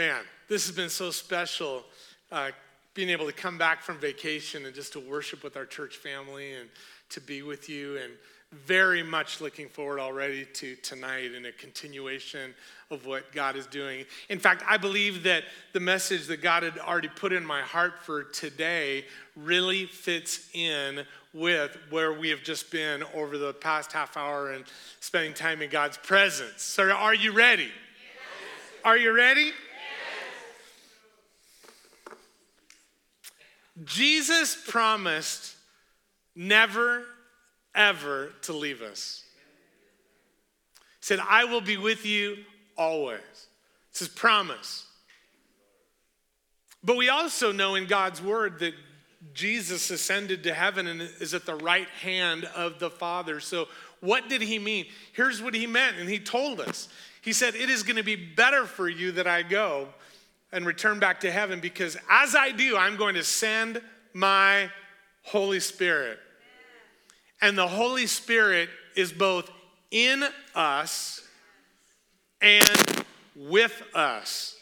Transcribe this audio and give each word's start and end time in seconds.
Man, 0.00 0.22
this 0.48 0.66
has 0.66 0.74
been 0.74 0.88
so 0.88 1.10
special 1.10 1.84
uh, 2.32 2.52
being 2.94 3.10
able 3.10 3.26
to 3.26 3.34
come 3.34 3.58
back 3.58 3.82
from 3.82 3.98
vacation 3.98 4.64
and 4.64 4.74
just 4.74 4.94
to 4.94 4.98
worship 4.98 5.44
with 5.44 5.58
our 5.58 5.66
church 5.66 5.98
family 5.98 6.54
and 6.54 6.70
to 7.10 7.20
be 7.20 7.42
with 7.42 7.68
you. 7.68 7.98
And 7.98 8.14
very 8.50 9.02
much 9.02 9.42
looking 9.42 9.68
forward 9.68 10.00
already 10.00 10.46
to 10.54 10.74
tonight 10.76 11.32
and 11.36 11.44
a 11.44 11.52
continuation 11.52 12.54
of 12.90 13.04
what 13.04 13.30
God 13.32 13.56
is 13.56 13.66
doing. 13.66 14.06
In 14.30 14.38
fact, 14.38 14.64
I 14.66 14.78
believe 14.78 15.22
that 15.24 15.44
the 15.74 15.80
message 15.80 16.28
that 16.28 16.40
God 16.40 16.62
had 16.62 16.78
already 16.78 17.08
put 17.08 17.34
in 17.34 17.44
my 17.44 17.60
heart 17.60 18.02
for 18.02 18.22
today 18.22 19.04
really 19.36 19.84
fits 19.84 20.48
in 20.54 21.04
with 21.34 21.76
where 21.90 22.14
we 22.14 22.30
have 22.30 22.42
just 22.42 22.70
been 22.70 23.04
over 23.12 23.36
the 23.36 23.52
past 23.52 23.92
half 23.92 24.16
hour 24.16 24.52
and 24.52 24.64
spending 25.00 25.34
time 25.34 25.60
in 25.60 25.68
God's 25.68 25.98
presence. 25.98 26.62
So, 26.62 26.90
are 26.90 27.14
you 27.14 27.32
ready? 27.32 27.68
Are 28.82 28.96
you 28.96 29.14
ready? 29.14 29.52
Jesus 33.84 34.56
promised 34.66 35.56
never 36.34 37.04
ever 37.74 38.32
to 38.42 38.52
leave 38.52 38.82
us. 38.82 39.24
He 41.00 41.06
said, 41.06 41.20
I 41.20 41.44
will 41.44 41.60
be 41.60 41.76
with 41.76 42.04
you 42.04 42.38
always. 42.76 43.20
It's 43.90 44.00
his 44.00 44.08
promise. 44.08 44.86
But 46.82 46.96
we 46.96 47.08
also 47.08 47.52
know 47.52 47.74
in 47.74 47.86
God's 47.86 48.22
word 48.22 48.58
that 48.60 48.74
Jesus 49.34 49.90
ascended 49.90 50.44
to 50.44 50.54
heaven 50.54 50.86
and 50.86 51.02
is 51.02 51.34
at 51.34 51.44
the 51.44 51.54
right 51.54 51.88
hand 51.88 52.44
of 52.56 52.78
the 52.78 52.90
Father. 52.90 53.40
So, 53.40 53.68
what 54.00 54.30
did 54.30 54.40
he 54.40 54.58
mean? 54.58 54.86
Here's 55.12 55.42
what 55.42 55.52
he 55.52 55.66
meant, 55.66 55.98
and 55.98 56.08
he 56.08 56.18
told 56.18 56.58
us. 56.58 56.88
He 57.20 57.34
said, 57.34 57.54
It 57.54 57.68
is 57.68 57.82
going 57.82 57.96
to 57.96 58.02
be 58.02 58.16
better 58.16 58.64
for 58.64 58.88
you 58.88 59.12
that 59.12 59.26
I 59.26 59.42
go 59.42 59.88
and 60.52 60.66
return 60.66 60.98
back 60.98 61.20
to 61.20 61.30
heaven 61.30 61.60
because 61.60 61.96
as 62.08 62.34
I 62.34 62.50
do, 62.50 62.76
I'm 62.76 62.96
going 62.96 63.14
to 63.14 63.24
send 63.24 63.80
my 64.12 64.70
Holy 65.22 65.60
Spirit. 65.60 66.18
And 67.40 67.56
the 67.56 67.68
Holy 67.68 68.06
Spirit 68.06 68.68
is 68.96 69.12
both 69.12 69.50
in 69.90 70.24
us 70.54 71.26
and 72.40 73.04
with 73.34 73.82
us. 73.94 74.56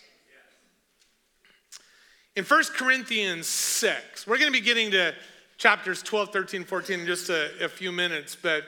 In 2.36 2.44
1 2.44 2.64
Corinthians 2.76 3.48
6, 3.48 4.26
we're 4.26 4.38
going 4.38 4.52
to 4.52 4.56
be 4.56 4.64
getting 4.64 4.92
to 4.92 5.12
chapters 5.56 6.02
12, 6.02 6.32
13, 6.32 6.64
14 6.64 7.00
in 7.00 7.06
just 7.06 7.30
a, 7.30 7.64
a 7.64 7.68
few 7.68 7.90
minutes, 7.90 8.36
but 8.40 8.62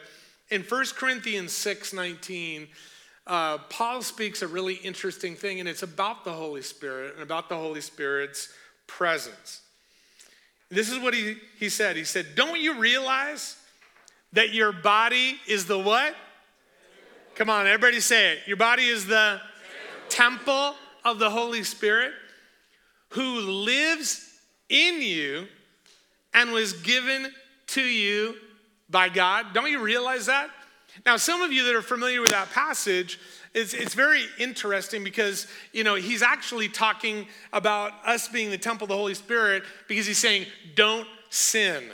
in 0.51 0.63
1 0.63 0.85
Corinthians 0.97 1.53
6, 1.53 1.93
19, 1.93 2.67
uh, 3.27 3.59
Paul 3.69 4.03
speaks 4.03 4.43
a 4.43 4.49
really 4.49 4.75
interesting 4.75 5.37
thing, 5.37 5.61
and 5.61 5.69
it's 5.69 5.83
about 5.83 6.25
the 6.25 6.33
Holy 6.33 6.63
Spirit 6.63 7.15
and 7.15 7.23
about 7.23 7.49
the 7.49 7.57
Holy 7.57 7.81
Spirit's 7.81 8.53
presence. 8.87 9.61
This 10.71 10.91
is 10.91 10.99
what 10.99 11.15
he, 11.15 11.37
he 11.59 11.69
said. 11.69 11.97
He 11.97 12.05
said, 12.05 12.35
Don't 12.35 12.61
you 12.61 12.79
realize 12.79 13.57
that 14.33 14.55
your 14.55 14.73
body 14.73 15.37
is 15.47 15.67
the 15.67 15.79
what? 15.79 16.15
Come 17.35 17.51
on, 17.51 17.67
everybody 17.67 18.01
say 18.01 18.35
it. 18.35 18.39
Your 18.47 18.57
body 18.57 18.85
is 18.85 19.07
the 19.07 19.41
temple 20.09 20.75
of 21.05 21.19
the 21.19 21.31
Holy 21.31 21.65
Spirit 21.65 22.13
who 23.11 23.41
lives 23.41 24.29
in 24.69 25.03
you 25.03 25.47
and 26.35 26.53
was 26.53 26.73
given 26.75 27.33
to 27.69 27.83
you 27.83 28.35
by 28.89 29.09
God. 29.09 29.47
Don't 29.53 29.71
you 29.71 29.81
realize 29.81 30.27
that? 30.27 30.51
Now, 31.07 31.17
some 31.17 31.41
of 31.41 31.53
you 31.53 31.65
that 31.65 31.75
are 31.75 31.83
familiar 31.83 32.21
with 32.21 32.31
that 32.31 32.51
passage, 32.51 33.19
it's, 33.55 33.75
it's 33.75 33.95
very 33.95 34.25
interesting 34.39 35.03
because, 35.03 35.47
you 35.73 35.83
know, 35.83 35.95
he's 35.95 36.23
actually 36.23 36.69
talking 36.69 37.27
about 37.53 37.93
us 38.05 38.29
being 38.29 38.51
the 38.51 38.59
temple 38.59 38.85
of 38.85 38.91
the 38.91 38.97
Holy 38.97 39.15
Spirit 39.15 39.63
because 39.89 40.07
he's 40.07 40.19
saying, 40.19 40.47
don't 40.75 41.07
sin. 41.31 41.85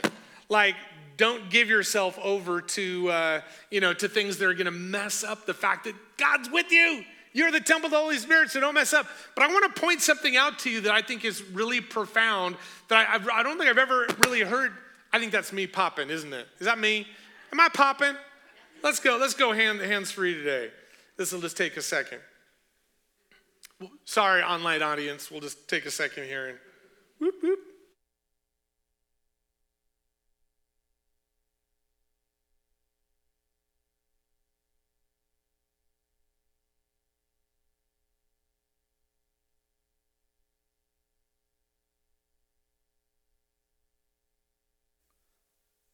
Like, 0.49 0.75
don't 1.15 1.49
give 1.49 1.69
yourself 1.69 2.19
over 2.19 2.61
to, 2.61 3.09
uh, 3.09 3.41
you 3.71 3.81
know, 3.81 3.93
to 3.93 4.07
things 4.07 4.37
that 4.37 4.45
are 4.45 4.53
going 4.53 4.65
to 4.65 4.71
mess 4.71 5.23
up 5.23 5.45
the 5.45 5.53
fact 5.53 5.85
that 5.85 5.95
God's 6.17 6.49
with 6.51 6.71
you. 6.71 7.03
You're 7.33 7.51
the 7.51 7.59
temple 7.59 7.87
of 7.87 7.91
the 7.91 7.97
Holy 7.97 8.17
Spirit, 8.17 8.51
so 8.51 8.59
don't 8.59 8.73
mess 8.73 8.93
up. 8.93 9.07
But 9.35 9.43
I 9.43 9.47
want 9.47 9.75
to 9.75 9.81
point 9.81 10.01
something 10.01 10.35
out 10.35 10.59
to 10.59 10.69
you 10.69 10.81
that 10.81 10.91
I 10.91 11.01
think 11.01 11.25
is 11.25 11.43
really 11.43 11.81
profound 11.81 12.55
that 12.89 13.07
I, 13.09 13.39
I 13.39 13.43
don't 13.43 13.57
think 13.57 13.69
I've 13.69 13.77
ever 13.77 14.07
really 14.23 14.41
heard. 14.41 14.73
I 15.13 15.19
think 15.19 15.31
that's 15.31 15.53
me 15.53 15.65
popping, 15.65 16.09
isn't 16.09 16.33
it? 16.33 16.47
Is 16.59 16.65
that 16.65 16.77
me? 16.77 17.07
Am 17.51 17.59
I 17.59 17.69
popping? 17.69 18.15
Let's 18.83 18.99
go. 18.99 19.17
Let's 19.17 19.33
go 19.33 19.51
hand, 19.53 19.79
hands 19.81 20.11
free 20.11 20.33
today. 20.33 20.71
This 21.17 21.31
will 21.31 21.41
just 21.41 21.57
take 21.57 21.77
a 21.77 21.81
second. 21.81 22.19
Sorry, 24.05 24.41
online 24.41 24.81
audience. 24.81 25.29
We'll 25.29 25.41
just 25.41 25.67
take 25.67 25.85
a 25.85 25.91
second 25.91 26.25
here 26.25 26.47
and 26.47 26.57
whoop, 27.19 27.35
whoop. 27.41 27.59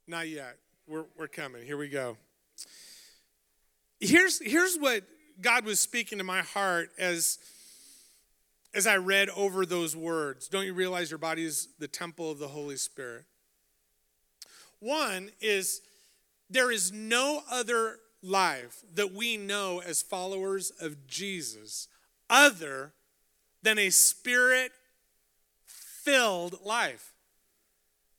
Not 0.06 0.28
yet. 0.28 0.58
We're, 0.88 1.06
we're 1.18 1.28
coming. 1.28 1.66
Here 1.66 1.78
we 1.78 1.90
go. 1.90 2.18
Here's, 4.06 4.40
here's 4.40 4.76
what 4.76 5.04
God 5.40 5.64
was 5.64 5.80
speaking 5.80 6.18
to 6.18 6.26
my 6.26 6.42
heart 6.42 6.90
as, 7.00 7.40
as 8.74 8.86
I 8.86 8.98
read 8.98 9.30
over 9.30 9.66
those 9.66 9.96
words. 9.96 10.50
Don't 10.50 10.66
you 10.66 10.74
realize 10.74 11.10
your 11.10 11.20
body 11.20 11.46
is 11.46 11.70
the 11.80 11.88
temple 11.88 12.30
of 12.30 12.38
the 12.38 12.50
Holy 12.50 12.76
Spirit? 12.76 13.24
One 14.80 15.30
is 15.40 15.82
there 16.50 16.70
is 16.70 16.92
no 16.92 17.44
other 17.50 18.00
life 18.22 18.84
that 18.94 19.14
we 19.14 19.38
know 19.38 19.80
as 19.80 20.02
followers 20.02 20.74
of 20.82 21.08
Jesus 21.08 21.88
other 22.30 22.92
than 23.62 23.80
a 23.80 23.90
spirit 23.90 24.74
filled 25.66 26.60
life. 26.66 27.14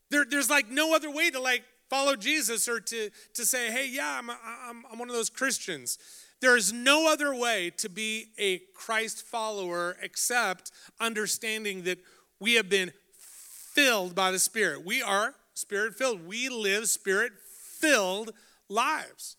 There, 0.08 0.24
there's 0.24 0.48
like 0.48 0.70
no 0.70 0.94
other 0.94 1.10
way 1.10 1.30
to 1.30 1.40
like 1.40 1.64
follow 1.94 2.16
Jesus 2.16 2.66
or 2.68 2.80
to, 2.80 3.08
to 3.34 3.46
say, 3.46 3.70
hey, 3.70 3.88
yeah, 3.88 4.18
I'm, 4.18 4.28
I'm, 4.28 4.84
I'm 4.90 4.98
one 4.98 5.08
of 5.08 5.14
those 5.14 5.30
Christians. 5.30 5.96
There 6.40 6.56
is 6.56 6.72
no 6.72 7.08
other 7.08 7.32
way 7.32 7.70
to 7.76 7.88
be 7.88 8.30
a 8.36 8.58
Christ 8.74 9.24
follower 9.24 9.96
except 10.02 10.72
understanding 11.00 11.84
that 11.84 11.98
we 12.40 12.54
have 12.54 12.68
been 12.68 12.92
filled 13.16 14.16
by 14.16 14.32
the 14.32 14.40
Spirit. 14.40 14.84
We 14.84 15.02
are 15.02 15.36
spirit 15.54 15.94
filled. 15.94 16.26
We 16.26 16.48
live 16.48 16.88
spirit 16.88 17.32
filled 17.78 18.32
lives. 18.68 19.36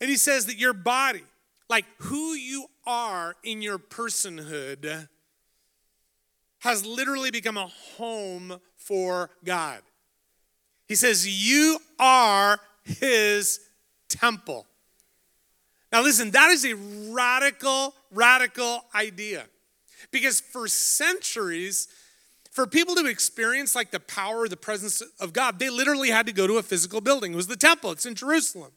And 0.00 0.08
he 0.08 0.16
says 0.16 0.46
that 0.46 0.58
your 0.58 0.74
body, 0.74 1.24
like 1.68 1.86
who 1.98 2.34
you 2.34 2.66
are 2.86 3.34
in 3.42 3.62
your 3.62 3.78
personhood, 3.78 5.08
has 6.60 6.86
literally 6.86 7.32
become 7.32 7.56
a 7.56 7.66
home 7.96 8.60
for 8.76 9.30
God. 9.44 9.82
He 10.86 10.94
says, 10.94 11.26
You 11.26 11.78
are 11.98 12.58
his 12.84 13.60
temple. 14.08 14.66
Now, 15.92 16.02
listen, 16.02 16.30
that 16.32 16.50
is 16.50 16.64
a 16.64 16.74
radical, 17.12 17.94
radical 18.10 18.84
idea. 18.94 19.46
Because 20.10 20.40
for 20.40 20.68
centuries, 20.68 21.88
for 22.50 22.66
people 22.66 22.94
to 22.96 23.06
experience 23.06 23.74
like 23.74 23.90
the 23.90 24.00
power, 24.00 24.48
the 24.48 24.56
presence 24.56 25.02
of 25.20 25.32
God, 25.32 25.58
they 25.58 25.70
literally 25.70 26.10
had 26.10 26.26
to 26.26 26.32
go 26.32 26.46
to 26.46 26.58
a 26.58 26.62
physical 26.62 27.00
building. 27.00 27.32
It 27.32 27.36
was 27.36 27.46
the 27.46 27.56
temple, 27.56 27.92
it's 27.92 28.06
in 28.06 28.14
Jerusalem. 28.14 28.72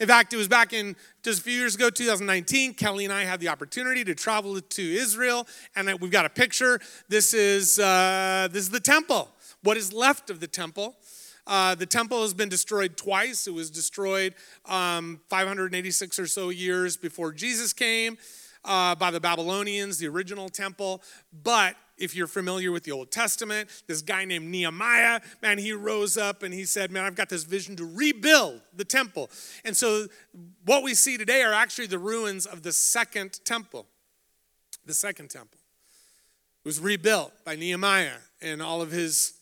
In 0.00 0.06
fact, 0.06 0.32
it 0.32 0.36
was 0.36 0.46
back 0.46 0.72
in 0.72 0.94
just 1.24 1.40
a 1.40 1.42
few 1.42 1.54
years 1.54 1.74
ago, 1.74 1.90
2019. 1.90 2.74
Kelly 2.74 3.04
and 3.04 3.12
I 3.12 3.24
had 3.24 3.40
the 3.40 3.48
opportunity 3.48 4.04
to 4.04 4.14
travel 4.14 4.60
to 4.60 4.82
Israel, 4.82 5.44
and 5.74 5.92
we've 6.00 6.12
got 6.12 6.24
a 6.24 6.28
picture. 6.28 6.78
This 7.08 7.34
is 7.34 7.80
uh, 7.80 8.46
this 8.52 8.62
is 8.62 8.70
the 8.70 8.78
temple 8.78 9.28
what 9.62 9.76
is 9.76 9.92
left 9.92 10.30
of 10.30 10.40
the 10.40 10.46
temple. 10.46 10.96
Uh, 11.46 11.74
the 11.74 11.86
temple 11.86 12.22
has 12.22 12.34
been 12.34 12.48
destroyed 12.48 12.96
twice. 12.96 13.46
It 13.46 13.54
was 13.54 13.70
destroyed 13.70 14.34
um, 14.66 15.20
586 15.28 16.18
or 16.18 16.26
so 16.26 16.50
years 16.50 16.96
before 16.96 17.32
Jesus 17.32 17.72
came 17.72 18.18
uh, 18.64 18.94
by 18.94 19.10
the 19.10 19.20
Babylonians, 19.20 19.98
the 19.98 20.08
original 20.08 20.50
temple. 20.50 21.02
But 21.42 21.76
if 21.96 22.14
you're 22.14 22.26
familiar 22.26 22.70
with 22.70 22.84
the 22.84 22.92
Old 22.92 23.10
Testament, 23.10 23.68
this 23.86 24.02
guy 24.02 24.26
named 24.26 24.48
Nehemiah, 24.48 25.20
man, 25.42 25.58
he 25.58 25.72
rose 25.72 26.16
up 26.16 26.42
and 26.42 26.52
he 26.52 26.64
said, 26.64 26.90
Man, 26.90 27.04
I've 27.04 27.16
got 27.16 27.28
this 27.28 27.44
vision 27.44 27.76
to 27.76 27.84
rebuild 27.84 28.60
the 28.76 28.84
temple. 28.84 29.30
And 29.64 29.76
so 29.76 30.06
what 30.64 30.82
we 30.82 30.94
see 30.94 31.16
today 31.16 31.42
are 31.42 31.52
actually 31.52 31.86
the 31.86 31.98
ruins 31.98 32.46
of 32.46 32.62
the 32.62 32.72
second 32.72 33.40
temple. 33.44 33.86
The 34.86 34.94
second 34.94 35.30
temple. 35.30 35.58
It 36.64 36.68
was 36.68 36.78
rebuilt 36.80 37.32
by 37.44 37.56
Nehemiah 37.56 38.18
and 38.42 38.60
all 38.62 38.82
of 38.82 38.90
his 38.90 39.37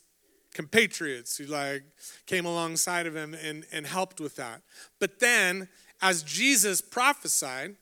compatriots 0.57 1.37
who 1.37 1.45
like 1.45 1.83
came 2.25 2.47
alongside 2.47 3.07
of 3.07 3.15
him 3.15 3.35
and, 3.35 3.67
and 3.71 3.87
helped 3.87 4.21
with 4.21 4.37
that. 4.37 4.63
But 4.99 5.21
then, 5.21 5.69
as 6.01 6.23
Jesus 6.23 6.81
prophesied, 6.81 7.77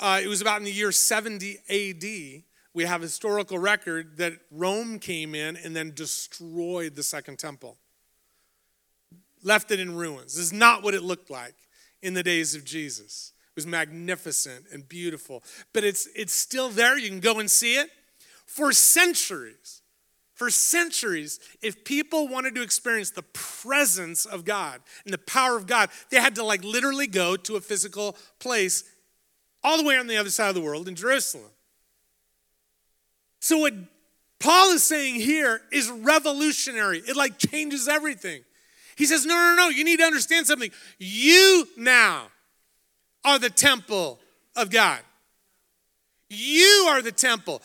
uh, 0.00 0.20
it 0.22 0.26
was 0.26 0.40
about 0.40 0.58
in 0.58 0.64
the 0.64 0.72
year 0.72 0.90
70 0.90 1.58
AD, 1.70 2.42
we 2.74 2.84
have 2.84 3.00
historical 3.00 3.56
record 3.56 4.16
that 4.16 4.32
Rome 4.50 4.98
came 4.98 5.32
in 5.34 5.56
and 5.56 5.74
then 5.76 5.92
destroyed 5.94 6.96
the 6.96 7.04
second 7.04 7.38
temple, 7.38 7.76
left 9.44 9.70
it 9.70 9.78
in 9.78 9.94
ruins. 9.94 10.34
This 10.34 10.46
is 10.46 10.52
not 10.52 10.82
what 10.82 10.94
it 10.94 11.04
looked 11.04 11.30
like 11.30 11.54
in 12.02 12.14
the 12.14 12.24
days 12.24 12.56
of 12.56 12.64
Jesus. 12.64 13.32
It 13.50 13.56
was 13.56 13.66
magnificent 13.66 14.64
and 14.72 14.88
beautiful, 14.88 15.44
but 15.72 15.84
it's, 15.84 16.08
it's 16.16 16.32
still 16.32 16.68
there. 16.68 16.98
You 16.98 17.10
can 17.10 17.20
go 17.20 17.38
and 17.38 17.48
see 17.48 17.76
it. 17.76 17.90
For 18.44 18.72
centuries, 18.72 19.79
for 20.40 20.48
centuries, 20.48 21.38
if 21.60 21.84
people 21.84 22.26
wanted 22.26 22.54
to 22.54 22.62
experience 22.62 23.10
the 23.10 23.20
presence 23.34 24.24
of 24.24 24.46
God 24.46 24.80
and 25.04 25.12
the 25.12 25.18
power 25.18 25.54
of 25.54 25.66
God, 25.66 25.90
they 26.10 26.18
had 26.18 26.36
to 26.36 26.42
like 26.42 26.64
literally 26.64 27.06
go 27.06 27.36
to 27.36 27.56
a 27.56 27.60
physical 27.60 28.16
place 28.38 28.84
all 29.62 29.76
the 29.76 29.84
way 29.84 29.98
on 29.98 30.06
the 30.06 30.16
other 30.16 30.30
side 30.30 30.48
of 30.48 30.54
the 30.54 30.62
world 30.62 30.88
in 30.88 30.94
Jerusalem. 30.94 31.50
So, 33.38 33.58
what 33.58 33.74
Paul 34.38 34.70
is 34.70 34.82
saying 34.82 35.16
here 35.16 35.60
is 35.70 35.90
revolutionary. 35.90 37.02
It 37.06 37.16
like 37.16 37.36
changes 37.36 37.86
everything. 37.86 38.40
He 38.96 39.04
says, 39.04 39.26
No, 39.26 39.34
no, 39.34 39.56
no, 39.56 39.68
you 39.68 39.84
need 39.84 39.98
to 39.98 40.06
understand 40.06 40.46
something. 40.46 40.70
You 40.98 41.68
now 41.76 42.28
are 43.26 43.38
the 43.38 43.50
temple 43.50 44.18
of 44.56 44.70
God. 44.70 45.00
You 46.30 46.86
are 46.88 47.02
the 47.02 47.12
temple. 47.12 47.60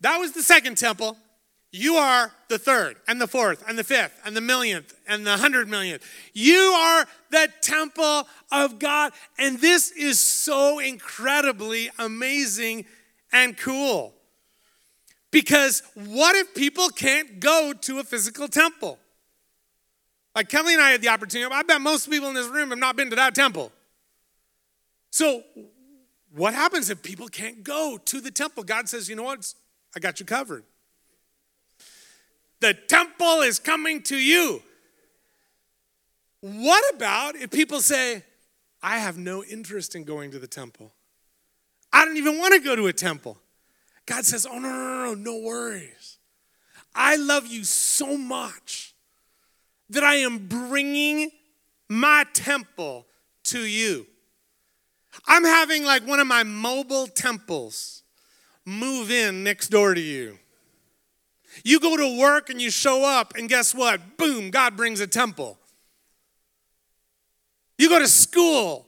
That 0.00 0.18
was 0.18 0.30
the 0.30 0.44
second 0.44 0.76
temple. 0.78 1.16
You 1.72 1.94
are 1.94 2.32
the 2.48 2.58
third 2.58 2.96
and 3.06 3.20
the 3.20 3.28
fourth 3.28 3.64
and 3.68 3.78
the 3.78 3.84
fifth 3.84 4.18
and 4.24 4.36
the 4.36 4.40
millionth 4.40 4.92
and 5.06 5.24
the 5.24 5.36
hundred 5.36 5.68
millionth. 5.68 6.02
You 6.32 6.58
are 6.58 7.06
the 7.30 7.48
temple 7.60 8.26
of 8.50 8.80
God. 8.80 9.12
And 9.38 9.60
this 9.60 9.92
is 9.92 10.18
so 10.18 10.80
incredibly 10.80 11.90
amazing 11.98 12.86
and 13.32 13.56
cool. 13.56 14.14
Because 15.30 15.84
what 15.94 16.34
if 16.34 16.54
people 16.56 16.88
can't 16.88 17.38
go 17.38 17.72
to 17.82 18.00
a 18.00 18.04
physical 18.04 18.48
temple? 18.48 18.98
Like 20.34 20.48
Kelly 20.48 20.74
and 20.74 20.82
I 20.82 20.90
had 20.90 21.02
the 21.02 21.08
opportunity, 21.08 21.52
I 21.52 21.62
bet 21.62 21.80
most 21.80 22.10
people 22.10 22.28
in 22.28 22.34
this 22.34 22.48
room 22.48 22.70
have 22.70 22.78
not 22.78 22.96
been 22.96 23.10
to 23.10 23.16
that 23.16 23.34
temple. 23.34 23.70
So, 25.10 25.42
what 26.32 26.54
happens 26.54 26.90
if 26.90 27.02
people 27.02 27.26
can't 27.26 27.64
go 27.64 27.98
to 28.04 28.20
the 28.20 28.30
temple? 28.30 28.62
God 28.62 28.88
says, 28.88 29.08
you 29.08 29.16
know 29.16 29.24
what? 29.24 29.52
I 29.96 29.98
got 29.98 30.20
you 30.20 30.26
covered. 30.26 30.64
The 32.60 32.74
temple 32.74 33.40
is 33.40 33.58
coming 33.58 34.02
to 34.02 34.16
you. 34.16 34.62
What 36.40 36.94
about 36.94 37.36
if 37.36 37.50
people 37.50 37.80
say, 37.80 38.22
I 38.82 38.98
have 38.98 39.18
no 39.18 39.44
interest 39.44 39.94
in 39.94 40.04
going 40.04 40.30
to 40.30 40.38
the 40.38 40.46
temple? 40.46 40.92
I 41.92 42.04
don't 42.04 42.16
even 42.16 42.38
want 42.38 42.54
to 42.54 42.60
go 42.60 42.76
to 42.76 42.86
a 42.86 42.92
temple. 42.92 43.38
God 44.06 44.24
says, 44.24 44.46
Oh, 44.46 44.58
no, 44.58 44.68
no, 44.68 45.04
no, 45.06 45.14
no, 45.14 45.38
worries. 45.38 46.18
I 46.94 47.16
love 47.16 47.46
you 47.46 47.64
so 47.64 48.16
much 48.16 48.94
that 49.90 50.02
I 50.02 50.16
am 50.16 50.46
bringing 50.48 51.30
my 51.88 52.24
temple 52.32 53.06
to 53.44 53.60
you. 53.60 54.06
I'm 55.26 55.44
having 55.44 55.84
like 55.84 56.06
one 56.06 56.20
of 56.20 56.26
my 56.26 56.42
mobile 56.42 57.06
temples 57.06 58.02
move 58.64 59.10
in 59.10 59.42
next 59.42 59.68
door 59.68 59.94
to 59.94 60.00
you. 60.00 60.38
You 61.64 61.80
go 61.80 61.96
to 61.96 62.18
work 62.18 62.50
and 62.50 62.60
you 62.60 62.70
show 62.70 63.04
up, 63.04 63.34
and 63.36 63.48
guess 63.48 63.74
what? 63.74 64.16
Boom, 64.16 64.50
God 64.50 64.76
brings 64.76 65.00
a 65.00 65.06
temple. 65.06 65.58
You 67.78 67.88
go 67.88 67.98
to 67.98 68.08
school, 68.08 68.86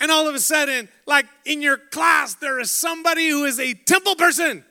and 0.00 0.10
all 0.10 0.28
of 0.28 0.34
a 0.34 0.40
sudden, 0.40 0.88
like 1.06 1.26
in 1.44 1.62
your 1.62 1.76
class, 1.76 2.34
there 2.34 2.58
is 2.58 2.70
somebody 2.70 3.28
who 3.28 3.44
is 3.44 3.60
a 3.60 3.74
temple 3.74 4.16
person. 4.16 4.64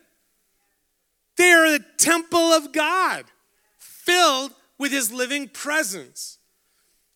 They 1.38 1.52
are 1.52 1.72
the 1.72 1.86
temple 1.98 2.40
of 2.40 2.72
God, 2.72 3.26
filled 3.78 4.52
with 4.78 4.92
his 4.92 5.12
living 5.12 5.48
presence. 5.48 6.38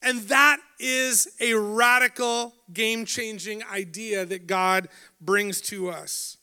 And 0.02 0.22
that 0.30 0.60
is 0.80 1.28
a 1.40 1.54
radical, 1.56 2.54
game 2.72 3.06
changing 3.06 3.64
idea 3.64 4.26
that 4.26 4.48
God 4.48 4.90
brings 5.20 5.60
to 5.62 5.90
us. 5.90 6.38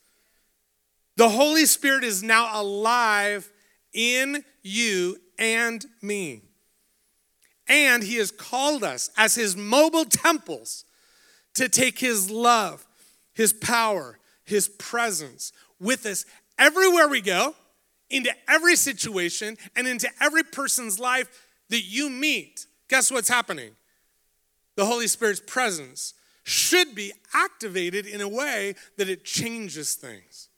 The 1.17 1.29
Holy 1.29 1.67
Spirit 1.67 2.03
is 2.03 2.23
now 2.23 2.61
alive 2.61 3.51
in 3.95 4.45
you 4.63 5.17
and 5.39 5.85
me. 6.03 6.43
And 7.67 8.03
he 8.03 8.17
has 8.17 8.31
called 8.31 8.85
us 8.85 9.11
as 9.17 9.35
his 9.35 9.57
mobile 9.57 10.05
temples 10.05 10.85
to 11.55 11.69
take 11.69 11.99
his 11.99 12.31
love, 12.31 12.87
his 13.33 13.53
power, 13.53 14.19
his 14.45 14.69
presence 14.69 15.53
with 15.81 16.05
us 16.05 16.27
everywhere 16.59 17.09
we 17.09 17.21
go, 17.21 17.55
into 18.11 18.31
every 18.49 18.77
situation, 18.77 19.57
and 19.75 19.89
into 19.89 20.09
every 20.21 20.43
person's 20.43 20.99
life 21.01 21.49
that 21.71 21.83
you 21.83 22.11
meet. 22.11 22.67
Guess 22.89 23.11
what's 23.11 23.29
happening? 23.29 23.71
The 24.77 24.85
Holy 24.85 25.07
Spirit's 25.07 25.41
presence 25.41 26.15
should 26.45 26.95
be 26.95 27.13
activated 27.33 28.07
in 28.07 28.21
a 28.21 28.29
way 28.29 28.75
that 28.99 29.09
it 29.09 29.25
changes 29.25 29.95
things 29.95 30.49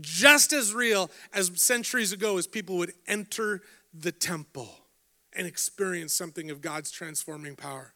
just 0.00 0.52
as 0.52 0.74
real 0.74 1.10
as 1.32 1.50
centuries 1.54 2.12
ago 2.12 2.38
as 2.38 2.46
people 2.46 2.76
would 2.78 2.92
enter 3.06 3.62
the 3.94 4.12
temple 4.12 4.68
and 5.32 5.46
experience 5.46 6.12
something 6.12 6.50
of 6.50 6.60
God's 6.60 6.90
transforming 6.90 7.56
power. 7.56 7.92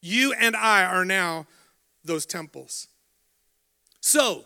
You 0.00 0.34
and 0.34 0.54
I 0.54 0.84
are 0.84 1.04
now 1.04 1.46
those 2.04 2.26
temples. 2.26 2.88
So, 4.00 4.44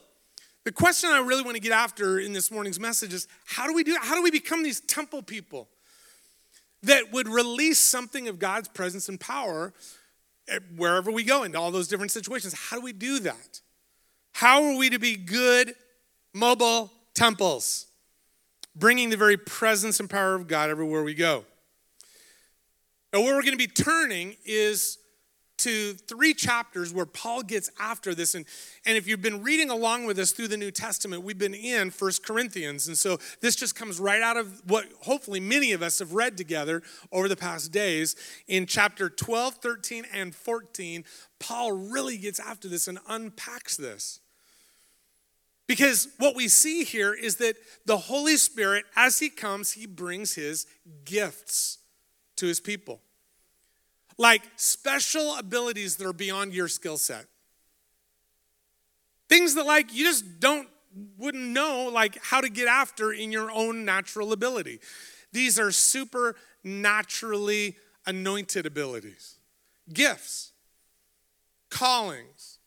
the 0.64 0.72
question 0.72 1.10
I 1.10 1.20
really 1.20 1.42
want 1.42 1.56
to 1.56 1.60
get 1.60 1.72
after 1.72 2.18
in 2.18 2.32
this 2.32 2.50
morning's 2.50 2.78
message 2.78 3.14
is 3.14 3.26
how 3.46 3.66
do 3.66 3.72
we 3.72 3.82
do 3.82 3.96
how 4.00 4.14
do 4.14 4.22
we 4.22 4.30
become 4.30 4.62
these 4.62 4.80
temple 4.80 5.22
people 5.22 5.68
that 6.82 7.10
would 7.10 7.26
release 7.26 7.80
something 7.80 8.28
of 8.28 8.38
God's 8.38 8.68
presence 8.68 9.08
and 9.08 9.18
power 9.18 9.72
wherever 10.76 11.10
we 11.10 11.24
go 11.24 11.42
into 11.42 11.58
all 11.58 11.70
those 11.70 11.88
different 11.88 12.12
situations? 12.12 12.54
How 12.54 12.76
do 12.76 12.82
we 12.82 12.92
do 12.92 13.18
that? 13.20 13.60
How 14.32 14.62
are 14.62 14.76
we 14.76 14.90
to 14.90 14.98
be 14.98 15.16
good 15.16 15.74
mobile 16.32 16.92
temples, 17.14 17.86
bringing 18.74 19.10
the 19.10 19.16
very 19.16 19.36
presence 19.36 20.00
and 20.00 20.08
power 20.08 20.34
of 20.34 20.46
God 20.48 20.70
everywhere 20.70 21.02
we 21.02 21.14
go. 21.14 21.44
Now, 23.12 23.20
where 23.20 23.34
we're 23.34 23.42
going 23.42 23.52
to 23.52 23.58
be 23.58 23.66
turning 23.66 24.36
is 24.44 24.98
to 25.58 25.94
three 25.94 26.34
chapters 26.34 26.94
where 26.94 27.06
Paul 27.06 27.42
gets 27.42 27.70
after 27.78 28.14
this. 28.14 28.34
And, 28.34 28.46
and 28.86 28.96
if 28.96 29.06
you've 29.06 29.22
been 29.22 29.42
reading 29.42 29.70
along 29.70 30.06
with 30.06 30.18
us 30.18 30.30
through 30.30 30.48
the 30.48 30.56
New 30.56 30.70
Testament, 30.70 31.22
we've 31.22 31.38
been 31.38 31.54
in 31.54 31.90
First 31.90 32.24
Corinthians. 32.24 32.86
And 32.86 32.96
so 32.96 33.18
this 33.40 33.56
just 33.56 33.74
comes 33.74 33.98
right 33.98 34.22
out 34.22 34.36
of 34.36 34.62
what 34.66 34.86
hopefully 35.00 35.40
many 35.40 35.72
of 35.72 35.82
us 35.82 35.98
have 35.98 36.14
read 36.14 36.36
together 36.36 36.82
over 37.12 37.28
the 37.28 37.36
past 37.36 37.72
days. 37.72 38.14
In 38.46 38.66
chapter 38.66 39.10
12, 39.10 39.54
13, 39.54 40.06
and 40.12 40.34
14, 40.34 41.04
Paul 41.40 41.72
really 41.72 42.16
gets 42.16 42.38
after 42.38 42.68
this 42.68 42.86
and 42.86 42.98
unpacks 43.08 43.76
this. 43.76 44.20
Because 45.68 46.08
what 46.18 46.34
we 46.34 46.48
see 46.48 46.82
here 46.82 47.14
is 47.14 47.36
that 47.36 47.54
the 47.84 47.98
Holy 47.98 48.38
Spirit, 48.38 48.86
as 48.96 49.20
He 49.20 49.28
comes, 49.28 49.72
He 49.72 49.84
brings 49.86 50.34
His 50.34 50.66
gifts 51.04 51.78
to 52.36 52.46
His 52.46 52.58
people. 52.58 53.02
Like 54.16 54.42
special 54.56 55.36
abilities 55.36 55.96
that 55.96 56.06
are 56.06 56.14
beyond 56.14 56.54
your 56.54 56.68
skill 56.68 56.96
set. 56.96 57.26
Things 59.28 59.54
that, 59.56 59.66
like, 59.66 59.92
you 59.94 60.04
just 60.04 60.40
don't, 60.40 60.66
wouldn't 61.18 61.44
know, 61.44 61.90
like, 61.92 62.16
how 62.24 62.40
to 62.40 62.48
get 62.48 62.66
after 62.66 63.12
in 63.12 63.30
your 63.30 63.50
own 63.50 63.84
natural 63.84 64.32
ability. 64.32 64.80
These 65.32 65.58
are 65.58 65.70
supernaturally 65.70 67.76
anointed 68.06 68.64
abilities, 68.64 69.34
gifts, 69.92 70.52
callings 71.68 72.57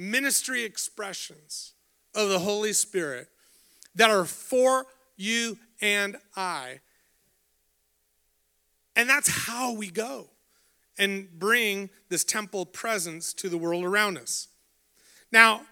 ministry 0.00 0.64
expressions 0.64 1.74
of 2.14 2.30
the 2.30 2.38
Holy 2.38 2.72
Spirit 2.72 3.28
that 3.94 4.10
are 4.10 4.24
for 4.24 4.86
you 5.16 5.58
and 5.82 6.16
I. 6.34 6.80
And 8.96 9.08
that's 9.08 9.28
how 9.46 9.72
we 9.74 9.90
go 9.90 10.28
and 10.98 11.28
bring 11.38 11.90
this 12.08 12.24
temple 12.24 12.66
presence 12.66 13.32
to 13.34 13.48
the 13.48 13.58
world 13.58 13.84
around 13.84 14.18
us. 14.18 14.48
Now, 15.30 15.62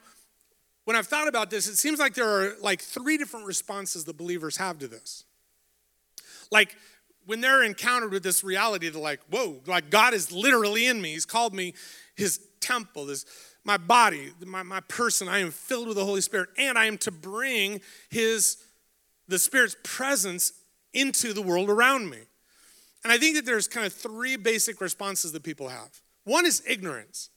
when 0.84 0.96
I've 0.96 1.06
thought 1.06 1.28
about 1.28 1.50
this, 1.50 1.66
it 1.66 1.76
seems 1.76 1.98
like 1.98 2.14
there 2.14 2.28
are 2.28 2.54
like 2.60 2.80
three 2.80 3.18
different 3.18 3.46
responses 3.46 4.04
that 4.04 4.16
believers 4.16 4.56
have 4.58 4.78
to 4.78 4.88
this. 4.88 5.24
Like 6.50 6.76
when 7.26 7.40
they're 7.40 7.62
encountered 7.62 8.12
with 8.12 8.22
this 8.22 8.44
reality, 8.44 8.88
they're 8.88 9.00
like, 9.00 9.20
whoa, 9.30 9.60
like 9.66 9.90
God 9.90 10.14
is 10.14 10.32
literally 10.32 10.86
in 10.86 11.00
me. 11.00 11.12
He's 11.12 11.26
called 11.26 11.54
me 11.54 11.74
his 12.14 12.40
temple, 12.60 13.06
this 13.06 13.26
my 13.68 13.76
body, 13.76 14.32
my, 14.46 14.62
my 14.62 14.80
person, 14.80 15.28
I 15.28 15.40
am 15.40 15.50
filled 15.50 15.88
with 15.88 15.98
the 15.98 16.04
Holy 16.04 16.22
Spirit, 16.22 16.48
and 16.56 16.78
I 16.78 16.86
am 16.86 16.96
to 16.98 17.10
bring 17.10 17.82
His, 18.08 18.56
the 19.28 19.38
Spirit's 19.38 19.76
presence 19.84 20.54
into 20.94 21.34
the 21.34 21.42
world 21.42 21.68
around 21.68 22.08
me. 22.08 22.16
And 23.04 23.12
I 23.12 23.18
think 23.18 23.36
that 23.36 23.44
there's 23.44 23.68
kind 23.68 23.84
of 23.84 23.92
three 23.92 24.36
basic 24.36 24.80
responses 24.80 25.32
that 25.32 25.42
people 25.42 25.68
have. 25.68 26.00
One 26.24 26.46
is 26.46 26.62
ignorance. 26.66 27.28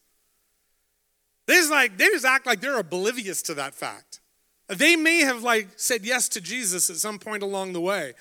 They 1.47 1.55
just 1.55 1.69
like 1.69 1.97
they 1.97 2.07
just 2.07 2.23
act 2.23 2.45
like 2.45 2.61
they're 2.61 2.79
oblivious 2.79 3.41
to 3.43 3.53
that 3.55 3.73
fact. 3.73 4.21
They 4.69 4.95
may 4.95 5.19
have 5.23 5.43
like 5.43 5.67
said 5.75 6.05
yes 6.05 6.29
to 6.29 6.39
Jesus 6.39 6.89
at 6.89 6.95
some 6.95 7.19
point 7.19 7.43
along 7.43 7.73
the 7.73 7.81
way, 7.81 8.13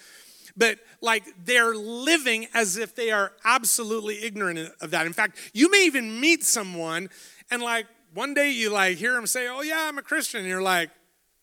but 0.57 0.81
like 1.01 1.23
they're 1.45 1.77
living 1.77 2.49
as 2.55 2.77
if 2.77 2.97
they 2.97 3.13
are 3.13 3.33
absolutely 3.45 4.25
ignorant 4.25 4.73
of 4.81 4.91
that. 4.91 5.07
In 5.07 5.13
fact, 5.13 5.39
you 5.53 5.71
may 5.71 5.87
even 5.87 6.21
meet 6.21 6.43
someone 6.43 7.09
and 7.53 7.63
like 7.63 7.87
one 8.15 8.35
day 8.35 8.51
you 8.51 8.71
like 8.71 8.99
hear 8.99 9.15
them 9.15 9.27
say, 9.27 9.49
"Oh 9.49 9.63
yeah, 9.63 9.87
I'm 9.89 9.99
a 9.99 10.03
Christian." 10.03 10.41
And 10.41 10.49
you're 10.49 10.63
like, 10.63 10.91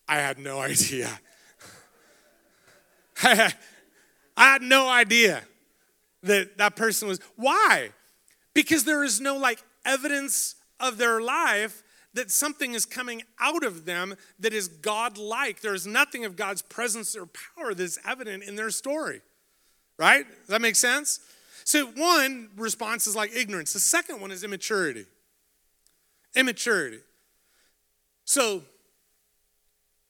"I 0.08 0.16
had 0.16 0.40
no 0.40 0.60
idea." 0.72 1.10
I 3.24 3.54
had 4.38 4.62
no 4.62 4.88
idea 4.88 5.44
that 6.24 6.58
that 6.58 6.76
person 6.76 7.08
was. 7.08 7.20
Why? 7.36 7.90
Because 8.54 8.86
there 8.86 9.04
is 9.04 9.20
no 9.20 9.38
like 9.38 9.64
evidence 9.86 10.56
of 10.80 10.98
their 10.98 11.22
life 11.22 11.84
that 12.14 12.32
something 12.32 12.74
is 12.74 12.86
coming 12.86 13.24
out 13.40 13.64
of 13.64 13.86
them 13.86 14.16
that 14.40 14.54
is 14.54 14.68
God 14.68 15.18
like. 15.18 15.62
There 15.62 15.74
is 15.74 15.88
nothing 15.88 16.26
of 16.26 16.36
God's 16.36 16.62
presence 16.62 17.16
or 17.16 17.28
power 17.28 17.74
that's 17.74 17.98
evident 18.06 18.44
in 18.44 18.56
their 18.56 18.70
story. 18.70 19.22
Right? 19.98 20.28
Does 20.28 20.48
that 20.48 20.62
make 20.62 20.76
sense? 20.76 21.20
So, 21.64 21.88
one 21.88 22.50
response 22.56 23.08
is 23.08 23.16
like 23.16 23.36
ignorance, 23.36 23.74
the 23.74 23.80
second 23.80 24.22
one 24.22 24.32
is 24.32 24.44
immaturity. 24.44 25.06
Immaturity. 26.36 27.00
So, 28.26 28.64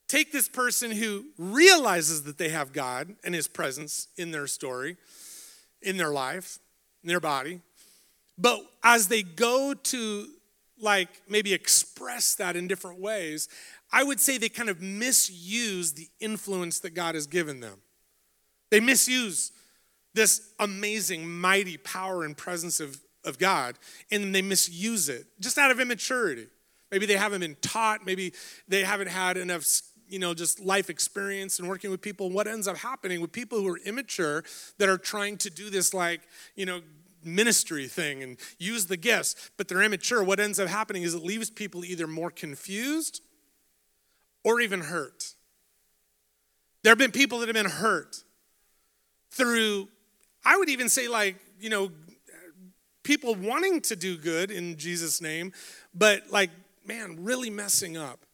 take 0.08 0.32
this 0.32 0.50
person 0.50 0.92
who 0.92 1.26
realizes 1.38 2.24
that 2.24 2.38
they 2.38 2.50
have 2.50 2.74
God 2.74 3.16
and 3.24 3.36
His 3.36 3.48
presence 3.48 4.08
in 4.18 4.32
their 4.32 4.48
story, 4.48 4.98
in 5.82 5.98
their 5.98 6.12
life, 6.12 6.60
in 7.04 7.10
their 7.10 7.20
body, 7.20 7.62
but 8.38 8.62
as 8.84 9.08
they 9.08 9.24
go 9.24 9.74
to 9.74 10.28
like 10.80 11.10
maybe 11.28 11.54
express 11.54 12.36
that 12.36 12.56
in 12.56 12.68
different 12.68 13.00
ways, 13.00 13.50
I 13.92 14.04
would 14.04 14.20
say 14.20 14.38
they 14.38 14.50
kind 14.50 14.70
of 14.70 14.82
misuse 14.82 15.94
the 15.94 16.08
influence 16.20 16.80
that 16.80 16.92
God 16.92 17.16
has 17.16 17.26
given 17.26 17.60
them. 17.60 17.80
They 18.70 18.80
misuse 18.80 19.52
this 20.14 20.52
amazing, 20.60 21.30
mighty 21.30 21.78
power 21.78 22.26
and 22.26 22.38
presence 22.38 22.80
of, 22.80 23.00
of 23.28 23.38
God, 23.38 23.78
and 24.12 24.34
they 24.34 24.42
misuse 24.42 25.10
it 25.10 25.26
just 25.40 25.58
out 25.58 25.72
of 25.72 25.80
immaturity. 25.80 26.48
Maybe 26.92 27.06
they 27.06 27.18
haven't 27.18 27.42
been 27.42 27.58
taught, 27.62 28.06
maybe 28.06 28.34
they 28.68 28.84
haven't 28.84 29.10
had 29.10 29.38
enough 29.38 29.66
you 30.10 30.20
know, 30.20 30.34
just 30.34 30.60
life 30.60 30.90
experience 30.90 31.60
and 31.60 31.68
working 31.68 31.92
with 31.92 32.02
people. 32.02 32.30
What 32.30 32.48
ends 32.48 32.68
up 32.68 32.78
happening 32.78 33.22
with 33.22 33.32
people 33.32 33.60
who 33.60 33.68
are 33.68 33.80
immature 33.80 34.44
that 34.78 34.90
are 34.90 34.98
trying 34.98 35.38
to 35.40 35.50
do 35.50 35.70
this, 35.70 35.94
like, 35.94 36.22
you 36.56 36.66
know, 36.66 36.82
ministry 37.24 37.88
thing 37.88 38.24
and 38.24 38.38
use 38.58 38.86
the 38.86 38.98
gifts, 38.98 39.52
but 39.58 39.68
they're 39.68 39.82
immature, 39.82 40.24
what 40.24 40.40
ends 40.40 40.60
up 40.60 40.70
happening 40.70 41.04
is 41.04 41.14
it 41.14 41.24
leaves 41.24 41.50
people 41.50 41.84
either 41.84 42.08
more 42.08 42.32
confused 42.32 43.22
or 44.44 44.62
even 44.62 44.82
hurt. 44.82 45.34
There 46.84 46.92
have 46.92 46.98
been 46.98 47.12
people 47.12 47.40
that 47.40 47.48
have 47.48 47.56
been 47.56 47.66
hurt 47.66 48.24
through, 49.32 49.90
I 50.46 50.58
would 50.58 50.70
even 50.70 50.90
say, 50.90 51.08
like, 51.08 51.36
you 51.60 51.70
know, 51.70 51.92
people 53.08 53.36
wanting 53.36 53.80
to 53.80 53.96
do 53.96 54.18
good 54.18 54.52
in 54.52 54.76
Jesus' 54.76 55.22
name, 55.22 55.54
but 55.96 56.30
like, 56.30 56.50
man, 56.86 57.24
really 57.24 57.50
messing 57.50 57.96
up, 57.96 58.26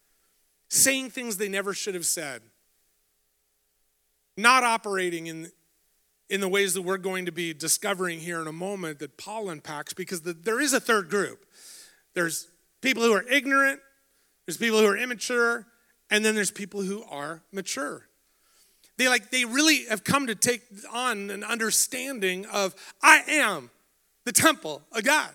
saying 0.68 1.12
things 1.12 1.38
they 1.38 1.48
never 1.48 1.75
should 1.75 1.94
have 1.94 2.08
said, 2.08 2.42
not 4.36 4.63
operating 4.63 5.27
in 5.27 5.51
in 6.30 6.42
the 6.42 6.48
ways 6.48 6.74
that 6.74 6.82
we're 6.82 6.98
going 6.98 7.25
to 7.27 7.32
be 7.32 7.53
discovering 7.53 8.20
here 8.20 8.42
in 8.42 8.48
a 8.48 8.53
moment 8.53 8.98
that 8.98 9.18
Paul 9.18 9.50
unpacks 9.50 9.94
because 9.94 10.22
the, 10.22 10.34
there 10.34 10.60
is 10.60 10.74
a 10.74 10.80
third 10.80 11.08
group. 11.08 11.46
There's 12.15 12.48
people 12.82 13.03
who 13.03 13.13
are 13.13 13.27
ignorant, 13.30 13.80
there's 14.48 14.58
people 14.58 14.80
who 14.80 14.88
are 14.88 14.98
immature, 14.98 15.68
and 16.10 16.25
then 16.25 16.34
there's 16.34 16.50
people 16.50 16.82
who 16.82 17.03
are 17.12 17.44
mature. 17.51 18.08
They 18.98 19.08
like 19.08 19.30
they 19.30 19.46
really 19.46 19.86
have 19.86 20.03
come 20.03 20.25
to 20.25 20.36
take 20.36 20.63
on 20.92 21.30
an 21.30 21.44
understanding 21.44 22.48
of 22.48 22.74
I 23.03 23.22
am 23.27 23.70
the 24.25 24.32
temple 24.32 24.82
of 24.92 25.03
God. 25.03 25.30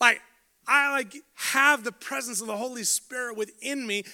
Like 0.00 0.20
I 0.66 0.92
like 0.92 1.14
have 1.34 1.84
the 1.84 1.92
presence 1.92 2.40
of 2.40 2.46
the 2.46 2.56
Holy 2.56 2.84
Spirit 2.84 3.36
within 3.36 3.86
me 3.86 4.04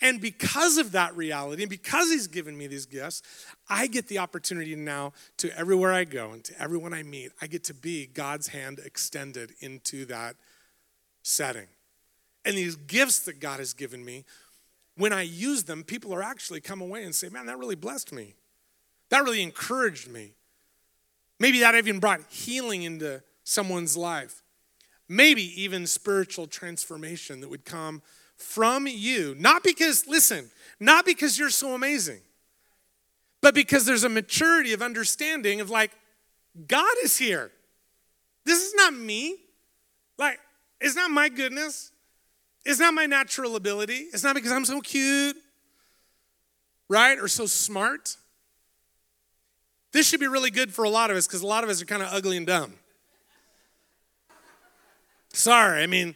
and 0.00 0.20
because 0.20 0.76
of 0.76 0.92
that 0.92 1.16
reality, 1.16 1.62
and 1.62 1.70
because 1.70 2.10
He's 2.10 2.26
given 2.26 2.56
me 2.58 2.66
these 2.66 2.86
gifts, 2.86 3.22
I 3.68 3.86
get 3.86 4.08
the 4.08 4.18
opportunity 4.18 4.74
now 4.74 5.12
to 5.38 5.56
everywhere 5.56 5.92
I 5.92 6.04
go 6.04 6.32
and 6.32 6.44
to 6.44 6.60
everyone 6.60 6.92
I 6.92 7.02
meet, 7.02 7.32
I 7.40 7.46
get 7.46 7.64
to 7.64 7.74
be 7.74 8.06
God's 8.06 8.48
hand 8.48 8.80
extended 8.84 9.52
into 9.60 10.04
that 10.06 10.36
setting. 11.22 11.68
And 12.44 12.56
these 12.56 12.76
gifts 12.76 13.20
that 13.20 13.40
God 13.40 13.60
has 13.60 13.72
given 13.72 14.04
me, 14.04 14.24
when 14.96 15.12
I 15.12 15.22
use 15.22 15.64
them, 15.64 15.84
people 15.84 16.12
are 16.12 16.22
actually 16.22 16.60
come 16.60 16.80
away 16.80 17.04
and 17.04 17.14
say, 17.14 17.28
man, 17.28 17.46
that 17.46 17.58
really 17.58 17.74
blessed 17.74 18.12
me. 18.12 18.34
That 19.10 19.22
really 19.22 19.42
encouraged 19.42 20.10
me. 20.10 20.34
Maybe 21.38 21.60
that 21.60 21.74
even 21.74 21.98
brought 21.98 22.20
healing 22.28 22.82
into 22.82 23.22
someone's 23.44 23.96
life. 23.96 24.42
Maybe 25.08 25.62
even 25.62 25.86
spiritual 25.86 26.46
transformation 26.46 27.40
that 27.40 27.50
would 27.50 27.64
come 27.64 28.02
from 28.36 28.86
you. 28.86 29.36
Not 29.38 29.62
because, 29.62 30.06
listen, 30.06 30.50
not 30.80 31.04
because 31.04 31.38
you're 31.38 31.50
so 31.50 31.74
amazing, 31.74 32.20
but 33.40 33.54
because 33.54 33.84
there's 33.84 34.04
a 34.04 34.08
maturity 34.08 34.72
of 34.72 34.82
understanding 34.82 35.60
of 35.60 35.70
like, 35.70 35.92
God 36.66 36.94
is 37.02 37.18
here. 37.18 37.50
This 38.44 38.62
is 38.62 38.74
not 38.74 38.94
me. 38.94 39.36
Like, 40.18 40.38
it's 40.80 40.96
not 40.96 41.10
my 41.10 41.28
goodness. 41.28 41.92
It's 42.64 42.80
not 42.80 42.94
my 42.94 43.06
natural 43.06 43.56
ability. 43.56 44.06
It's 44.12 44.22
not 44.24 44.34
because 44.34 44.52
I'm 44.52 44.64
so 44.64 44.80
cute, 44.80 45.36
right? 46.88 47.18
Or 47.18 47.28
so 47.28 47.46
smart. 47.46 48.16
This 49.92 50.08
should 50.08 50.20
be 50.20 50.26
really 50.26 50.50
good 50.50 50.72
for 50.72 50.84
a 50.84 50.88
lot 50.88 51.10
of 51.10 51.16
us 51.16 51.26
because 51.26 51.42
a 51.42 51.46
lot 51.46 51.62
of 51.62 51.70
us 51.70 51.82
are 51.82 51.86
kind 51.86 52.02
of 52.02 52.08
ugly 52.12 52.36
and 52.36 52.46
dumb. 52.46 52.74
Sorry, 55.34 55.82
I 55.82 55.86
mean, 55.86 56.14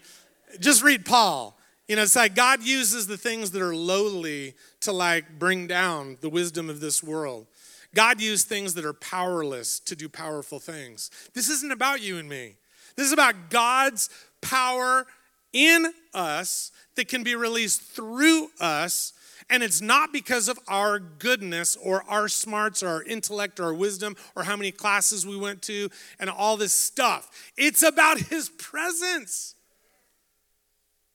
just 0.60 0.82
read 0.82 1.04
Paul. 1.04 1.58
You 1.88 1.96
know, 1.96 2.02
it's 2.02 2.16
like 2.16 2.34
God 2.34 2.62
uses 2.62 3.06
the 3.06 3.16
things 3.16 3.50
that 3.50 3.62
are 3.62 3.74
lowly 3.74 4.54
to 4.80 4.92
like 4.92 5.38
bring 5.38 5.66
down 5.66 6.18
the 6.20 6.28
wisdom 6.28 6.70
of 6.70 6.80
this 6.80 7.02
world. 7.02 7.46
God 7.94 8.20
used 8.20 8.46
things 8.46 8.74
that 8.74 8.84
are 8.84 8.92
powerless 8.92 9.80
to 9.80 9.96
do 9.96 10.08
powerful 10.08 10.60
things. 10.60 11.10
This 11.34 11.48
isn't 11.48 11.72
about 11.72 12.00
you 12.00 12.18
and 12.18 12.28
me. 12.28 12.56
This 12.94 13.06
is 13.06 13.12
about 13.12 13.50
God's 13.50 14.08
power 14.40 15.06
in 15.52 15.92
us 16.14 16.70
that 16.94 17.08
can 17.08 17.24
be 17.24 17.34
released 17.34 17.82
through 17.82 18.50
us. 18.60 19.14
And 19.50 19.62
it's 19.62 19.80
not 19.80 20.12
because 20.12 20.48
of 20.48 20.58
our 20.68 20.98
goodness 20.98 21.76
or 21.76 22.04
our 22.08 22.28
smarts 22.28 22.82
or 22.82 22.88
our 22.88 23.02
intellect 23.02 23.58
or 23.58 23.64
our 23.64 23.74
wisdom 23.74 24.14
or 24.36 24.44
how 24.44 24.56
many 24.56 24.70
classes 24.70 25.26
we 25.26 25.36
went 25.36 25.62
to 25.62 25.88
and 26.20 26.28
all 26.28 26.56
this 26.56 26.74
stuff. 26.74 27.50
It's 27.56 27.82
about 27.82 28.18
His 28.28 28.50
presence. 28.50 29.54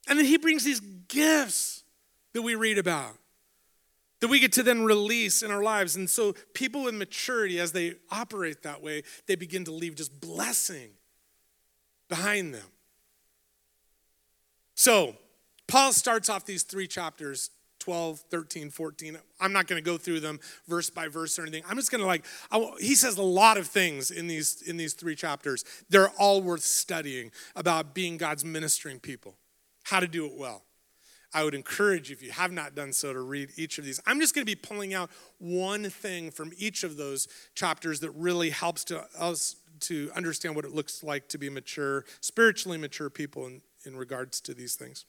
And 0.07 0.17
then 0.19 0.25
he 0.25 0.37
brings 0.37 0.63
these 0.63 0.81
gifts 1.07 1.83
that 2.33 2.41
we 2.41 2.55
read 2.55 2.77
about 2.77 3.15
that 4.19 4.29
we 4.29 4.39
get 4.39 4.53
to 4.53 4.63
then 4.63 4.83
release 4.83 5.43
in 5.43 5.51
our 5.51 5.61
lives. 5.61 5.97
And 5.97 6.09
so 6.09 6.33
people 6.53 6.83
with 6.83 6.95
maturity, 6.95 7.59
as 7.59 7.73
they 7.73 7.95
operate 8.09 8.63
that 8.63 8.81
way, 8.81 9.03
they 9.27 9.35
begin 9.35 9.65
to 9.65 9.71
leave 9.71 9.95
just 9.95 10.21
blessing 10.21 10.91
behind 12.07 12.53
them. 12.53 12.65
So 14.75 15.17
Paul 15.67 15.91
starts 15.91 16.29
off 16.29 16.45
these 16.45 16.63
three 16.63 16.87
chapters 16.87 17.49
12, 17.83 18.19
13, 18.31 18.69
14. 18.69 19.17
I'm 19.41 19.51
not 19.51 19.67
going 19.67 19.75
to 19.81 19.85
go 19.85 19.97
through 19.97 20.21
them 20.21 20.39
verse 20.69 20.89
by 20.89 21.09
verse 21.09 21.37
or 21.37 21.41
anything. 21.41 21.63
I'm 21.67 21.75
just 21.75 21.91
going 21.91 21.99
to 21.99 22.07
like, 22.07 22.25
he 22.79 22.95
says 22.95 23.17
a 23.17 23.21
lot 23.21 23.57
of 23.57 23.67
things 23.67 24.09
in 24.09 24.27
these, 24.27 24.61
in 24.61 24.77
these 24.77 24.93
three 24.93 25.15
chapters. 25.15 25.65
They're 25.89 26.11
all 26.11 26.41
worth 26.41 26.63
studying 26.63 27.31
about 27.57 27.93
being 27.93 28.15
God's 28.15 28.45
ministering 28.45 28.99
people 28.99 29.35
how 29.83 29.99
to 29.99 30.07
do 30.07 30.25
it 30.25 30.31
well. 30.37 30.63
I 31.33 31.43
would 31.43 31.55
encourage 31.55 32.09
you, 32.09 32.13
if 32.13 32.23
you 32.23 32.31
have 32.31 32.53
not 32.53 32.73
done 32.73 32.93
so, 32.93 33.11
to 33.11 33.19
read 33.19 33.49
each 33.57 33.77
of 33.77 33.83
these. 33.83 33.99
I'm 34.05 34.21
just 34.21 34.33
going 34.33 34.45
to 34.45 34.49
be 34.49 34.55
pulling 34.55 34.93
out 34.93 35.09
one 35.39 35.89
thing 35.89 36.31
from 36.31 36.53
each 36.57 36.85
of 36.85 36.95
those 36.95 37.27
chapters 37.53 37.99
that 37.99 38.11
really 38.11 38.51
helps 38.51 38.85
to 38.85 39.03
us 39.19 39.57
to 39.81 40.09
understand 40.15 40.55
what 40.55 40.63
it 40.63 40.71
looks 40.71 41.03
like 41.03 41.27
to 41.29 41.37
be 41.37 41.49
mature, 41.49 42.05
spiritually 42.21 42.77
mature 42.77 43.09
people 43.09 43.45
in, 43.45 43.61
in 43.83 43.97
regards 43.97 44.39
to 44.39 44.53
these 44.53 44.75
things. 44.75 45.03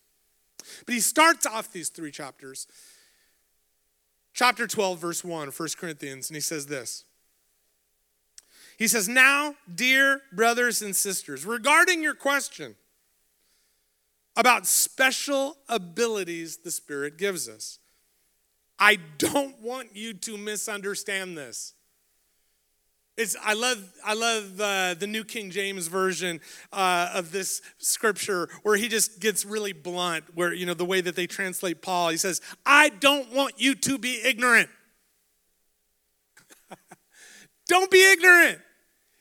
But 0.87 0.95
he 0.95 1.01
starts 1.01 1.47
off 1.47 1.73
these 1.73 1.89
three 1.89 2.11
chapters. 2.11 2.67
Chapter 4.33 4.67
12, 4.67 4.99
verse 4.99 5.25
1, 5.25 5.49
1 5.49 5.69
Corinthians, 5.79 6.29
and 6.29 6.37
he 6.37 6.41
says 6.41 6.67
this. 6.67 7.05
He 8.77 8.89
says, 8.89 9.09
Now, 9.09 9.55
dear 9.73 10.23
brothers 10.33 10.83
and 10.83 10.95
sisters, 10.95 11.47
regarding 11.47 12.03
your 12.03 12.15
question, 12.15 12.75
about 14.37 14.67
special 14.67 15.57
abilities 15.69 16.59
the 16.59 16.71
Spirit 16.71 17.17
gives 17.17 17.49
us. 17.49 17.79
I 18.79 18.99
don't 19.19 19.61
want 19.61 19.95
you 19.95 20.13
to 20.15 20.37
misunderstand 20.37 21.39
this. 21.39 21.75
It's, 23.17 23.37
I 23.45 23.55
love, 23.55 23.93
I 24.05 24.15
love 24.15 24.61
uh, 24.61 24.95
the 24.95 25.07
New 25.07 25.23
King 25.23 25.51
James 25.51 25.87
version 25.87 26.41
uh, 26.73 27.11
of 27.15 27.31
this 27.31 27.63
scripture 27.79 28.49
where 28.65 28.77
he 28.77 28.89
just 28.89 29.21
gets 29.21 29.45
really 29.45 29.73
blunt, 29.73 30.25
where, 30.35 30.53
you 30.53 30.67
know, 30.67 30.75
the 30.75 30.85
way 30.85 31.01
that 31.01 31.15
they 31.15 31.29
translate 31.29 31.81
Paul, 31.81 32.09
he 32.09 32.17
says, 32.17 32.41
I 32.67 32.89
don't 32.89 33.33
want 33.33 33.55
you 33.57 33.77
to 33.77 33.99
be 33.99 34.21
ignorant. 34.25 34.69
don't 37.69 37.89
be 37.89 38.05
ignorant. 38.05 38.59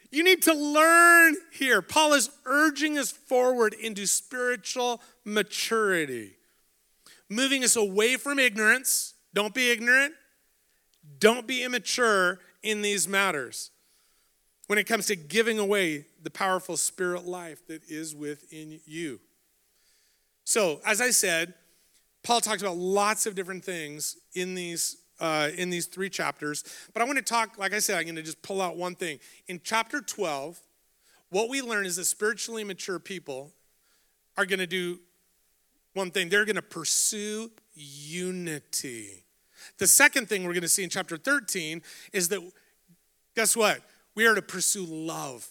You 0.09 0.23
need 0.23 0.41
to 0.43 0.55
learn 0.55 1.35
here. 1.51 1.83
Paul 1.83 2.13
is 2.13 2.31
urging 2.45 2.97
us 2.97 3.11
forward 3.11 3.75
into 3.75 4.07
spiritual 4.07 5.01
maturity, 5.23 6.37
moving 7.29 7.63
us 7.63 7.75
away 7.75 8.15
from 8.17 8.39
ignorance. 8.39 9.13
Don't 9.35 9.53
be 9.53 9.69
ignorant. 9.69 10.15
Don't 11.19 11.45
be 11.45 11.63
immature 11.63 12.39
in 12.63 12.81
these 12.81 13.07
matters 13.07 13.69
when 14.67 14.79
it 14.79 14.85
comes 14.85 15.07
to 15.07 15.15
giving 15.15 15.59
away 15.59 16.05
the 16.21 16.29
powerful 16.29 16.77
spirit 16.77 17.25
life 17.25 17.65
that 17.67 17.81
is 17.89 18.15
within 18.15 18.79
you. 18.85 19.19
So, 20.45 20.81
as 20.85 21.01
I 21.01 21.11
said, 21.11 21.53
Paul 22.23 22.41
talks 22.41 22.61
about 22.61 22.77
lots 22.77 23.25
of 23.25 23.35
different 23.35 23.63
things 23.65 24.17
in 24.33 24.55
these 24.55 24.97
uh, 25.19 25.49
in 25.55 25.69
these 25.69 25.85
three 25.85 26.09
chapters. 26.09 26.63
But 26.93 27.01
I 27.01 27.05
want 27.05 27.17
to 27.17 27.23
talk, 27.23 27.57
like 27.57 27.73
I 27.73 27.79
said, 27.79 27.97
I'm 27.97 28.03
going 28.03 28.15
to 28.15 28.23
just 28.23 28.41
pull 28.41 28.61
out 28.61 28.75
one 28.75 28.95
thing. 28.95 29.19
In 29.47 29.61
chapter 29.63 30.01
12, 30.01 30.59
what 31.29 31.49
we 31.49 31.61
learn 31.61 31.85
is 31.85 31.95
that 31.95 32.05
spiritually 32.05 32.63
mature 32.63 32.99
people 32.99 33.51
are 34.37 34.45
going 34.45 34.59
to 34.59 34.67
do 34.67 34.99
one 35.93 36.11
thing 36.11 36.29
they're 36.29 36.45
going 36.45 36.55
to 36.55 36.61
pursue 36.61 37.51
unity. 37.73 39.23
The 39.77 39.87
second 39.87 40.27
thing 40.27 40.43
we're 40.43 40.53
going 40.53 40.63
to 40.63 40.67
see 40.67 40.83
in 40.83 40.89
chapter 40.89 41.17
13 41.17 41.81
is 42.11 42.29
that, 42.29 42.41
guess 43.35 43.55
what? 43.55 43.81
We 44.15 44.25
are 44.25 44.35
to 44.35 44.41
pursue 44.41 44.85
love, 44.85 45.47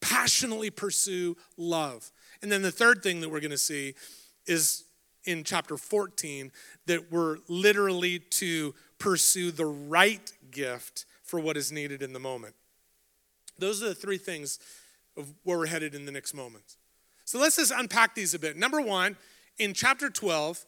passionately 0.00 0.70
pursue 0.70 1.36
love. 1.56 2.12
And 2.42 2.50
then 2.50 2.62
the 2.62 2.70
third 2.70 3.02
thing 3.02 3.20
that 3.20 3.28
we're 3.28 3.40
going 3.40 3.50
to 3.50 3.58
see 3.58 3.94
is 4.46 4.84
in 5.24 5.42
chapter 5.42 5.76
14 5.76 6.52
that 6.86 7.10
we're 7.10 7.38
literally 7.48 8.18
to 8.18 8.74
pursue 8.98 9.50
the 9.50 9.66
right 9.66 10.32
gift 10.50 11.04
for 11.24 11.40
what 11.40 11.56
is 11.56 11.72
needed 11.72 12.02
in 12.02 12.12
the 12.12 12.20
moment. 12.20 12.54
Those 13.58 13.82
are 13.82 13.88
the 13.88 13.94
three 13.94 14.18
things 14.18 14.58
of 15.16 15.32
where 15.42 15.58
we're 15.58 15.66
headed 15.66 15.94
in 15.94 16.06
the 16.06 16.12
next 16.12 16.34
moments. 16.34 16.76
So 17.24 17.40
let's 17.40 17.56
just 17.56 17.72
unpack 17.72 18.14
these 18.14 18.34
a 18.34 18.38
bit. 18.38 18.56
Number 18.56 18.80
one, 18.80 19.16
in 19.58 19.74
chapter 19.74 20.10
12, 20.10 20.64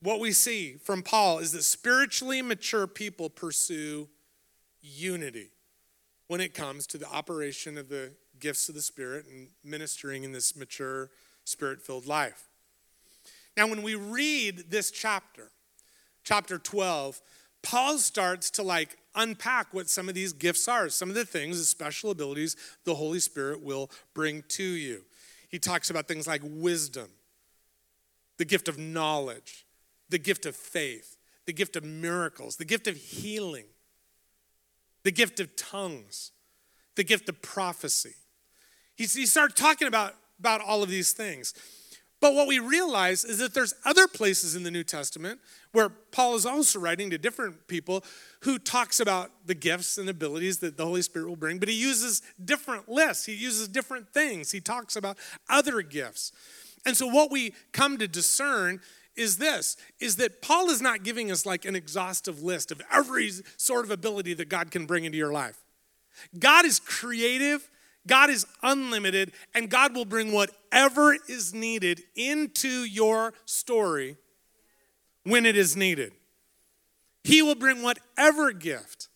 what 0.00 0.20
we 0.20 0.32
see 0.32 0.74
from 0.74 1.02
Paul 1.02 1.38
is 1.38 1.52
that 1.52 1.62
spiritually 1.62 2.42
mature 2.42 2.86
people 2.86 3.30
pursue 3.30 4.08
unity 4.80 5.51
when 6.26 6.40
it 6.40 6.54
comes 6.54 6.86
to 6.88 6.98
the 6.98 7.08
operation 7.10 7.76
of 7.76 7.88
the 7.88 8.12
gifts 8.40 8.68
of 8.68 8.74
the 8.74 8.82
Spirit 8.82 9.26
and 9.30 9.48
ministering 9.64 10.24
in 10.24 10.32
this 10.32 10.56
mature, 10.56 11.10
spirit 11.44 11.80
filled 11.80 12.06
life. 12.06 12.48
Now, 13.56 13.66
when 13.66 13.82
we 13.82 13.94
read 13.94 14.70
this 14.70 14.90
chapter, 14.90 15.50
chapter 16.24 16.58
12, 16.58 17.20
Paul 17.62 17.98
starts 17.98 18.50
to 18.52 18.62
like 18.62 18.96
unpack 19.14 19.72
what 19.72 19.88
some 19.88 20.08
of 20.08 20.14
these 20.14 20.32
gifts 20.32 20.66
are, 20.68 20.88
some 20.88 21.08
of 21.08 21.14
the 21.14 21.24
things, 21.24 21.58
the 21.58 21.64
special 21.64 22.10
abilities 22.10 22.56
the 22.84 22.94
Holy 22.94 23.20
Spirit 23.20 23.62
will 23.62 23.90
bring 24.14 24.42
to 24.48 24.64
you. 24.64 25.02
He 25.48 25.58
talks 25.58 25.90
about 25.90 26.08
things 26.08 26.26
like 26.26 26.40
wisdom, 26.44 27.08
the 28.38 28.44
gift 28.44 28.68
of 28.68 28.78
knowledge, 28.78 29.66
the 30.08 30.18
gift 30.18 30.46
of 30.46 30.56
faith, 30.56 31.18
the 31.46 31.52
gift 31.52 31.76
of 31.76 31.84
miracles, 31.84 32.56
the 32.56 32.64
gift 32.64 32.86
of 32.86 32.96
healing, 32.96 33.66
the 35.04 35.12
gift 35.12 35.40
of 35.40 35.54
tongues, 35.56 36.32
the 36.96 37.04
gift 37.04 37.28
of 37.28 37.42
prophecy. 37.42 38.14
He, 38.96 39.04
he 39.04 39.26
started 39.26 39.56
talking 39.56 39.88
about, 39.88 40.14
about 40.38 40.60
all 40.60 40.82
of 40.82 40.88
these 40.88 41.12
things. 41.12 41.54
But 42.20 42.34
what 42.34 42.46
we 42.46 42.60
realize 42.60 43.24
is 43.24 43.38
that 43.38 43.52
there's 43.52 43.74
other 43.84 44.06
places 44.06 44.54
in 44.54 44.62
the 44.62 44.70
New 44.70 44.84
Testament 44.84 45.40
where 45.72 45.88
Paul 45.88 46.36
is 46.36 46.46
also 46.46 46.78
writing 46.78 47.10
to 47.10 47.18
different 47.18 47.66
people 47.66 48.04
who 48.42 48.60
talks 48.60 49.00
about 49.00 49.32
the 49.44 49.56
gifts 49.56 49.98
and 49.98 50.08
abilities 50.08 50.58
that 50.58 50.76
the 50.76 50.84
Holy 50.84 51.02
Spirit 51.02 51.28
will 51.28 51.34
bring, 51.34 51.58
but 51.58 51.68
he 51.68 51.74
uses 51.74 52.22
different 52.44 52.88
lists. 52.88 53.26
He 53.26 53.34
uses 53.34 53.66
different 53.66 54.08
things. 54.10 54.52
He 54.52 54.60
talks 54.60 54.94
about 54.94 55.18
other 55.50 55.82
gifts. 55.82 56.30
And 56.86 56.96
so 56.96 57.08
what 57.08 57.32
we 57.32 57.54
come 57.72 57.98
to 57.98 58.06
discern 58.06 58.80
is 59.16 59.36
this 59.36 59.76
is 60.00 60.16
that 60.16 60.42
Paul 60.42 60.70
is 60.70 60.80
not 60.80 61.02
giving 61.02 61.30
us 61.30 61.44
like 61.44 61.64
an 61.64 61.76
exhaustive 61.76 62.42
list 62.42 62.70
of 62.70 62.80
every 62.92 63.30
sort 63.56 63.84
of 63.84 63.90
ability 63.90 64.34
that 64.34 64.48
God 64.48 64.70
can 64.70 64.86
bring 64.86 65.04
into 65.04 65.18
your 65.18 65.32
life. 65.32 65.58
God 66.38 66.64
is 66.64 66.78
creative, 66.78 67.70
God 68.06 68.30
is 68.30 68.46
unlimited, 68.62 69.32
and 69.54 69.70
God 69.70 69.94
will 69.94 70.04
bring 70.04 70.32
whatever 70.32 71.16
is 71.28 71.54
needed 71.54 72.02
into 72.16 72.84
your 72.84 73.32
story 73.44 74.16
when 75.24 75.46
it 75.46 75.56
is 75.56 75.76
needed. 75.76 76.12
He 77.24 77.42
will 77.42 77.54
bring 77.54 77.82
whatever 77.82 78.52
gift. 78.52 79.08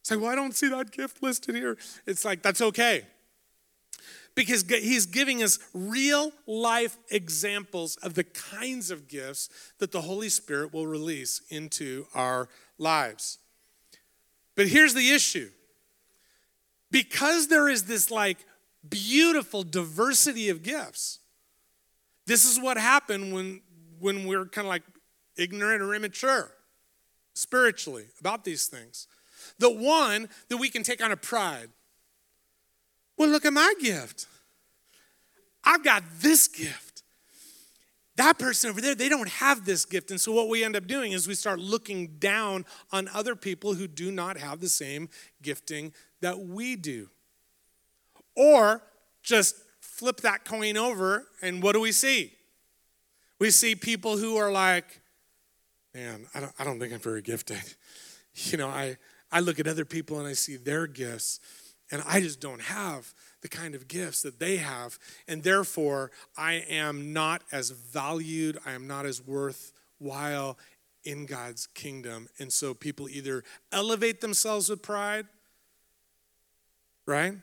It's 0.00 0.10
like, 0.10 0.20
well, 0.20 0.30
I 0.30 0.36
don't 0.36 0.54
see 0.54 0.68
that 0.68 0.92
gift 0.92 1.22
listed 1.22 1.56
here. 1.56 1.76
It's 2.06 2.24
like, 2.24 2.42
that's 2.42 2.60
okay 2.60 3.04
because 4.36 4.62
he's 4.68 5.06
giving 5.06 5.42
us 5.42 5.58
real 5.72 6.30
life 6.46 6.96
examples 7.10 7.96
of 7.96 8.14
the 8.14 8.22
kinds 8.22 8.90
of 8.92 9.08
gifts 9.08 9.48
that 9.78 9.90
the 9.90 10.02
Holy 10.02 10.28
Spirit 10.28 10.72
will 10.72 10.86
release 10.86 11.40
into 11.48 12.06
our 12.14 12.48
lives. 12.78 13.38
But 14.54 14.68
here's 14.68 14.94
the 14.94 15.10
issue 15.10 15.50
because 16.90 17.48
there 17.48 17.68
is 17.68 17.84
this 17.84 18.10
like 18.10 18.38
beautiful 18.88 19.64
diversity 19.64 20.50
of 20.50 20.62
gifts, 20.62 21.18
this 22.26 22.44
is 22.44 22.60
what 22.60 22.76
happened 22.76 23.32
when, 23.32 23.62
when 23.98 24.26
we're 24.26 24.46
kind 24.46 24.66
of 24.66 24.68
like 24.68 24.82
ignorant 25.36 25.82
or 25.82 25.94
immature 25.94 26.52
spiritually 27.34 28.04
about 28.20 28.44
these 28.44 28.66
things. 28.66 29.08
The 29.58 29.70
one 29.70 30.28
that 30.48 30.58
we 30.58 30.68
can 30.68 30.82
take 30.82 31.02
on 31.02 31.10
a 31.10 31.16
pride 31.16 31.70
well, 33.16 33.28
look 33.28 33.44
at 33.44 33.52
my 33.52 33.74
gift. 33.80 34.26
I've 35.64 35.82
got 35.82 36.02
this 36.20 36.48
gift. 36.48 37.02
That 38.16 38.38
person 38.38 38.70
over 38.70 38.80
there, 38.80 38.94
they 38.94 39.10
don't 39.10 39.28
have 39.28 39.66
this 39.66 39.84
gift. 39.84 40.10
And 40.10 40.20
so, 40.20 40.32
what 40.32 40.48
we 40.48 40.64
end 40.64 40.74
up 40.74 40.86
doing 40.86 41.12
is 41.12 41.28
we 41.28 41.34
start 41.34 41.58
looking 41.58 42.16
down 42.18 42.64
on 42.90 43.08
other 43.12 43.36
people 43.36 43.74
who 43.74 43.86
do 43.86 44.10
not 44.10 44.38
have 44.38 44.60
the 44.60 44.68
same 44.68 45.10
gifting 45.42 45.92
that 46.22 46.38
we 46.38 46.76
do. 46.76 47.10
Or 48.34 48.82
just 49.22 49.56
flip 49.80 50.22
that 50.22 50.44
coin 50.44 50.76
over, 50.76 51.26
and 51.42 51.62
what 51.62 51.72
do 51.72 51.80
we 51.80 51.92
see? 51.92 52.32
We 53.38 53.50
see 53.50 53.74
people 53.74 54.16
who 54.16 54.36
are 54.36 54.50
like, 54.50 55.00
man, 55.94 56.26
I 56.34 56.40
don't, 56.40 56.52
I 56.58 56.64
don't 56.64 56.78
think 56.78 56.92
I'm 56.92 57.00
very 57.00 57.22
gifted. 57.22 57.62
You 58.38 58.58
know, 58.58 58.68
I, 58.68 58.98
I 59.32 59.40
look 59.40 59.58
at 59.60 59.66
other 59.66 59.86
people 59.86 60.18
and 60.18 60.28
I 60.28 60.34
see 60.34 60.56
their 60.56 60.86
gifts 60.86 61.40
and 61.90 62.02
I 62.06 62.20
just 62.20 62.40
don't 62.40 62.62
have 62.62 63.14
the 63.42 63.48
kind 63.48 63.74
of 63.74 63.86
gifts 63.86 64.22
that 64.22 64.40
they 64.40 64.56
have. 64.56 64.98
And 65.28 65.42
therefore, 65.42 66.10
I 66.36 66.54
am 66.68 67.12
not 67.12 67.42
as 67.52 67.70
valued, 67.70 68.58
I 68.66 68.72
am 68.72 68.86
not 68.86 69.06
as 69.06 69.24
worthwhile 69.24 70.58
in 71.04 71.26
God's 71.26 71.68
kingdom. 71.68 72.28
And 72.38 72.52
so 72.52 72.74
people 72.74 73.08
either 73.08 73.44
elevate 73.70 74.20
themselves 74.20 74.68
with 74.68 74.82
pride, 74.82 75.26
right? 77.06 77.34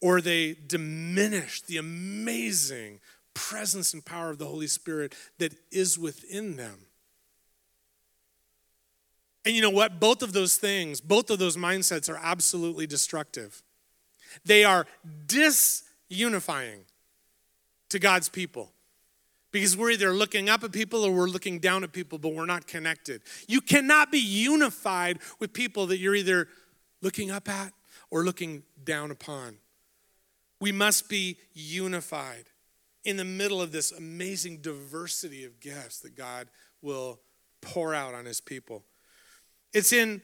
Or 0.00 0.20
they 0.20 0.56
diminish 0.66 1.62
the 1.62 1.76
amazing 1.76 3.00
presence 3.34 3.92
and 3.92 4.04
power 4.04 4.30
of 4.30 4.38
the 4.38 4.46
Holy 4.46 4.68
Spirit 4.68 5.14
that 5.38 5.52
is 5.72 5.98
within 5.98 6.56
them. 6.56 6.78
And 9.44 9.56
you 9.56 9.62
know 9.62 9.70
what? 9.70 9.98
Both 9.98 10.22
of 10.22 10.32
those 10.32 10.56
things, 10.56 11.00
both 11.00 11.30
of 11.30 11.38
those 11.38 11.56
mindsets 11.56 12.08
are 12.08 12.20
absolutely 12.22 12.86
destructive. 12.86 13.62
They 14.44 14.64
are 14.64 14.86
disunifying 15.26 16.80
to 17.90 17.98
God's 17.98 18.28
people. 18.28 18.72
Because 19.52 19.76
we're 19.76 19.90
either 19.90 20.12
looking 20.12 20.48
up 20.48 20.62
at 20.62 20.70
people 20.70 21.04
or 21.04 21.12
we're 21.12 21.26
looking 21.26 21.58
down 21.58 21.82
at 21.82 21.92
people, 21.92 22.18
but 22.18 22.32
we're 22.34 22.46
not 22.46 22.68
connected. 22.68 23.20
You 23.48 23.60
cannot 23.60 24.12
be 24.12 24.18
unified 24.18 25.18
with 25.40 25.52
people 25.52 25.86
that 25.86 25.98
you're 25.98 26.14
either 26.14 26.46
looking 27.02 27.32
up 27.32 27.48
at 27.48 27.72
or 28.10 28.22
looking 28.22 28.62
down 28.84 29.10
upon. 29.10 29.56
We 30.60 30.70
must 30.70 31.08
be 31.08 31.36
unified 31.52 32.44
in 33.04 33.16
the 33.16 33.24
middle 33.24 33.60
of 33.60 33.72
this 33.72 33.92
amazing 33.92 34.58
diversity 34.58 35.44
of 35.44 35.58
gifts 35.58 36.00
that 36.00 36.16
God 36.16 36.48
will 36.82 37.18
pour 37.60 37.94
out 37.94 38.14
on 38.14 38.26
his 38.26 38.40
people. 38.40 38.84
It's 39.72 39.92
in 39.92 40.22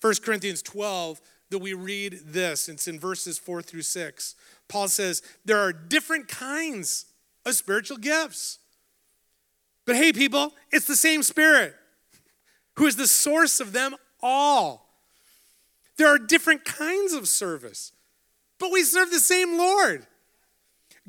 1 0.00 0.14
Corinthians 0.22 0.62
12 0.62 1.20
that 1.50 1.58
we 1.58 1.74
read 1.74 2.20
this. 2.26 2.68
It's 2.68 2.88
in 2.88 3.00
verses 3.00 3.38
four 3.38 3.62
through 3.62 3.82
six. 3.82 4.34
Paul 4.68 4.88
says, 4.88 5.22
There 5.44 5.58
are 5.58 5.72
different 5.72 6.28
kinds 6.28 7.06
of 7.46 7.54
spiritual 7.54 7.96
gifts. 7.96 8.58
But 9.86 9.96
hey, 9.96 10.12
people, 10.12 10.52
it's 10.70 10.86
the 10.86 10.96
same 10.96 11.22
Spirit 11.22 11.74
who 12.76 12.86
is 12.86 12.96
the 12.96 13.06
source 13.06 13.58
of 13.58 13.72
them 13.72 13.96
all. 14.22 14.86
There 15.96 16.08
are 16.08 16.18
different 16.18 16.64
kinds 16.64 17.12
of 17.12 17.26
service, 17.26 17.92
but 18.60 18.70
we 18.70 18.84
serve 18.84 19.10
the 19.10 19.18
same 19.18 19.58
Lord. 19.58 20.06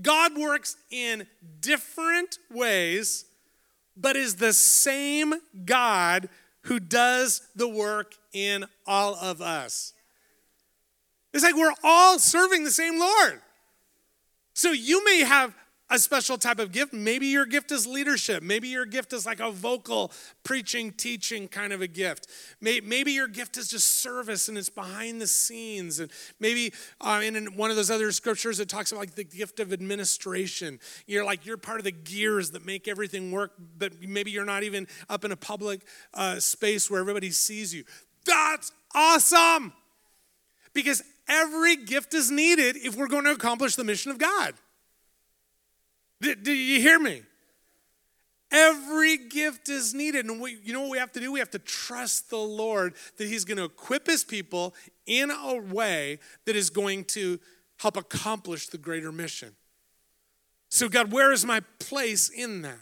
God 0.02 0.38
works 0.38 0.78
in 0.90 1.28
different 1.60 2.40
ways, 2.50 3.26
but 3.96 4.16
is 4.16 4.38
the 4.38 4.54
same 4.54 5.36
God 5.66 6.30
who 6.64 6.80
does 6.80 7.42
the 7.56 7.68
work 7.68 8.16
in 8.34 8.66
all 8.88 9.16
of 9.16 9.42
us. 9.42 9.94
It's 11.34 11.44
like 11.44 11.56
we're 11.56 11.74
all 11.84 12.20
serving 12.20 12.64
the 12.64 12.72
same 12.72 13.00
Lord. 13.00 13.42
So 14.54 14.72
you 14.72 15.04
may 15.06 15.20
have 15.20 15.56
a 15.90 15.98
special 15.98 16.38
type 16.38 16.60
of 16.60 16.72
gift. 16.72 16.94
Maybe 16.94 17.28
your 17.28 17.46
gift 17.46 17.72
is 17.72 17.88
leadership. 17.88 18.44
Maybe 18.44 18.68
your 18.68 18.86
gift 18.86 19.12
is 19.12 19.26
like 19.26 19.40
a 19.40 19.50
vocal, 19.50 20.12
preaching, 20.44 20.92
teaching 20.92 21.48
kind 21.48 21.74
of 21.74 21.82
a 21.82 21.88
gift. 21.88 22.28
Maybe 22.62 23.12
your 23.12 23.28
gift 23.28 23.58
is 23.58 23.70
just 23.70 23.90
service 23.90 24.48
and 24.50 24.58
it's 24.58 24.70
behind 24.70 25.20
the 25.20 25.28
scenes. 25.28 26.00
And 26.00 26.12
maybe 26.40 26.74
uh, 27.02 27.22
in 27.24 27.56
one 27.58 27.72
of 27.72 27.76
those 27.76 27.90
other 27.90 28.12
scriptures, 28.12 28.60
it 28.60 28.70
talks 28.70 28.92
about 28.92 29.00
like 29.00 29.16
the 29.16 29.24
gift 29.24 29.60
of 29.60 29.74
administration. 29.74 30.80
You're 31.08 31.26
like, 31.26 31.46
you're 31.46 31.58
part 31.58 31.80
of 31.80 31.86
the 31.86 31.92
gears 31.92 32.52
that 32.52 32.66
make 32.66 32.88
everything 32.88 33.32
work, 33.32 33.54
but 33.78 33.94
maybe 34.02 34.30
you're 34.30 34.46
not 34.46 34.64
even 34.64 34.88
up 35.10 35.26
in 35.26 35.32
a 35.32 35.38
public 35.38 35.82
uh, 36.14 36.40
space 36.40 36.90
where 36.92 37.00
everybody 37.00 37.32
sees 37.32 37.74
you. 37.74 37.84
That's 38.26 38.72
awesome! 38.94 39.74
Because 40.74 41.02
every 41.30 41.78
gift 41.78 42.14
is 42.14 42.30
needed 42.30 42.76
if 42.76 42.98
we're 42.98 43.08
going 43.08 43.24
to 43.26 43.32
accomplish 43.32 43.76
the 43.76 43.84
mission 43.84 44.12
of 44.12 44.18
God. 44.18 44.56
Do, 46.22 46.36
do 46.36 46.52
you 46.52 46.82
hear 46.82 47.00
me? 47.00 47.22
Every 48.52 49.18
gift 49.18 49.70
is 49.70 49.94
needed. 49.94 50.26
And 50.26 50.42
we, 50.42 50.58
you 50.64 50.74
know 50.74 50.82
what 50.82 50.90
we 50.90 50.98
have 50.98 51.12
to 51.14 51.20
do? 51.20 51.32
We 51.32 51.40
have 51.40 51.52
to 51.52 51.60
trust 51.60 52.30
the 52.30 52.38
Lord 52.38 52.96
that 53.18 53.28
He's 53.28 53.46
going 53.46 53.58
to 53.58 53.64
equip 53.64 54.08
His 54.08 54.24
people 54.24 54.74
in 55.06 55.30
a 55.30 55.56
way 55.56 56.20
that 56.46 56.56
is 56.56 56.70
going 56.70 57.06
to 57.06 57.40
help 57.78 57.96
accomplish 57.96 58.68
the 58.68 58.78
greater 58.78 59.12
mission. 59.12 59.56
So, 60.70 60.90
God, 60.90 61.12
where 61.12 61.32
is 61.32 61.46
my 61.46 61.62
place 61.80 62.30
in 62.30 62.64
that? 62.64 62.80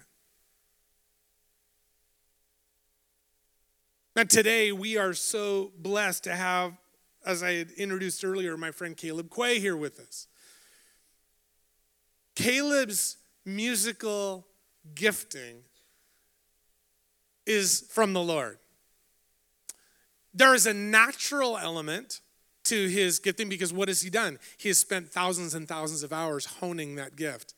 Now, 4.16 4.24
today 4.24 4.72
we 4.72 4.98
are 4.98 5.14
so 5.14 5.72
blessed 5.78 6.24
to 6.24 6.36
have, 6.36 6.74
as 7.28 7.44
I 7.44 7.54
had 7.56 7.72
introduced 7.72 8.24
earlier, 8.24 8.56
my 8.56 8.72
friend 8.72 8.96
Caleb 8.96 9.30
Quaye 9.30 9.60
here 9.60 9.76
with 9.76 10.00
us. 10.00 10.28
Caleb's 12.36 13.18
musical 13.46 14.48
gifting 14.96 15.58
is 17.46 17.86
from 17.92 18.14
the 18.14 18.22
Lord. 18.22 18.60
There 20.34 20.56
is 20.56 20.66
a 20.66 20.74
natural 20.74 21.58
element 21.58 22.22
to 22.66 22.88
his 22.88 23.20
gifting 23.20 23.50
because 23.50 23.74
what 23.74 23.90
has 23.90 24.02
he 24.02 24.10
done? 24.10 24.40
He 24.58 24.70
has 24.70 24.78
spent 24.78 25.12
thousands 25.12 25.54
and 25.54 25.68
thousands 25.68 26.04
of 26.04 26.14
hours 26.14 26.46
honing 26.46 26.96
that 26.96 27.18
gift. 27.18 27.56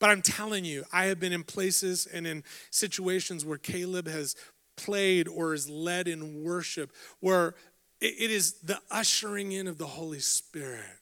But 0.00 0.10
I'm 0.10 0.20
telling 0.20 0.64
you, 0.66 0.84
I 0.92 1.06
have 1.06 1.18
been 1.18 1.32
in 1.32 1.44
places 1.44 2.06
and 2.06 2.26
in 2.26 2.44
situations 2.70 3.44
where 3.44 3.58
Caleb 3.58 4.08
has 4.08 4.36
played 4.76 5.28
or 5.28 5.54
is 5.54 5.68
led 5.68 6.08
in 6.08 6.42
worship 6.42 6.92
where 7.20 7.54
it 8.04 8.30
is 8.30 8.54
the 8.64 8.80
ushering 8.90 9.52
in 9.52 9.66
of 9.66 9.78
the 9.78 9.86
Holy 9.86 10.20
Spirit. 10.20 10.98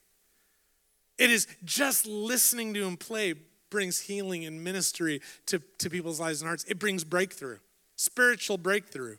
It 1.18 1.30
is 1.30 1.46
just 1.64 2.06
listening 2.06 2.74
to 2.74 2.84
him 2.84 2.96
play 2.96 3.34
brings 3.70 4.00
healing 4.00 4.44
and 4.44 4.62
ministry 4.62 5.22
to, 5.46 5.60
to 5.78 5.88
people's 5.88 6.20
lives 6.20 6.42
and 6.42 6.48
hearts. 6.48 6.64
It 6.64 6.78
brings 6.78 7.04
breakthrough, 7.04 7.58
spiritual 7.96 8.58
breakthrough. 8.58 9.16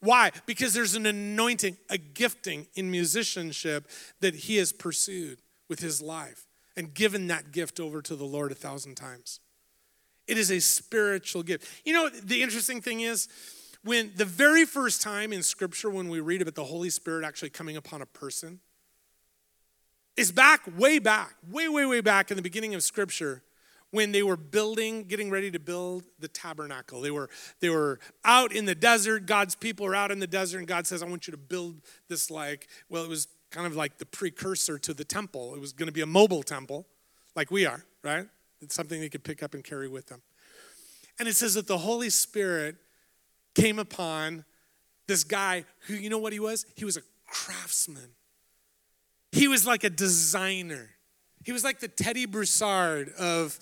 Why? 0.00 0.30
Because 0.46 0.72
there's 0.72 0.94
an 0.94 1.06
anointing, 1.06 1.76
a 1.88 1.98
gifting 1.98 2.66
in 2.74 2.90
musicianship 2.90 3.88
that 4.20 4.34
he 4.34 4.56
has 4.56 4.72
pursued 4.72 5.38
with 5.68 5.80
his 5.80 6.00
life 6.00 6.46
and 6.76 6.94
given 6.94 7.26
that 7.26 7.52
gift 7.52 7.80
over 7.80 8.00
to 8.02 8.16
the 8.16 8.24
Lord 8.24 8.52
a 8.52 8.54
thousand 8.54 8.94
times. 8.94 9.40
It 10.26 10.38
is 10.38 10.50
a 10.50 10.60
spiritual 10.60 11.42
gift. 11.42 11.66
You 11.84 11.92
know, 11.92 12.08
the 12.08 12.42
interesting 12.42 12.80
thing 12.80 13.00
is, 13.00 13.28
when 13.82 14.12
the 14.16 14.24
very 14.24 14.64
first 14.64 15.00
time 15.00 15.32
in 15.32 15.42
Scripture, 15.42 15.90
when 15.90 16.08
we 16.08 16.20
read 16.20 16.42
about 16.42 16.54
the 16.54 16.64
Holy 16.64 16.90
Spirit 16.90 17.24
actually 17.24 17.50
coming 17.50 17.76
upon 17.76 18.02
a 18.02 18.06
person, 18.06 18.60
is 20.16 20.32
back, 20.32 20.60
way 20.76 20.98
back, 20.98 21.34
way, 21.50 21.68
way, 21.68 21.86
way 21.86 22.00
back 22.00 22.30
in 22.30 22.36
the 22.36 22.42
beginning 22.42 22.74
of 22.74 22.82
Scripture 22.82 23.42
when 23.90 24.12
they 24.12 24.22
were 24.22 24.36
building, 24.36 25.04
getting 25.04 25.30
ready 25.30 25.50
to 25.50 25.58
build 25.58 26.04
the 26.18 26.28
tabernacle. 26.28 27.00
They 27.00 27.10
were, 27.10 27.28
they 27.60 27.70
were 27.70 27.98
out 28.24 28.52
in 28.52 28.64
the 28.64 28.74
desert. 28.74 29.26
God's 29.26 29.54
people 29.54 29.86
were 29.86 29.94
out 29.94 30.10
in 30.10 30.20
the 30.20 30.26
desert, 30.26 30.58
and 30.58 30.66
God 30.66 30.86
says, 30.86 31.02
I 31.02 31.06
want 31.06 31.26
you 31.26 31.32
to 31.32 31.38
build 31.38 31.80
this 32.08 32.30
like, 32.30 32.68
well, 32.88 33.04
it 33.04 33.08
was 33.08 33.28
kind 33.50 33.66
of 33.66 33.74
like 33.74 33.98
the 33.98 34.06
precursor 34.06 34.78
to 34.78 34.94
the 34.94 35.04
temple. 35.04 35.54
It 35.54 35.60
was 35.60 35.72
going 35.72 35.88
to 35.88 35.92
be 35.92 36.02
a 36.02 36.06
mobile 36.06 36.42
temple, 36.42 36.86
like 37.34 37.50
we 37.50 37.66
are, 37.66 37.84
right? 38.04 38.26
It's 38.60 38.74
something 38.74 39.00
they 39.00 39.08
could 39.08 39.24
pick 39.24 39.42
up 39.42 39.54
and 39.54 39.64
carry 39.64 39.88
with 39.88 40.06
them. 40.06 40.22
And 41.18 41.28
it 41.28 41.34
says 41.34 41.54
that 41.54 41.66
the 41.66 41.78
Holy 41.78 42.10
Spirit 42.10 42.76
came 43.54 43.78
upon 43.78 44.44
this 45.06 45.24
guy 45.24 45.64
who, 45.86 45.94
you 45.94 46.08
know 46.08 46.18
what 46.18 46.32
he 46.32 46.40
was? 46.40 46.66
He 46.76 46.84
was 46.84 46.96
a 46.96 47.02
craftsman. 47.26 48.10
He 49.32 49.48
was 49.48 49.66
like 49.66 49.84
a 49.84 49.90
designer. 49.90 50.90
He 51.44 51.52
was 51.52 51.64
like 51.64 51.80
the 51.80 51.88
Teddy 51.88 52.26
Broussard 52.26 53.10
of 53.18 53.58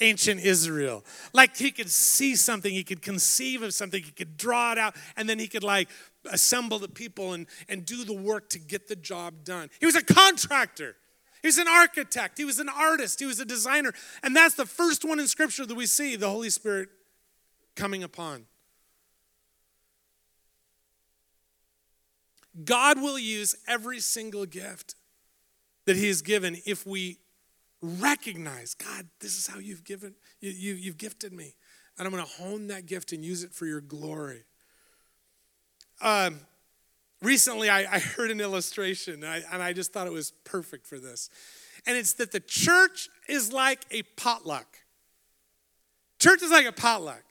ancient 0.00 0.40
Israel. 0.40 1.04
Like 1.32 1.56
he 1.56 1.70
could 1.70 1.90
see 1.90 2.34
something, 2.34 2.72
he 2.72 2.84
could 2.84 3.02
conceive 3.02 3.62
of 3.62 3.74
something, 3.74 4.02
he 4.02 4.10
could 4.10 4.36
draw 4.36 4.72
it 4.72 4.78
out, 4.78 4.96
and 5.16 5.28
then 5.28 5.38
he 5.38 5.46
could 5.46 5.62
like 5.62 5.88
assemble 6.30 6.78
the 6.78 6.88
people 6.88 7.34
and, 7.34 7.46
and 7.68 7.84
do 7.84 8.04
the 8.04 8.14
work 8.14 8.48
to 8.50 8.58
get 8.58 8.88
the 8.88 8.96
job 8.96 9.44
done. 9.44 9.70
He 9.78 9.86
was 9.86 9.96
a 9.96 10.02
contractor. 10.02 10.96
He 11.42 11.48
was 11.48 11.58
an 11.58 11.68
architect. 11.68 12.36
He 12.36 12.44
was 12.44 12.58
an 12.58 12.68
artist. 12.68 13.18
He 13.20 13.26
was 13.26 13.40
a 13.40 13.46
designer. 13.46 13.92
And 14.22 14.36
that's 14.36 14.54
the 14.54 14.66
first 14.66 15.04
one 15.04 15.18
in 15.18 15.26
Scripture 15.26 15.64
that 15.64 15.74
we 15.74 15.86
see 15.86 16.16
the 16.16 16.28
Holy 16.28 16.50
Spirit 16.50 16.90
coming 17.76 18.02
upon. 18.02 18.44
God 22.64 23.00
will 23.00 23.18
use 23.18 23.54
every 23.66 24.00
single 24.00 24.46
gift 24.46 24.94
that 25.86 25.96
He 25.96 26.08
has 26.08 26.22
given 26.22 26.56
if 26.66 26.86
we 26.86 27.18
recognize, 27.82 28.74
God, 28.74 29.06
this 29.20 29.38
is 29.38 29.46
how 29.46 29.58
you've 29.58 29.84
given, 29.84 30.14
you, 30.40 30.50
you, 30.50 30.74
you've 30.74 30.98
gifted 30.98 31.32
me. 31.32 31.54
And 31.98 32.06
I'm 32.06 32.12
going 32.12 32.24
to 32.24 32.30
hone 32.30 32.68
that 32.68 32.86
gift 32.86 33.12
and 33.12 33.24
use 33.24 33.42
it 33.42 33.52
for 33.52 33.66
your 33.66 33.80
glory. 33.80 34.44
Um, 36.00 36.40
recently, 37.22 37.68
I, 37.68 37.80
I, 37.80 37.98
heard 37.98 38.30
an 38.30 38.40
illustration, 38.40 39.14
and 39.14 39.26
I, 39.26 39.42
and 39.52 39.62
I 39.62 39.72
just 39.72 39.92
thought 39.92 40.06
it 40.06 40.12
was 40.12 40.30
perfect 40.44 40.86
for 40.86 40.98
this. 40.98 41.28
And 41.86 41.96
it's 41.96 42.14
that 42.14 42.32
the 42.32 42.40
church 42.40 43.08
is 43.28 43.52
like 43.52 43.84
a 43.90 44.02
potluck. 44.16 44.78
Church 46.18 46.42
is 46.42 46.50
like 46.50 46.66
a 46.66 46.72
potluck. 46.72 47.22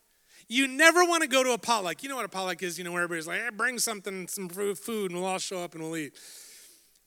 You 0.51 0.67
never 0.67 1.05
want 1.05 1.21
to 1.21 1.29
go 1.29 1.43
to 1.43 1.51
a 1.51 1.59
potluck. 1.59 2.01
You 2.01 2.09
know 2.09 2.15
what 2.15 2.25
a 2.25 2.29
potluck 2.29 2.63
is, 2.63 2.79
you 2.79 2.83
know, 2.83 2.91
where 2.91 3.03
everybody's 3.03 3.27
like, 3.27 3.39
hey, 3.39 3.49
bring 3.55 3.77
something, 3.77 4.27
some 4.27 4.49
food, 4.49 5.12
and 5.12 5.19
we'll 5.19 5.29
all 5.29 5.38
show 5.38 5.63
up 5.63 5.75
and 5.75 5.83
we'll 5.83 5.95
eat. 5.95 6.13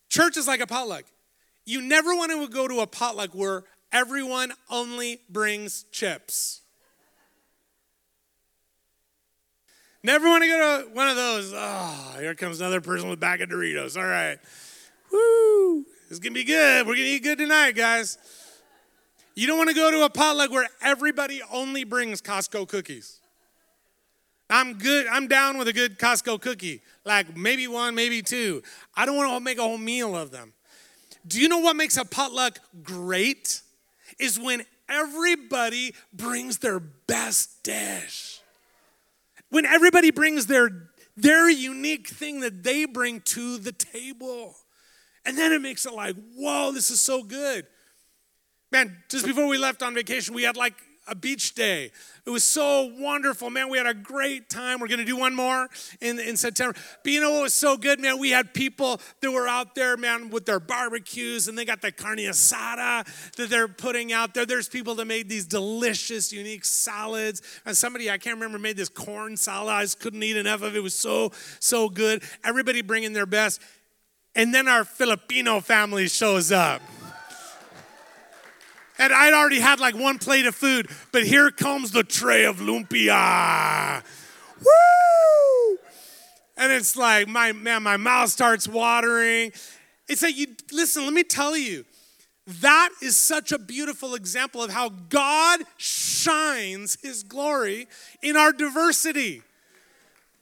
Church 0.09 0.37
is 0.37 0.47
like 0.47 0.61
a 0.61 0.67
potluck. 0.67 1.05
You 1.65 1.83
never 1.83 2.15
want 2.15 2.31
to 2.31 2.49
go 2.49 2.69
to 2.69 2.81
a 2.81 2.87
potluck 2.87 3.35
where 3.35 3.65
everyone 3.91 4.53
only 4.71 5.21
brings 5.29 5.85
chips. 5.91 6.61
Never 10.05 10.29
want 10.29 10.45
to 10.45 10.49
go 10.49 10.59
to 10.59 10.95
one 10.95 11.09
of 11.09 11.17
those. 11.17 11.53
Oh, 11.55 12.17
here 12.21 12.35
comes 12.37 12.61
another 12.61 12.81
person 12.81 13.09
with 13.09 13.19
a 13.19 13.21
bag 13.21 13.41
of 13.41 13.49
Doritos. 13.49 13.97
All 13.97 14.07
right. 14.07 14.39
Woo! 15.13 15.85
It's 16.11 16.19
going 16.19 16.33
to 16.33 16.39
be 16.39 16.45
good. 16.45 16.87
We're 16.87 16.95
going 16.95 17.07
to 17.07 17.13
eat 17.13 17.23
good 17.23 17.39
tonight, 17.39 17.73
guys. 17.73 18.19
You 19.35 19.47
don't 19.47 19.59
want 19.59 19.71
to 19.71 19.75
go 19.75 19.91
to 19.91 20.05
a 20.05 20.11
potluck 20.11 20.51
where 20.51 20.69
everybody 20.81 21.41
only 21.51 21.85
brings 21.85 22.21
Costco 22.21 22.69
cookies. 22.69 23.21
I'm 24.53 24.75
good. 24.75 25.07
I'm 25.07 25.29
down 25.29 25.57
with 25.57 25.67
a 25.69 25.73
good 25.73 25.99
Costco 25.99 26.39
cookie, 26.43 26.83
like 27.07 27.35
maybe 27.35 27.67
one, 27.67 27.95
maybe 27.95 28.21
two. 28.21 28.63
I 28.95 29.07
don't 29.07 29.17
want 29.17 29.33
to 29.33 29.41
make 29.41 29.57
a 29.57 29.63
whole 29.63 29.79
meal 29.79 30.15
of 30.15 30.31
them. 30.31 30.53
Do 31.27 31.41
you 31.41 31.49
know 31.49 31.61
what 31.61 31.75
makes 31.75 31.97
a 31.97 32.05
potluck 32.05 32.59
great? 32.83 33.63
Is 34.21 34.39
when 34.39 34.65
everybody 34.91 35.95
brings 36.13 36.59
their 36.59 36.81
best 36.81 37.63
dish. 37.63 38.41
When 39.49 39.65
everybody 39.65 40.11
brings 40.11 40.47
their 40.47 40.91
their 41.17 41.49
unique 41.49 42.09
thing 42.09 42.41
that 42.41 42.63
they 42.63 42.85
bring 42.85 43.21
to 43.21 43.57
the 43.57 43.73
table. 43.73 44.55
And 45.25 45.37
then 45.37 45.53
it 45.53 45.63
makes 45.63 45.87
it 45.87 45.95
like, 45.95 46.17
whoa, 46.37 46.73
this 46.73 46.91
is 46.91 47.01
so 47.01 47.23
good. 47.23 47.67
Man, 48.71 48.99
just 49.09 49.25
before 49.27 49.47
we 49.47 49.57
left 49.57 49.83
on 49.83 49.95
vacation, 49.95 50.35
we 50.35 50.43
had 50.43 50.57
like 50.57 50.75
a 51.09 51.15
beach 51.15 51.55
day. 51.55 51.91
It 52.25 52.31
was 52.31 52.45
so 52.45 52.93
wonderful, 52.99 53.51
man. 53.51 53.69
We 53.69 53.79
had 53.79 53.89
a 53.89 53.95
great 53.95 54.49
time. 54.49 54.79
We're 54.79 54.87
going 54.87 55.01
to 55.01 55.05
do 55.05 55.17
one 55.17 55.35
more 55.35 55.69
in, 56.01 56.21
in 56.21 56.37
September. 56.37 56.79
But 57.03 57.13
you 57.13 57.21
know 57.21 57.33
what 57.33 57.43
was 57.43 57.55
so 57.55 57.77
good, 57.77 57.99
man? 58.01 58.21
We 58.21 58.31
had 58.31 58.55
people 58.55 59.01
that 59.21 59.31
were 59.31 59.49
out 59.49 59.75
there, 59.75 59.97
man, 59.97 60.31
with 60.31 60.47
their 60.47 60.61
barbecues, 60.61 61.49
and 61.49 61.59
they 61.59 61.65
got 61.65 61.83
the 61.83 61.91
carne 61.91 62.19
asada 62.19 63.05
that 63.37 63.51
they're 63.51 63.67
putting 63.67 64.13
out 64.13 64.35
there. 64.35 64.47
There's 64.47 64.69
people 64.69 64.95
that 64.97 65.07
made 65.07 65.29
these 65.29 65.47
delicious, 65.47 66.33
unique 66.33 66.65
salads. 66.65 67.43
And 67.67 67.77
somebody, 67.77 68.09
I 68.09 68.19
can't 68.19 68.37
remember, 68.37 68.61
made 68.61 68.77
this 68.77 68.89
corn 68.89 69.37
salad. 69.37 69.75
I 69.75 69.83
just 69.83 69.99
couldn't 69.99 70.23
eat 70.23 70.37
enough 70.37 70.63
of 70.63 70.75
it. 70.75 70.79
It 70.79 70.83
was 70.83 70.95
so, 70.95 71.33
so 71.59 71.89
good. 71.89 72.23
Everybody 72.45 72.83
bringing 72.83 73.13
their 73.13 73.27
best. 73.27 73.61
And 74.37 74.55
then 74.55 74.69
our 74.69 74.85
Filipino 74.85 75.61
family 75.61 76.09
shows 76.09 76.53
up. 76.53 76.81
And 79.03 79.13
I'd 79.13 79.33
already 79.33 79.59
had 79.59 79.81
like 79.81 79.97
one 79.97 80.21
plate 80.21 80.47
of 80.47 80.55
food, 80.55 80.89
but 81.11 81.25
here 81.25 81.51
comes 81.51 81.91
the 81.91 82.05
tray 82.05 82.45
of 82.45 82.59
lumpia. 82.59 84.01
Woo! 84.61 85.79
And 86.57 86.71
it's 86.71 86.97
like, 86.97 87.27
my 87.27 87.51
man, 87.51 87.83
my 87.83 87.97
mouth 87.97 88.31
starts 88.31 88.69
watering. 88.69 89.51
It's 90.07 90.23
like, 90.23 90.37
you 90.37 90.47
listen, 90.71 91.03
let 91.03 91.15
me 91.15 91.25
tell 91.25 91.57
you, 91.57 91.85
that 92.61 92.91
is 93.03 93.17
such 93.17 93.51
a 93.51 93.59
beautiful 93.59 94.15
example 94.15 94.63
of 94.63 94.71
how 94.71 94.91
God 94.91 95.63
shines 95.79 96.97
his 97.03 97.25
glory 97.25 97.89
in 98.23 98.37
our 98.37 98.53
diversity. 98.53 99.43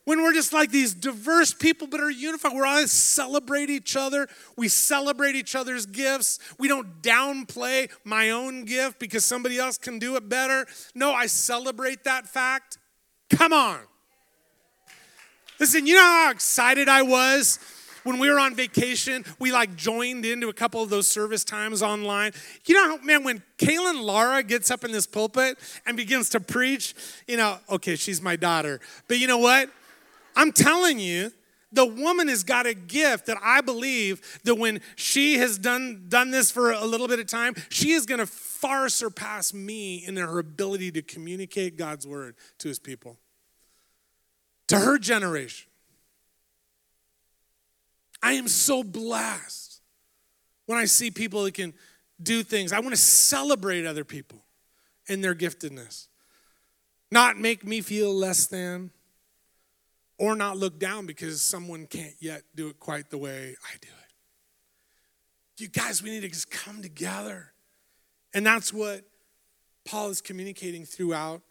When 0.04 0.22
we're 0.22 0.32
just 0.32 0.52
like 0.52 0.70
these 0.70 0.94
diverse 0.94 1.52
people 1.52 1.86
but 1.86 2.00
are 2.00 2.10
unified, 2.10 2.52
we're 2.54 2.66
always 2.66 2.90
celebrate 2.90 3.70
each 3.70 3.96
other. 3.96 4.28
We 4.56 4.68
celebrate 4.68 5.34
each 5.34 5.54
other's 5.54 5.86
gifts. 5.86 6.38
We 6.58 6.68
don't 6.68 7.02
downplay 7.02 7.90
my 8.04 8.30
own 8.30 8.64
gift 8.64 8.98
because 8.98 9.24
somebody 9.24 9.58
else 9.58 9.78
can 9.78 9.98
do 9.98 10.16
it 10.16 10.28
better. 10.28 10.66
No, 10.94 11.12
I 11.12 11.26
celebrate 11.26 12.04
that 12.04 12.26
fact. 12.26 12.78
Come 13.28 13.52
on. 13.52 13.80
Listen, 15.58 15.86
you 15.86 15.94
know 15.94 16.00
how 16.00 16.30
excited 16.30 16.88
I 16.88 17.02
was 17.02 17.58
when 18.04 18.18
we 18.18 18.30
were 18.30 18.38
on 18.38 18.54
vacation, 18.54 19.24
we 19.38 19.52
like 19.52 19.76
joined 19.76 20.24
into 20.24 20.48
a 20.48 20.52
couple 20.52 20.82
of 20.82 20.90
those 20.90 21.06
service 21.06 21.44
times 21.44 21.82
online. 21.82 22.32
You 22.66 22.74
know, 22.74 22.98
man, 22.98 23.24
when 23.24 23.42
Kaylin 23.58 24.02
Lara 24.02 24.42
gets 24.42 24.70
up 24.70 24.84
in 24.84 24.92
this 24.92 25.06
pulpit 25.06 25.58
and 25.86 25.96
begins 25.96 26.30
to 26.30 26.40
preach, 26.40 26.94
you 27.26 27.36
know, 27.36 27.58
okay, 27.68 27.96
she's 27.96 28.22
my 28.22 28.36
daughter, 28.36 28.80
but 29.08 29.18
you 29.18 29.26
know 29.26 29.38
what? 29.38 29.70
I'm 30.37 30.53
telling 30.53 30.99
you, 30.99 31.33
the 31.73 31.87
woman 31.87 32.29
has 32.29 32.43
got 32.43 32.66
a 32.66 32.75
gift 32.75 33.27
that 33.27 33.38
I 33.43 33.61
believe 33.61 34.40
that 34.45 34.57
when 34.57 34.81
she 34.97 35.38
has 35.38 35.59
done 35.59 36.07
done 36.09 36.31
this 36.31 36.51
for 36.51 36.73
a 36.73 36.85
little 36.85 37.07
bit 37.07 37.21
of 37.21 37.27
time, 37.27 37.55
she 37.69 37.93
is 37.93 38.07
going 38.07 38.19
to 38.19 38.27
far 38.27 38.88
surpass 38.88 39.55
me 39.55 40.05
in 40.05 40.16
her 40.16 40.38
ability 40.38 40.90
to 40.93 41.03
communicate 41.03 41.77
God's 41.77 42.07
word 42.07 42.35
to 42.59 42.69
his 42.69 42.79
people. 42.79 43.19
To 44.69 44.79
her 44.79 44.99
generation. 44.99 45.69
I 48.23 48.33
am 48.33 48.49
so 48.49 48.83
blessed 48.83 49.81
when 50.66 50.79
I 50.79 50.85
see 50.85 51.11
people 51.11 51.45
that 51.45 51.55
can 51.55 51.73
do 52.23 52.43
things. 52.43 52.73
I 52.73 52.81
want 52.81 52.90
to 52.90 53.01
celebrate 53.01 53.87
other 53.87 54.05
people 54.05 54.45
and 55.09 55.25
their 55.25 55.35
giftedness, 55.35 56.09
not 57.11 57.38
make 57.38 57.64
me 57.64 57.81
feel 57.81 58.14
less 58.14 58.47
than 58.47 58.90
or 60.20 60.37
not 60.37 60.56
look 60.56 60.78
down 60.78 61.06
because 61.06 61.42
someone 61.42 61.87
can't 61.87 62.14
yet 62.20 62.42
do 62.54 62.68
it 62.68 62.78
quite 62.78 63.11
the 63.11 63.18
way 63.18 63.56
I 63.64 63.76
do 63.80 63.88
it. 63.88 65.62
You 65.62 65.68
guys, 65.68 66.00
we 66.02 66.11
need 66.11 66.20
to 66.20 66.28
just 66.28 66.50
come 66.50 66.80
together. 66.80 67.52
And 68.33 68.46
that's 68.46 68.72
what 68.72 69.02
Paul 69.85 70.11
is 70.11 70.20
communicating 70.20 70.85
throughout 70.85 71.42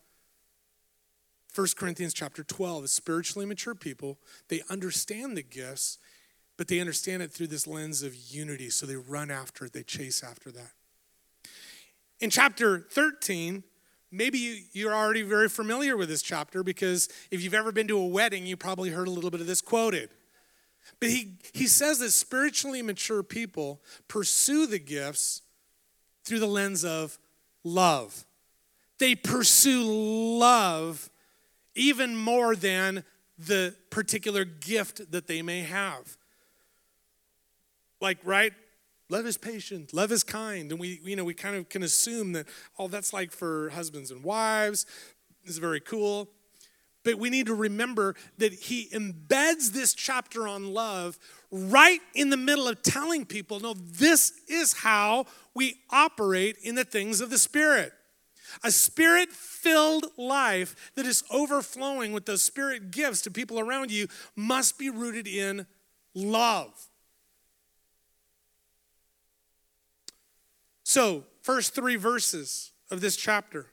1 1.54 1.68
Corinthians 1.76 2.14
chapter 2.14 2.44
12. 2.44 2.86
As 2.86 2.92
spiritually 2.92 3.46
mature 3.46 3.76
people, 3.76 4.18
they 4.48 4.62
understand 4.70 5.36
the 5.36 5.44
gifts 5.44 5.98
but 6.60 6.68
they 6.68 6.82
understand 6.82 7.24
it 7.24 7.32
through 7.32 7.48
this 7.48 7.66
lens 7.66 8.04
of 8.04 8.14
unity. 8.14 8.70
So 8.70 8.86
they 8.86 8.98
run 8.98 9.32
after 9.32 9.64
it, 9.64 9.72
they 9.72 9.82
chase 9.82 10.22
after 10.22 10.52
that. 10.52 10.74
In 12.20 12.30
chapter 12.30 12.86
13, 12.92 13.64
maybe 14.12 14.38
you, 14.38 14.62
you're 14.72 14.94
already 14.94 15.22
very 15.22 15.50
familiar 15.50 15.98
with 15.98 16.10
this 16.10 16.22
chapter 16.22 16.64
because 16.64 17.10
if 17.32 17.44
you've 17.44 17.54
ever 17.54 17.72
been 17.72 17.88
to 17.88 17.98
a 17.98 18.06
wedding, 18.06 18.46
you 18.46 18.58
probably 18.58 18.90
heard 18.90 19.08
a 19.08 19.12
little 19.12 19.30
bit 19.30 19.42
of 19.42 19.48
this 19.48 19.62
quoted. 19.62 20.10
But 21.00 21.10
he, 21.10 21.34
he 21.54 21.68
says 21.68 22.00
that 22.00 22.12
spiritually 22.12 22.82
mature 22.82 23.24
people 23.24 23.82
pursue 24.08 24.66
the 24.66 24.80
gifts 24.80 25.42
through 26.24 26.40
the 26.40 26.48
lens 26.48 26.84
of 26.84 27.18
love. 27.64 28.26
They 28.98 29.16
pursue 29.16 29.84
love 29.84 31.10
even 31.76 32.16
more 32.16 32.56
than 32.56 33.04
the 33.38 33.76
particular 33.90 34.44
gift 34.44 35.12
that 35.12 35.28
they 35.28 35.42
may 35.42 35.62
have 35.62 36.18
like, 38.02 38.18
right? 38.24 38.54
Love 39.10 39.26
is 39.26 39.38
patient, 39.38 39.94
love 39.94 40.12
is 40.12 40.24
kind. 40.24 40.72
And 40.72 40.80
we, 40.80 41.00
you 41.04 41.16
know, 41.16 41.24
we 41.24 41.34
kind 41.34 41.56
of 41.56 41.68
can 41.68 41.82
assume 41.84 42.34
that, 42.34 42.48
oh, 42.78 42.88
that's 42.88 43.12
like 43.12 43.32
for 43.32 43.70
husbands 43.70 44.12
and 44.12 44.24
wives. 44.24 44.86
Is 45.46 45.58
very 45.58 45.80
cool. 45.80 46.30
But 47.04 47.16
we 47.18 47.30
need 47.30 47.48
to 47.48 47.56
remember 47.56 48.16
that 48.38 48.54
he 48.54 48.90
embeds 48.90 49.72
this 49.72 49.94
chapter 49.94 50.48
on 50.48 50.74
love 50.74 51.18
right 51.50 52.02
in 52.14 52.30
the 52.30 52.38
middle 52.38 52.68
of 52.68 52.84
telling 52.84 53.26
people, 53.26 53.60
no, 53.60 53.74
this 53.74 54.34
is 54.48 54.74
how 54.74 55.26
we 55.56 55.78
operate 55.90 56.58
in 56.62 56.76
the 56.76 56.84
things 56.84 57.22
of 57.22 57.30
the 57.30 57.40
Spirit. 57.40 57.94
A 58.64 58.72
spirit 58.72 59.30
filled 59.30 60.08
life 60.18 60.92
that 60.96 61.06
is 61.06 61.24
overflowing 61.32 62.14
with 62.14 62.26
those 62.26 62.42
spirit 62.42 62.92
gifts 62.92 63.22
to 63.22 63.32
people 63.32 63.60
around 63.60 63.92
you 63.92 64.08
must 64.36 64.80
be 64.80 64.90
rooted 64.90 65.28
in 65.28 65.68
love. 66.16 66.89
So, 70.90 71.26
first 71.44 71.76
three 71.76 71.98
verses 71.98 72.72
of 72.90 73.00
this 73.00 73.16
chapter, 73.16 73.68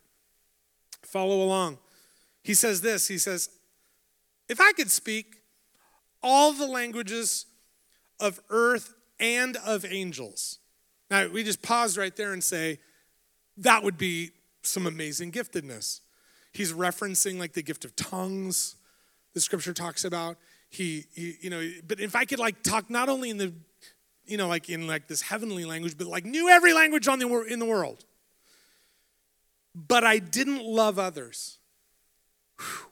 follow 1.00 1.42
along. 1.42 1.78
He 2.42 2.52
says 2.52 2.82
this 2.82 3.08
He 3.08 3.16
says, 3.16 3.48
If 4.50 4.60
I 4.60 4.72
could 4.72 4.90
speak 4.90 5.36
all 6.22 6.52
the 6.52 6.66
languages 6.66 7.46
of 8.20 8.38
earth 8.50 8.92
and 9.18 9.56
of 9.64 9.86
angels. 9.86 10.58
Now, 11.10 11.26
we 11.28 11.42
just 11.42 11.62
pause 11.62 11.96
right 11.96 12.14
there 12.14 12.34
and 12.34 12.44
say, 12.44 12.80
that 13.56 13.82
would 13.82 13.96
be 13.96 14.32
some 14.60 14.86
amazing 14.86 15.32
giftedness. 15.32 16.00
He's 16.52 16.74
referencing 16.74 17.38
like 17.38 17.54
the 17.54 17.62
gift 17.62 17.86
of 17.86 17.96
tongues, 17.96 18.76
the 19.32 19.40
scripture 19.40 19.72
talks 19.72 20.04
about. 20.04 20.36
He, 20.68 21.06
he, 21.14 21.36
you 21.40 21.48
know, 21.48 21.66
but 21.88 21.98
if 21.98 22.14
I 22.14 22.26
could 22.26 22.40
like 22.40 22.62
talk 22.62 22.90
not 22.90 23.08
only 23.08 23.30
in 23.30 23.38
the 23.38 23.54
you 24.26 24.36
know, 24.36 24.48
like 24.48 24.68
in 24.68 24.86
like 24.86 25.06
this 25.08 25.22
heavenly 25.22 25.64
language, 25.64 25.96
but 25.96 26.06
like 26.06 26.24
knew 26.24 26.48
every 26.48 26.72
language 26.72 27.08
on 27.08 27.18
the, 27.18 27.42
in 27.42 27.58
the 27.58 27.66
world. 27.66 28.04
But 29.74 30.04
I 30.04 30.18
didn't 30.18 30.64
love 30.64 30.98
others. 30.98 31.58
Whew. 32.58 32.90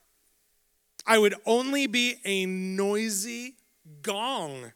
I 1.07 1.19
would 1.19 1.35
only 1.45 1.87
be 1.87 2.17
a 2.25 2.47
noisy 2.47 3.57
gong. 4.03 4.73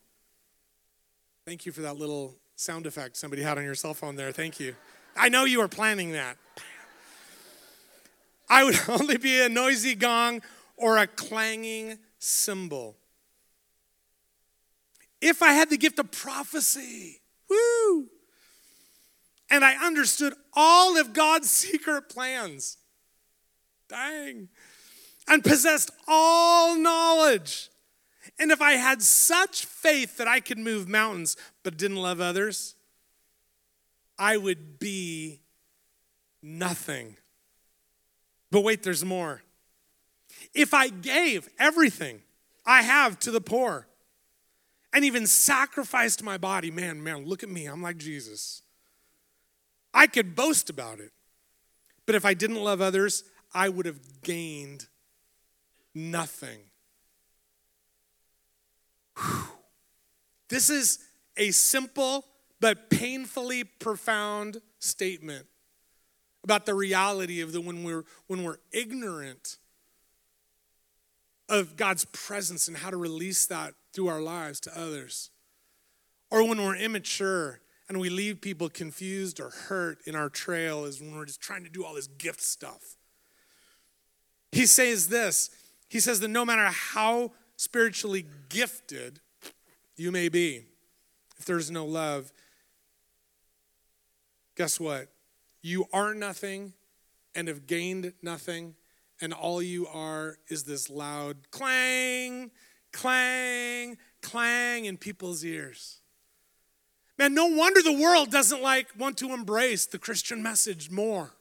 Thank 1.46 1.64
you 1.64 1.72
for 1.72 1.80
that 1.82 1.96
little 1.96 2.36
sound 2.56 2.86
effect 2.86 3.16
somebody 3.16 3.42
had 3.42 3.56
on 3.56 3.64
your 3.64 3.74
cell 3.74 3.94
phone 3.94 4.16
there. 4.16 4.32
Thank 4.32 4.60
you. 4.60 4.74
I 5.16 5.28
know 5.28 5.44
you 5.44 5.60
were 5.60 5.68
planning 5.68 6.12
that. 6.12 6.36
I 8.50 8.64
would 8.64 8.78
only 8.88 9.16
be 9.16 9.40
a 9.40 9.48
noisy 9.48 9.94
gong 9.94 10.42
or 10.76 10.98
a 10.98 11.06
clanging 11.06 11.98
cymbal. 12.18 12.96
If 15.20 15.42
I 15.42 15.52
had 15.52 15.70
the 15.70 15.76
gift 15.76 15.98
of 15.98 16.10
prophecy, 16.10 17.20
woo, 17.50 18.08
and 19.50 19.64
I 19.64 19.74
understood 19.84 20.34
all 20.54 20.96
of 20.98 21.12
God's 21.12 21.50
secret 21.50 22.08
plans, 22.08 22.76
dang, 23.88 24.48
and 25.26 25.42
possessed 25.42 25.90
all 26.06 26.76
knowledge, 26.76 27.70
and 28.38 28.52
if 28.52 28.62
I 28.62 28.72
had 28.72 29.02
such 29.02 29.64
faith 29.64 30.16
that 30.18 30.28
I 30.28 30.40
could 30.40 30.58
move 30.58 30.88
mountains 30.88 31.36
but 31.62 31.76
didn't 31.76 31.96
love 31.96 32.20
others, 32.20 32.74
I 34.18 34.36
would 34.36 34.78
be 34.78 35.40
nothing. 36.42 37.16
But 38.50 38.62
wait, 38.62 38.82
there's 38.82 39.04
more. 39.04 39.42
If 40.54 40.72
I 40.74 40.88
gave 40.88 41.48
everything 41.58 42.22
I 42.64 42.82
have 42.82 43.18
to 43.20 43.30
the 43.30 43.40
poor, 43.40 43.88
and 44.98 45.04
even 45.04 45.28
sacrificed 45.28 46.24
my 46.24 46.36
body. 46.36 46.72
Man, 46.72 47.04
man, 47.04 47.24
look 47.24 47.44
at 47.44 47.48
me. 47.48 47.66
I'm 47.66 47.80
like 47.80 47.98
Jesus. 47.98 48.62
I 49.94 50.08
could 50.08 50.34
boast 50.34 50.70
about 50.70 50.98
it. 50.98 51.12
But 52.04 52.16
if 52.16 52.24
I 52.24 52.34
didn't 52.34 52.56
love 52.56 52.80
others, 52.80 53.22
I 53.54 53.68
would 53.68 53.86
have 53.86 54.00
gained 54.22 54.86
nothing. 55.94 56.58
Whew. 59.16 59.44
This 60.48 60.68
is 60.68 60.98
a 61.36 61.52
simple 61.52 62.24
but 62.58 62.90
painfully 62.90 63.62
profound 63.62 64.60
statement 64.80 65.46
about 66.42 66.66
the 66.66 66.74
reality 66.74 67.40
of 67.40 67.52
the 67.52 67.60
when 67.60 67.84
we're 67.84 68.04
when 68.26 68.42
we're 68.42 68.58
ignorant 68.72 69.58
of 71.48 71.76
God's 71.76 72.04
presence 72.06 72.66
and 72.66 72.76
how 72.76 72.90
to 72.90 72.96
release 72.96 73.46
that 73.46 73.74
through 73.92 74.08
our 74.08 74.20
lives 74.20 74.60
to 74.60 74.78
others. 74.78 75.30
Or 76.30 76.46
when 76.46 76.62
we're 76.62 76.76
immature 76.76 77.60
and 77.88 77.98
we 77.98 78.10
leave 78.10 78.40
people 78.40 78.68
confused 78.68 79.40
or 79.40 79.50
hurt 79.50 80.00
in 80.04 80.14
our 80.14 80.28
trail 80.28 80.84
is 80.84 81.00
when 81.00 81.16
we're 81.16 81.24
just 81.24 81.40
trying 81.40 81.64
to 81.64 81.70
do 81.70 81.84
all 81.84 81.94
this 81.94 82.06
gift 82.06 82.42
stuff. 82.42 82.96
He 84.52 84.66
says 84.66 85.08
this 85.08 85.50
He 85.88 86.00
says 86.00 86.20
that 86.20 86.28
no 86.28 86.44
matter 86.44 86.66
how 86.66 87.32
spiritually 87.56 88.26
gifted 88.48 89.20
you 89.96 90.12
may 90.12 90.28
be, 90.28 90.66
if 91.38 91.44
there's 91.44 91.70
no 91.70 91.84
love, 91.84 92.32
guess 94.54 94.78
what? 94.78 95.08
You 95.62 95.86
are 95.92 96.14
nothing 96.14 96.74
and 97.34 97.48
have 97.48 97.66
gained 97.66 98.12
nothing, 98.22 98.74
and 99.20 99.32
all 99.32 99.62
you 99.62 99.86
are 99.86 100.38
is 100.48 100.64
this 100.64 100.90
loud 100.90 101.50
clang, 101.50 102.50
clang, 102.92 103.98
clang 104.22 104.84
in 104.84 104.96
people's 104.96 105.44
ears. 105.44 106.00
Man, 107.18 107.34
no 107.34 107.46
wonder 107.46 107.82
the 107.82 107.92
world 107.92 108.30
doesn't 108.30 108.62
like 108.62 108.88
want 108.96 109.18
to 109.18 109.32
embrace 109.32 109.86
the 109.86 109.98
Christian 109.98 110.42
message 110.42 110.90
more. 110.90 111.34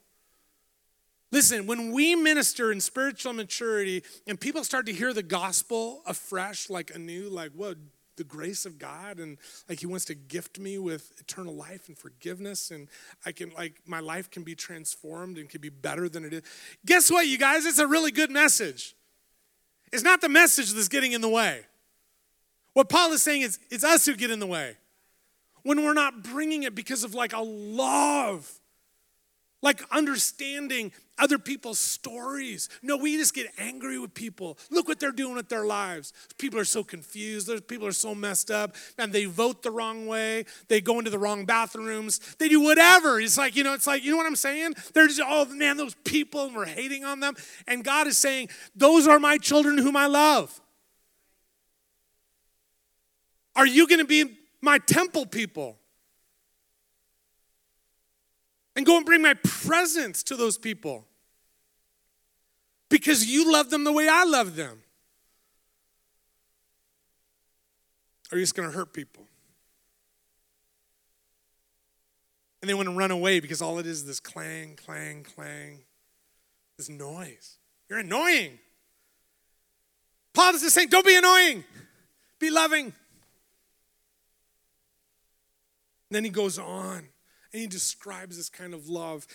Listen, 1.31 1.67
when 1.67 1.91
we 1.91 2.15
minister 2.15 2.71
in 2.71 2.79
spiritual 2.79 3.33
maturity 3.33 4.01
and 4.25 4.39
people 4.39 4.63
start 4.63 4.85
to 4.85 4.93
hear 4.93 5.13
the 5.13 5.23
gospel 5.23 6.01
afresh, 6.05 6.69
like 6.69 6.95
anew, 6.95 7.29
like, 7.29 7.51
what, 7.53 7.77
the 8.15 8.23
grace 8.23 8.65
of 8.65 8.79
God, 8.79 9.19
and 9.19 9.37
like 9.69 9.81
He 9.81 9.85
wants 9.85 10.05
to 10.05 10.15
gift 10.15 10.57
me 10.57 10.79
with 10.79 11.11
eternal 11.19 11.53
life 11.53 11.87
and 11.87 11.97
forgiveness, 11.97 12.71
and 12.71 12.87
I 13.25 13.31
can, 13.33 13.51
like, 13.51 13.81
my 13.85 13.99
life 13.99 14.31
can 14.31 14.43
be 14.43 14.55
transformed 14.55 15.37
and 15.37 15.49
can 15.49 15.61
be 15.61 15.69
better 15.69 16.09
than 16.09 16.25
it 16.25 16.33
is. 16.33 16.41
Guess 16.85 17.11
what, 17.11 17.27
you 17.27 17.37
guys? 17.37 17.65
It's 17.65 17.77
a 17.77 17.87
really 17.87 18.11
good 18.11 18.31
message. 18.31 18.95
It's 19.91 20.03
not 20.03 20.21
the 20.21 20.29
message 20.29 20.73
that's 20.73 20.87
getting 20.87 21.13
in 21.13 21.21
the 21.21 21.29
way. 21.29 21.61
What 22.73 22.89
Paul 22.89 23.11
is 23.13 23.23
saying 23.23 23.41
is, 23.41 23.59
it's 23.69 23.83
us 23.83 24.05
who 24.05 24.15
get 24.15 24.31
in 24.31 24.39
the 24.39 24.47
way. 24.47 24.77
When 25.63 25.83
we're 25.83 25.93
not 25.93 26.23
bringing 26.23 26.63
it 26.63 26.75
because 26.75 27.03
of 27.03 27.13
like 27.13 27.33
a 27.33 27.41
love 27.41 28.56
like 29.61 29.81
understanding 29.91 30.91
other 31.17 31.39
people's 31.39 31.79
stories. 31.79 32.69
No, 32.83 32.95
we 32.97 33.17
just 33.17 33.33
get 33.33 33.47
angry 33.57 33.97
with 33.97 34.13
people. 34.13 34.57
Look 34.69 34.87
what 34.87 34.99
they're 34.99 35.11
doing 35.11 35.35
with 35.35 35.49
their 35.49 35.65
lives. 35.65 36.13
People 36.37 36.59
are 36.59 36.65
so 36.65 36.83
confused. 36.83 37.49
People 37.67 37.87
are 37.87 37.91
so 37.91 38.13
messed 38.13 38.51
up. 38.51 38.75
And 38.99 39.11
they 39.11 39.25
vote 39.25 39.63
the 39.63 39.71
wrong 39.71 40.05
way. 40.05 40.45
They 40.67 40.79
go 40.79 40.99
into 40.99 41.09
the 41.09 41.17
wrong 41.17 41.45
bathrooms. 41.45 42.19
They 42.37 42.49
do 42.49 42.61
whatever. 42.61 43.19
It's 43.19 43.37
like, 43.37 43.55
you 43.55 43.63
know, 43.63 43.73
it's 43.73 43.87
like, 43.87 44.03
you 44.03 44.11
know 44.11 44.17
what 44.17 44.27
I'm 44.27 44.35
saying? 44.35 44.75
They're 44.93 45.07
just, 45.07 45.21
oh 45.23 45.45
man, 45.45 45.77
those 45.77 45.95
people, 46.05 46.45
and 46.45 46.55
we're 46.55 46.65
hating 46.65 47.03
on 47.03 47.19
them. 47.19 47.35
And 47.67 47.83
God 47.83 48.05
is 48.05 48.17
saying, 48.17 48.49
those 48.75 49.07
are 49.07 49.19
my 49.19 49.37
children 49.37 49.79
whom 49.79 49.97
I 49.97 50.05
love. 50.05 50.61
Are 53.55 53.65
you 53.65 53.87
going 53.87 53.99
to 53.99 54.05
be 54.05 54.37
my 54.61 54.77
temple 54.77 55.25
people? 55.25 55.79
And 58.77 58.85
go 58.85 58.95
and 58.95 59.05
bring 59.05 59.23
my 59.23 59.33
presence 59.33 60.21
to 60.21 60.35
those 60.35 60.55
people 60.55 61.03
because 62.89 63.25
you 63.25 63.51
love 63.51 63.71
them 63.71 63.83
the 63.83 63.91
way 63.91 64.07
I 64.07 64.23
love 64.23 64.55
them? 64.55 64.83
Are 68.31 68.37
you 68.37 68.43
just 68.43 68.53
going 68.55 68.69
to 68.69 68.75
hurt 68.75 68.93
people? 68.93 69.25
And 72.61 72.69
they 72.69 72.75
want 72.75 72.87
to 72.87 72.95
run 72.95 73.09
away 73.09 73.39
because 73.39 73.63
all 73.63 73.79
it 73.79 73.87
is 73.87 73.99
is 73.99 74.05
this 74.05 74.19
clang, 74.19 74.75
clang, 74.75 75.23
clang, 75.23 75.79
this 76.77 76.87
noise. 76.87 77.57
You're 77.89 77.99
annoying. 77.99 78.59
Paul 80.35 80.53
is 80.53 80.61
just 80.61 80.75
saying, 80.75 80.89
don't 80.89 81.05
be 81.05 81.15
annoying, 81.15 81.63
be 82.39 82.51
loving. 82.51 82.85
And 82.85 82.93
then 86.11 86.23
he 86.23 86.29
goes 86.29 86.59
on 86.59 87.07
and 87.53 87.61
he 87.61 87.67
describes 87.67 88.37
this 88.37 88.49
kind 88.49 88.73
of 88.73 88.89
love. 88.89 89.25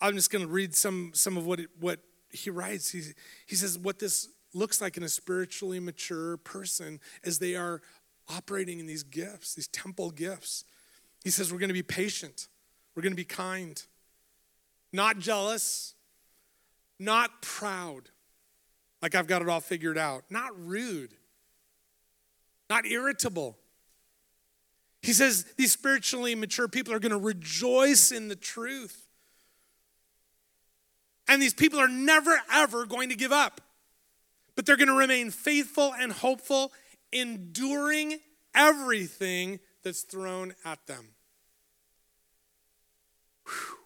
I'm 0.00 0.14
just 0.14 0.30
going 0.30 0.44
to 0.44 0.50
read 0.50 0.74
some, 0.74 1.12
some 1.14 1.36
of 1.36 1.46
what, 1.46 1.60
it, 1.60 1.68
what 1.78 2.00
he 2.30 2.50
writes. 2.50 2.90
He, 2.90 3.02
he 3.46 3.56
says, 3.56 3.78
What 3.78 3.98
this 3.98 4.28
looks 4.54 4.80
like 4.80 4.96
in 4.96 5.02
a 5.02 5.08
spiritually 5.08 5.80
mature 5.80 6.36
person 6.38 7.00
as 7.24 7.38
they 7.38 7.54
are 7.54 7.80
operating 8.28 8.80
in 8.80 8.86
these 8.86 9.02
gifts, 9.02 9.54
these 9.54 9.68
temple 9.68 10.10
gifts. 10.10 10.64
He 11.22 11.30
says, 11.30 11.52
We're 11.52 11.58
going 11.58 11.68
to 11.68 11.74
be 11.74 11.82
patient, 11.82 12.48
we're 12.94 13.02
going 13.02 13.12
to 13.12 13.16
be 13.16 13.24
kind, 13.24 13.82
not 14.92 15.18
jealous, 15.18 15.94
not 16.98 17.42
proud, 17.42 18.10
like 19.02 19.14
I've 19.14 19.26
got 19.26 19.42
it 19.42 19.48
all 19.48 19.60
figured 19.60 19.98
out, 19.98 20.24
not 20.30 20.50
rude, 20.58 21.14
not 22.68 22.86
irritable 22.86 23.59
he 25.02 25.12
says 25.12 25.44
these 25.56 25.72
spiritually 25.72 26.34
mature 26.34 26.68
people 26.68 26.92
are 26.92 26.98
going 26.98 27.12
to 27.12 27.18
rejoice 27.18 28.12
in 28.12 28.28
the 28.28 28.36
truth. 28.36 29.06
And 31.26 31.40
these 31.40 31.54
people 31.54 31.78
are 31.78 31.88
never, 31.88 32.40
ever 32.52 32.86
going 32.86 33.08
to 33.08 33.14
give 33.14 33.32
up, 33.32 33.60
but 34.56 34.66
they're 34.66 34.76
going 34.76 34.88
to 34.88 34.94
remain 34.94 35.30
faithful 35.30 35.94
and 35.98 36.12
hopeful, 36.12 36.72
enduring 37.12 38.18
everything 38.54 39.60
that's 39.82 40.02
thrown 40.02 40.54
at 40.64 40.86
them. 40.86 41.14
Whew. 43.46 43.76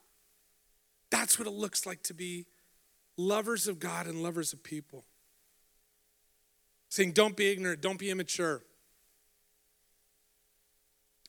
That's 1.11 1.39
what 1.39 1.47
it 1.47 1.53
looks 1.53 1.87
like 1.87 2.03
to 2.05 2.15
be 2.15 2.47
lovers 3.17 3.69
of 3.69 3.79
God 3.79 4.07
and 4.07 4.23
lovers 4.23 4.53
of 4.53 4.65
people. 4.65 5.05
Saying, 6.89 7.13
don't 7.13 7.37
be 7.37 7.51
ignorant, 7.51 7.81
don't 7.81 7.99
be 7.99 8.11
immature. 8.11 8.63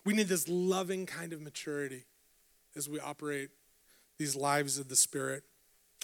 We 0.05 0.13
need 0.13 0.27
this 0.27 0.47
loving 0.47 1.05
kind 1.05 1.33
of 1.33 1.41
maturity 1.41 2.05
as 2.75 2.87
we 2.87 2.99
operate 2.99 3.49
these 4.17 4.35
lives 4.35 4.77
of 4.77 4.87
the 4.87 4.95
Spirit. 4.95 5.43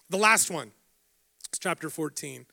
The 0.09 0.17
last 0.17 0.49
one 0.49 0.71
is 1.53 1.59
chapter 1.59 1.89
14. 1.89 2.45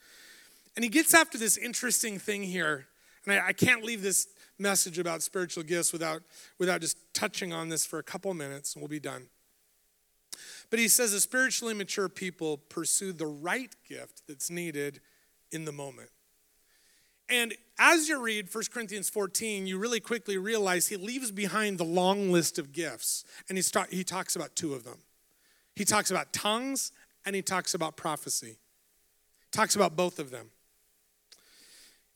And 0.76 0.84
he 0.84 0.90
gets 0.90 1.14
after 1.14 1.38
this 1.38 1.56
interesting 1.56 2.18
thing 2.18 2.42
here. 2.42 2.86
And 3.24 3.34
I, 3.34 3.48
I 3.48 3.52
can't 3.52 3.82
leave 3.82 4.02
this 4.02 4.28
message 4.58 4.98
about 4.98 5.22
spiritual 5.22 5.62
gifts 5.62 5.92
without, 5.92 6.22
without 6.58 6.80
just 6.80 6.98
touching 7.14 7.52
on 7.52 7.68
this 7.68 7.86
for 7.86 7.98
a 7.98 8.02
couple 8.02 8.32
minutes, 8.34 8.74
and 8.74 8.82
we'll 8.82 8.88
be 8.88 9.00
done. 9.00 9.28
But 10.70 10.78
he 10.78 10.88
says 10.88 11.12
the 11.12 11.20
spiritually 11.20 11.74
mature 11.74 12.08
people 12.08 12.58
pursue 12.58 13.12
the 13.12 13.26
right 13.26 13.74
gift 13.88 14.22
that's 14.28 14.50
needed 14.50 15.00
in 15.50 15.64
the 15.64 15.72
moment. 15.72 16.10
And 17.28 17.54
as 17.78 18.08
you 18.08 18.20
read 18.20 18.52
1 18.52 18.64
Corinthians 18.72 19.10
14, 19.10 19.66
you 19.66 19.78
really 19.78 20.00
quickly 20.00 20.38
realize 20.38 20.88
he 20.88 20.96
leaves 20.96 21.30
behind 21.30 21.78
the 21.78 21.84
long 21.84 22.32
list 22.32 22.58
of 22.58 22.72
gifts, 22.72 23.24
and 23.48 23.58
he 23.58 24.04
talks 24.04 24.34
about 24.34 24.56
two 24.56 24.74
of 24.74 24.84
them. 24.84 24.98
He 25.78 25.84
talks 25.84 26.10
about 26.10 26.32
tongues 26.32 26.90
and 27.24 27.36
he 27.36 27.42
talks 27.42 27.72
about 27.72 27.96
prophecy. 27.96 28.56
He 28.56 29.50
talks 29.52 29.76
about 29.76 29.94
both 29.94 30.18
of 30.18 30.30
them. 30.30 30.50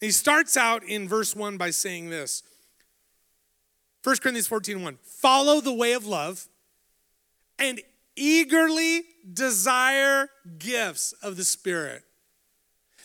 he 0.01 0.11
starts 0.11 0.57
out 0.57 0.83
in 0.83 1.09
verse 1.09 1.37
1 1.37 1.59
by 1.59 1.70
saying 1.70 2.11
this 2.11 2.42
1 4.03 4.16
Corinthians 4.16 4.48
14 4.48 4.83
1 4.83 4.98
Follow 5.05 5.61
the 5.61 5.72
way 5.72 5.92
of 5.92 6.07
love 6.07 6.48
and 7.57 7.81
eagerly 8.16 9.03
desire 9.33 10.29
gifts 10.59 11.12
of 11.22 11.37
the 11.37 11.44
Spirit. 11.44 12.03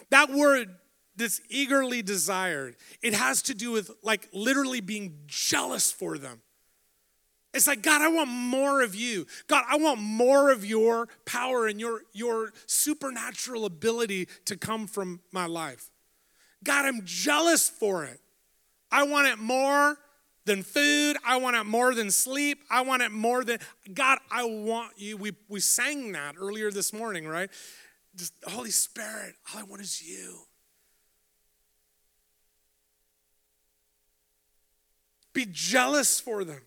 That 0.09 0.31
word 0.31 0.75
that's 1.17 1.41
eagerly 1.49 2.01
desired. 2.01 2.75
It 3.01 3.13
has 3.13 3.41
to 3.43 3.53
do 3.53 3.71
with 3.71 3.91
like 4.03 4.29
literally 4.33 4.81
being 4.81 5.17
jealous 5.27 5.91
for 5.91 6.17
them. 6.17 6.41
It's 7.53 7.65
like, 7.65 7.81
God, 7.81 8.01
I 8.01 8.07
want 8.09 8.29
more 8.29 8.83
of 8.83 8.93
you. 8.93 9.25
God, 9.47 9.63
I 9.67 9.77
want 9.77 9.99
more 9.99 10.51
of 10.51 10.63
your 10.63 11.07
power 11.25 11.65
and 11.65 11.79
your, 11.79 12.01
your 12.13 12.53
supernatural 12.67 13.65
ability 13.65 14.27
to 14.45 14.55
come 14.55 14.85
from 14.85 15.21
my 15.31 15.47
life. 15.47 15.89
God, 16.63 16.85
I'm 16.85 17.01
jealous 17.03 17.67
for 17.67 18.03
it. 18.03 18.19
I 18.91 19.03
want 19.03 19.27
it 19.27 19.39
more 19.39 19.97
than 20.45 20.61
food. 20.61 21.17
I 21.25 21.37
want 21.37 21.55
it 21.55 21.65
more 21.65 21.95
than 21.95 22.11
sleep. 22.11 22.59
I 22.69 22.81
want 22.81 23.01
it 23.01 23.11
more 23.11 23.43
than, 23.43 23.59
God, 23.93 24.19
I 24.29 24.45
want 24.45 24.93
you. 24.97 25.17
We, 25.17 25.31
we 25.49 25.59
sang 25.59 26.11
that 26.11 26.35
earlier 26.37 26.69
this 26.69 26.93
morning, 26.93 27.27
right? 27.27 27.49
Just 28.15 28.33
Holy 28.45 28.71
Spirit, 28.71 29.35
all 29.53 29.61
I 29.61 29.63
want 29.63 29.81
is 29.81 30.01
you. 30.01 30.46
Be 35.37 35.45
jealous 35.51 36.19
for 36.19 36.43
them. 36.43 36.63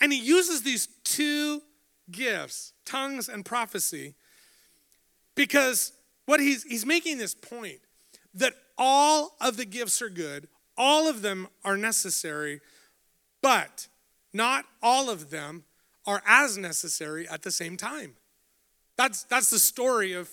And 0.00 0.12
he 0.12 0.18
uses 0.18 0.62
these 0.62 0.88
two 1.04 1.62
gifts, 2.10 2.72
tongues 2.84 3.28
and 3.28 3.44
prophecy, 3.44 4.16
because 5.36 5.92
what 6.26 6.40
he's 6.40 6.64
he's 6.64 6.84
making 6.84 7.18
this 7.18 7.32
point 7.32 7.78
that 8.34 8.54
all 8.76 9.36
of 9.40 9.56
the 9.56 9.64
gifts 9.64 10.02
are 10.02 10.08
good, 10.08 10.48
all 10.76 11.08
of 11.08 11.22
them 11.22 11.46
are 11.64 11.76
necessary, 11.76 12.60
but 13.40 13.86
not 14.32 14.64
all 14.82 15.08
of 15.08 15.30
them 15.30 15.62
are 16.08 16.22
as 16.26 16.58
necessary 16.58 17.28
at 17.28 17.42
the 17.42 17.52
same 17.52 17.76
time. 17.76 18.16
That's 18.96 19.22
that's 19.22 19.50
the 19.50 19.60
story 19.60 20.12
of 20.12 20.28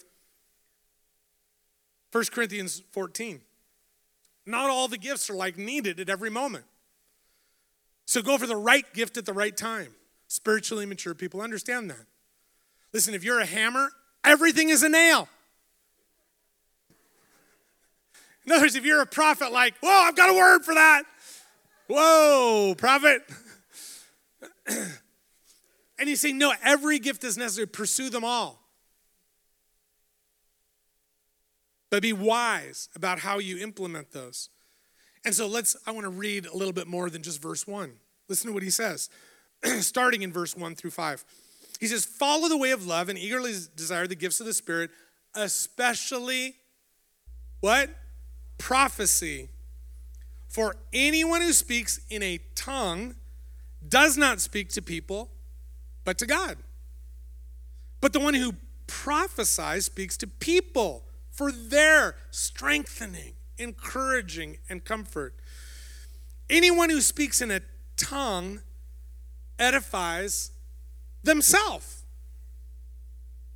1 2.12 2.24
Corinthians 2.32 2.82
14. 2.90 3.42
Not 4.46 4.70
all 4.70 4.88
the 4.88 4.98
gifts 4.98 5.30
are 5.30 5.36
like 5.36 5.58
needed 5.58 6.00
at 6.00 6.10
every 6.10 6.30
moment. 6.30 6.66
So 8.06 8.22
go 8.22 8.38
for 8.38 8.48
the 8.48 8.56
right 8.56 8.86
gift 8.94 9.18
at 9.18 9.26
the 9.26 9.34
right 9.34 9.56
time. 9.56 9.94
Spiritually 10.28 10.86
mature 10.86 11.14
people 11.14 11.42
understand 11.42 11.90
that. 11.90 12.06
Listen, 12.94 13.14
if 13.14 13.24
you're 13.24 13.40
a 13.40 13.46
hammer, 13.46 13.90
everything 14.24 14.70
is 14.70 14.84
a 14.84 14.90
nail. 14.90 15.28
In 18.46 18.52
other 18.52 18.62
words, 18.62 18.76
if 18.76 18.86
you're 18.86 19.02
a 19.02 19.06
prophet, 19.06 19.52
like, 19.52 19.76
whoa, 19.82 19.90
I've 19.90 20.16
got 20.16 20.30
a 20.30 20.34
word 20.34 20.64
for 20.64 20.74
that. 20.74 21.04
Whoa, 21.88 22.74
prophet. 22.78 23.22
and 24.68 26.10
he's 26.10 26.22
saying, 26.22 26.38
no, 26.38 26.54
every 26.64 27.00
gift 27.00 27.24
is 27.24 27.38
necessary. 27.38 27.68
Pursue 27.68 28.10
them 28.10 28.24
all. 28.24 28.61
But 31.92 32.02
be 32.02 32.14
wise 32.14 32.90
about 32.96 33.20
how 33.20 33.38
you 33.38 33.60
implement 33.60 34.12
those. 34.12 34.50
And 35.24 35.36
so 35.36 35.46
let's, 35.46 35.76
I 35.86 35.92
want 35.92 36.06
to 36.06 36.10
read 36.10 36.48
a 36.48 36.56
little 36.56 36.74
bit 36.74 36.88
more 36.88 37.12
than 37.12 37.22
just 37.22 37.40
verse 37.42 37.68
one. 37.68 37.94
Listen 38.28 38.48
to 38.48 38.54
what 38.54 38.64
he 38.64 38.72
says, 38.72 39.10
starting 39.82 40.24
in 40.24 40.34
verse 40.34 40.56
one 40.56 40.74
through 40.74 40.92
five. 40.92 41.24
He 41.80 41.88
says, 41.88 42.06
Follow 42.06 42.48
the 42.48 42.58
way 42.58 42.72
of 42.72 42.88
love 42.88 43.10
and 43.10 43.20
eagerly 43.20 43.54
desire 43.76 44.08
the 44.08 44.16
gifts 44.16 44.40
of 44.40 44.46
the 44.46 44.54
Spirit, 44.54 44.90
especially 45.36 46.56
what? 47.60 47.90
Prophecy. 48.58 49.50
For 50.48 50.76
anyone 50.94 51.42
who 51.42 51.54
speaks 51.54 52.00
in 52.10 52.24
a 52.24 52.40
tongue 52.56 53.16
does 53.88 54.18
not 54.18 54.40
speak 54.40 54.70
to 54.70 54.82
people, 54.82 55.30
but 56.04 56.18
to 56.20 56.26
God. 56.26 56.58
But 58.00 58.14
the 58.14 58.20
one 58.20 58.34
who 58.34 58.56
prophesies 58.88 59.86
speaks 59.86 60.18
to 60.18 60.28
people 60.28 61.04
for 61.42 61.52
their 61.52 62.14
strengthening, 62.30 63.34
encouraging, 63.58 64.60
and 64.70 64.86
comfort. 64.86 65.34
Anyone 66.52 66.92
who 66.92 67.02
speaks 67.02 67.42
in 67.42 67.50
a 67.50 67.62
tongue 67.98 68.62
edifies 69.58 70.52
themselves. 71.24 72.04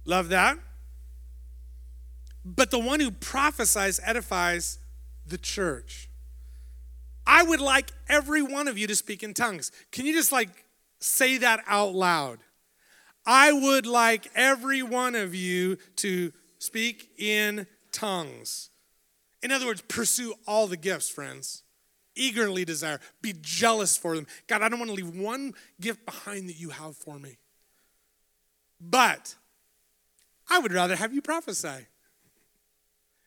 Love 0.03 0.29
that? 0.29 0.57
But 2.43 2.71
the 2.71 2.79
one 2.79 2.99
who 2.99 3.11
prophesies 3.11 3.99
edifies 4.03 4.79
the 5.23 5.37
church. 5.37 6.09
I 7.27 7.43
would 7.43 7.61
like 7.61 7.91
every 8.09 8.41
one 8.41 8.67
of 8.67 8.79
you 8.79 8.87
to 8.87 8.95
speak 8.95 9.21
in 9.21 9.35
tongues. 9.35 9.71
Can 9.91 10.07
you 10.07 10.13
just 10.13 10.31
like 10.31 10.49
say 10.99 11.37
that 11.37 11.63
out 11.67 11.93
loud? 11.93 12.39
I 13.27 13.51
would 13.51 13.85
like 13.85 14.31
every 14.33 14.81
one 14.81 15.13
of 15.13 15.35
you 15.35 15.77
to 15.97 16.33
speak 16.57 17.11
in 17.19 17.67
tongues. 17.95 18.69
In 19.41 19.51
other 19.51 19.65
words, 19.65 19.81
pursue 19.87 20.33
all 20.45 20.67
the 20.67 20.77
gifts, 20.77 21.09
friends. 21.09 21.63
Eagerly 22.15 22.65
desire, 22.65 22.99
be 23.21 23.33
jealous 23.41 23.97
for 23.97 24.15
them. 24.15 24.27
God, 24.47 24.61
I 24.61 24.69
don't 24.69 24.79
want 24.79 24.89
to 24.89 24.95
leave 24.95 25.15
one 25.15 25.53
gift 25.81 26.05
behind 26.05 26.47
that 26.49 26.57
you 26.57 26.69
have 26.69 26.95
for 26.95 27.19
me. 27.19 27.37
But 28.79 29.35
I 30.49 30.59
would 30.59 30.71
rather 30.71 30.95
have 30.95 31.13
you 31.13 31.21
prophesy. 31.21 31.87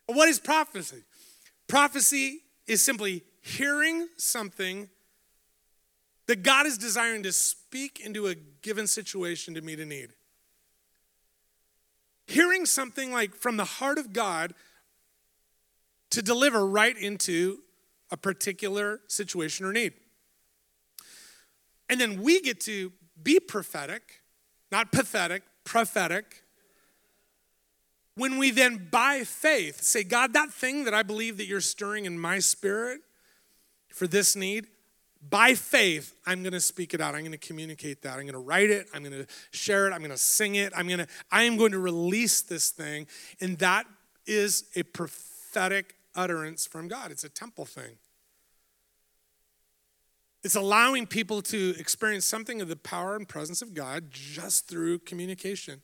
What 0.07 0.29
is 0.29 0.39
prophecy? 0.39 1.03
Prophecy 1.67 2.39
is 2.65 2.83
simply 2.83 3.23
hearing 3.41 4.07
something 4.17 4.89
that 6.27 6.43
God 6.43 6.65
is 6.65 6.77
desiring 6.77 7.23
to 7.23 7.31
speak 7.31 7.99
into 7.99 8.27
a 8.27 8.35
given 8.61 8.87
situation 8.87 9.53
to 9.53 9.61
meet 9.61 9.79
a 9.79 9.85
need. 9.85 10.09
Hearing 12.29 12.67
something 12.67 13.11
like 13.11 13.33
from 13.33 13.57
the 13.57 13.65
heart 13.65 13.97
of 13.97 14.13
God 14.13 14.53
to 16.11 16.21
deliver 16.21 16.63
right 16.63 16.95
into 16.95 17.59
a 18.11 18.17
particular 18.17 19.01
situation 19.07 19.65
or 19.65 19.73
need. 19.73 19.93
And 21.89 21.99
then 21.99 22.21
we 22.21 22.39
get 22.39 22.59
to 22.61 22.91
be 23.21 23.39
prophetic, 23.39 24.21
not 24.71 24.91
pathetic, 24.91 25.41
prophetic. 25.63 26.43
When 28.13 28.37
we 28.37 28.51
then, 28.51 28.89
by 28.91 29.23
faith, 29.23 29.81
say, 29.81 30.03
God, 30.03 30.33
that 30.33 30.51
thing 30.51 30.83
that 30.83 30.93
I 30.93 31.01
believe 31.01 31.37
that 31.37 31.47
you're 31.47 31.61
stirring 31.61 32.05
in 32.05 32.19
my 32.19 32.37
spirit 32.37 33.01
for 33.91 34.05
this 34.05 34.35
need, 34.35 34.67
by 35.27 35.53
faith, 35.53 36.15
I'm 36.25 36.43
going 36.43 36.53
to 36.53 36.61
speak 36.61 36.93
it 36.93 37.01
out. 37.01 37.13
I'm 37.13 37.21
going 37.21 37.31
to 37.31 37.37
communicate 37.37 38.01
that. 38.03 38.13
I'm 38.13 38.21
going 38.21 38.33
to 38.33 38.39
write 38.39 38.69
it. 38.69 38.87
I'm 38.93 39.03
going 39.03 39.25
to 39.25 39.27
share 39.51 39.87
it. 39.87 39.91
I'm 39.91 39.99
going 39.99 40.11
to 40.11 40.17
sing 40.17 40.55
it. 40.55 40.71
I'm 40.75 40.87
going 40.87 40.99
to, 40.99 41.07
I 41.31 41.43
am 41.43 41.57
going 41.57 41.73
to 41.73 41.79
release 41.79 42.41
this 42.41 42.69
thing. 42.69 43.07
And 43.41 43.57
that 43.59 43.85
is 44.25 44.65
a 44.75 44.83
prophetic 44.83 45.95
utterance 46.15 46.65
from 46.65 46.87
God. 46.87 47.11
It's 47.11 47.23
a 47.23 47.29
temple 47.29 47.65
thing. 47.65 47.97
It's 50.41 50.55
allowing 50.55 51.05
people 51.05 51.41
to 51.43 51.75
experience 51.77 52.25
something 52.25 52.61
of 52.61 52.69
the 52.69 52.77
power 52.77 53.15
and 53.15 53.27
presence 53.27 53.61
of 53.61 53.73
God 53.73 54.05
just 54.09 54.67
through 54.67 54.99
communication. 54.99 55.81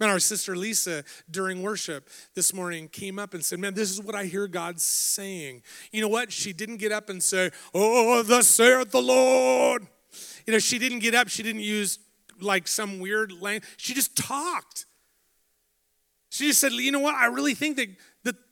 Man, 0.00 0.10
our 0.10 0.18
sister 0.18 0.56
Lisa 0.56 1.04
during 1.30 1.62
worship 1.62 2.08
this 2.34 2.52
morning 2.52 2.88
came 2.88 3.18
up 3.18 3.34
and 3.34 3.44
said, 3.44 3.58
Man, 3.58 3.74
this 3.74 3.90
is 3.90 4.00
what 4.00 4.14
I 4.14 4.24
hear 4.24 4.48
God 4.48 4.80
saying. 4.80 5.62
You 5.92 6.00
know 6.00 6.08
what? 6.08 6.32
She 6.32 6.52
didn't 6.52 6.78
get 6.78 6.92
up 6.92 7.08
and 7.08 7.22
say, 7.22 7.50
Oh, 7.72 8.22
thus 8.22 8.48
saith 8.48 8.90
the 8.90 9.02
Lord. 9.02 9.86
You 10.46 10.52
know, 10.52 10.58
she 10.58 10.78
didn't 10.78 10.98
get 10.98 11.14
up, 11.14 11.28
she 11.28 11.42
didn't 11.42 11.62
use 11.62 11.98
like 12.40 12.66
some 12.66 12.98
weird 12.98 13.32
language. 13.32 13.68
She 13.76 13.94
just 13.94 14.16
talked. 14.16 14.86
She 16.30 16.48
just 16.48 16.60
said, 16.60 16.72
You 16.72 16.92
know 16.92 17.00
what? 17.00 17.14
I 17.14 17.26
really 17.26 17.54
think 17.54 17.76
that 17.76 17.88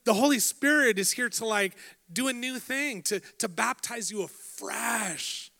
the, 0.04 0.14
Holy 0.14 0.38
Spirit 0.38 0.98
is 0.98 1.12
here 1.12 1.28
to 1.28 1.46
like 1.46 1.76
do 2.12 2.28
a 2.28 2.32
new 2.32 2.58
thing, 2.58 3.02
to, 3.02 3.20
to 3.38 3.48
baptize 3.48 4.10
you 4.10 4.22
afresh. 4.22 5.50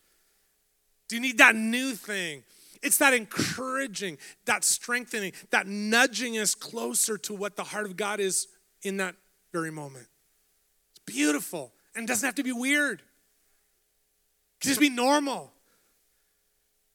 Do 1.07 1.15
you 1.15 1.21
need 1.21 1.37
that 1.39 1.55
new 1.55 1.93
thing? 1.93 2.43
It's 2.83 2.97
that 2.97 3.13
encouraging, 3.13 4.17
that 4.45 4.63
strengthening, 4.65 5.31
that 5.51 5.65
nudging 5.67 6.37
us 6.37 6.53
closer 6.53 7.17
to 7.19 7.33
what 7.33 7.55
the 7.55 7.63
heart 7.63 7.85
of 7.85 7.95
God 7.95 8.19
is 8.19 8.47
in 8.83 8.97
that 8.97 9.15
very 9.53 9.71
moment. 9.71 10.07
It's 10.91 10.99
beautiful 11.05 11.71
and 11.95 12.03
it 12.03 12.07
doesn't 12.07 12.27
have 12.27 12.35
to 12.35 12.43
be 12.43 12.51
weird. 12.51 12.99
It 12.99 14.61
can 14.61 14.69
just 14.69 14.81
be 14.81 14.89
normal. 14.89 15.53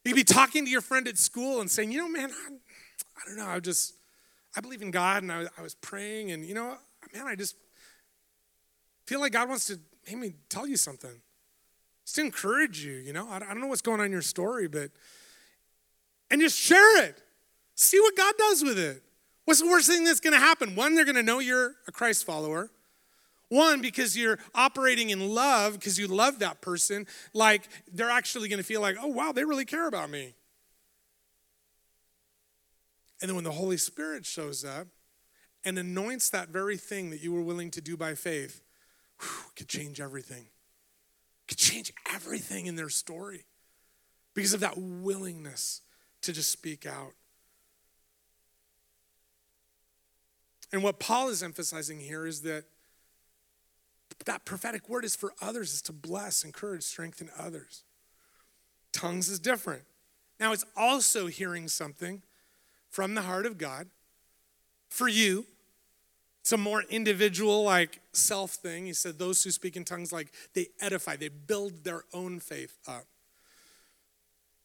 You 0.05 0.13
can 0.13 0.17
be 0.17 0.25
talking 0.25 0.67
to 0.67 0.71
your 0.71 0.83
friend 0.83 1.09
at 1.09 1.17
school 1.17 1.61
and 1.61 1.71
saying, 1.71 1.91
you 1.91 1.99
know, 1.99 2.09
man, 2.09 2.31
I, 2.31 2.53
I 2.53 3.27
don't 3.27 3.37
know, 3.39 3.47
I 3.47 3.59
just, 3.61 3.95
I 4.55 4.61
believe 4.61 4.83
in 4.83 4.91
God 4.91 5.23
and 5.23 5.33
I, 5.33 5.47
I 5.57 5.63
was 5.63 5.75
praying 5.75 6.31
and, 6.31 6.45
you 6.45 6.55
know, 6.55 6.77
man, 7.15 7.27
I 7.27 7.35
just 7.35 7.57
feel 9.07 9.21
like 9.21 9.33
God 9.33 9.49
wants 9.49 9.67
to 9.69 9.79
maybe 10.07 10.35
tell 10.51 10.67
you 10.67 10.77
something. 10.77 11.23
Just 12.05 12.17
to 12.17 12.21
encourage 12.23 12.85
you, 12.85 12.95
you 12.95 13.13
know. 13.13 13.29
I, 13.29 13.37
I 13.37 13.39
don't 13.41 13.61
know 13.61 13.67
what's 13.67 13.83
going 13.83 14.01
on 14.01 14.07
in 14.07 14.13
your 14.13 14.23
story, 14.23 14.69
but 14.69 14.91
and 16.31 16.41
just 16.41 16.59
share 16.59 17.05
it. 17.05 17.23
See 17.75 18.01
what 18.01 18.17
God 18.17 18.35
does 18.37 18.63
with 18.63 18.79
it. 18.79 19.03
What's 19.45 19.61
the 19.61 19.67
worst 19.69 19.89
thing 19.89 20.05
that's 20.05 20.21
going 20.21 20.35
to 20.35 20.39
happen? 20.39 20.75
One, 20.75 20.95
they're 20.95 21.05
going 21.05 21.15
to 21.15 21.23
know 21.23 21.39
you're 21.39 21.75
a 21.87 21.93
Christ 21.93 22.25
follower. 22.25 22.71
One, 23.49 23.81
because 23.81 24.17
you're 24.17 24.39
operating 24.55 25.09
in 25.09 25.27
love, 25.35 25.73
because 25.75 25.99
you 25.99 26.07
love 26.07 26.41
that 26.41 26.61
person, 26.61 27.07
like 27.33 27.63
they're 27.91 28.11
actually 28.11 28.49
going 28.49 28.59
to 28.59 28.65
feel 28.65 28.83
like, 28.83 28.97
oh, 29.01 29.07
wow, 29.07 29.33
they 29.33 29.45
really 29.45 29.65
care 29.65 29.89
about 29.89 30.11
me. 30.11 30.35
And 33.23 33.29
then 33.29 33.37
when 33.37 33.45
the 33.45 33.53
Holy 33.53 33.79
Spirit 33.79 34.27
shows 34.27 34.65
up 34.65 34.89
and 35.65 35.79
anoints 35.79 36.31
that 36.31 36.51
very 36.51 36.77
thing 36.77 37.11
that 37.11 37.23
you 37.23 37.33
were 37.33 37.43
willing 37.43 37.71
to 37.71 37.81
do 37.81 37.97
by 37.97 38.15
faith, 38.15 38.61
whew, 39.21 39.51
could 39.57 39.69
change 39.69 40.01
everything. 40.01 40.47
Could 41.49 41.59
change 41.59 41.93
everything 42.13 42.67
in 42.67 42.77
their 42.77 42.91
story 42.91 43.47
because 44.35 44.53
of 44.53 44.61
that 44.61 44.75
willingness 44.77 45.81
to 46.29 46.33
just 46.35 46.53
speak 46.53 46.85
out. 46.85 47.15
And 50.71 50.83
what 50.83 51.01
Paul 51.01 51.31
is 51.31 51.43
emphasizing 51.43 52.01
here 52.01 52.27
is 52.27 52.43
that 52.43 52.65
that 54.27 54.45
prophetic 54.45 54.91
word 54.91 55.07
is 55.07 55.17
for 55.17 55.33
others, 55.41 55.73
is 55.73 55.83
to 55.83 55.93
bless, 55.93 56.45
encourage, 56.45 56.83
strengthen 56.83 57.31
others. 57.39 57.83
Tongues 58.93 59.31
is 59.31 59.39
different. 59.39 59.85
Now, 60.39 60.53
it's 60.53 60.67
also 60.77 61.29
hearing 61.29 61.67
something 61.67 62.23
from 62.91 63.15
the 63.15 63.23
heart 63.23 63.47
of 63.47 63.57
God 63.57 63.87
for 64.91 65.09
you. 65.09 65.47
It's 66.43 66.53
a 66.53 66.59
more 66.59 66.83
individual, 66.91 67.63
like 67.63 68.01
self 68.13 68.51
thing. 68.53 68.85
He 68.85 68.93
said, 68.93 69.19
Those 69.19 69.43
who 69.45 69.51
speak 69.51 69.77
in 69.77 69.85
tongues, 69.85 70.13
like 70.13 70.31
they 70.53 70.67
edify, 70.79 71.17
they 71.17 71.29
build 71.29 71.85
their 71.85 72.05
own 72.13 72.39
faith 72.39 72.77
up. 72.87 73.07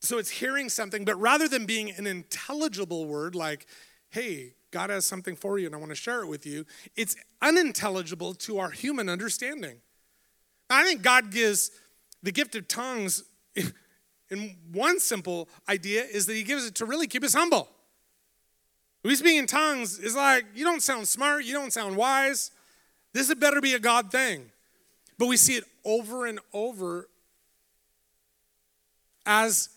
So 0.04 0.18
it's 0.18 0.30
hearing 0.30 0.68
something, 0.68 1.06
but 1.06 1.16
rather 1.16 1.48
than 1.48 1.66
being 1.66 1.90
an 1.92 2.06
intelligible 2.06 3.06
word 3.06 3.36
like, 3.36 3.66
hey, 4.10 4.54
God 4.70 4.90
has 4.90 5.06
something 5.06 5.34
for 5.34 5.58
you 5.58 5.66
and 5.66 5.74
I 5.74 5.78
want 5.78 5.92
to 5.92 5.96
share 5.96 6.22
it 6.22 6.28
with 6.28 6.46
you, 6.46 6.66
it's 6.98 7.16
unintelligible 7.42 8.34
to 8.34 8.60
our 8.60 8.70
human 8.70 9.08
understanding. 9.08 9.78
I 10.70 10.84
think 10.84 11.04
God 11.04 11.32
gives 11.32 11.72
the 12.22 12.34
gift 12.34 12.54
of 12.56 12.68
tongues 12.68 13.24
in 14.30 14.58
one 14.74 15.00
simple 15.00 15.48
idea 15.70 16.04
is 16.04 16.26
that 16.26 16.34
he 16.34 16.44
gives 16.44 16.66
it 16.66 16.76
to 16.76 16.86
really 16.86 17.08
keep 17.08 17.24
us 17.24 17.34
humble. 17.34 17.70
We 19.04 19.16
speak 19.16 19.40
in 19.40 19.48
tongues 19.48 20.00
is 20.00 20.16
like, 20.16 20.44
you 20.54 20.66
don't 20.66 20.84
sound 20.84 21.08
smart, 21.08 21.46
you 21.46 21.54
don't 21.54 21.72
sound 21.72 21.96
wise. 21.96 22.52
This 23.14 23.30
had 23.30 23.40
better 23.40 23.62
be 23.62 23.74
a 23.74 23.80
God 23.80 24.12
thing. 24.12 24.52
But 25.18 25.28
we 25.28 25.38
see 25.38 25.56
it 25.56 25.64
over 25.86 26.26
and 26.26 26.40
over 26.52 27.08
as 29.26 29.70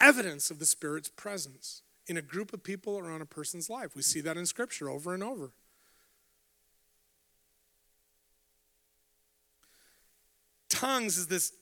evidence 0.00 0.50
of 0.50 0.58
the 0.58 0.66
Spirit's 0.66 1.08
presence 1.08 1.82
in 2.06 2.16
a 2.16 2.22
group 2.22 2.52
of 2.52 2.62
people 2.62 2.94
or 2.94 3.10
on 3.10 3.20
a 3.20 3.26
person's 3.26 3.68
life. 3.68 3.94
We 3.94 4.02
see 4.02 4.20
that 4.22 4.36
in 4.36 4.46
Scripture 4.46 4.88
over 4.88 5.14
and 5.14 5.22
over. 5.22 5.52
Tongues 10.68 11.18
is 11.18 11.26
this 11.26 11.52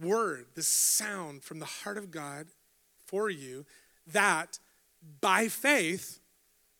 word, 0.00 0.46
this 0.54 0.68
sound 0.68 1.42
from 1.42 1.58
the 1.58 1.66
heart 1.66 1.98
of 1.98 2.10
God 2.10 2.46
for 3.06 3.30
you 3.30 3.66
that 4.06 4.58
by 5.20 5.48
faith, 5.48 6.20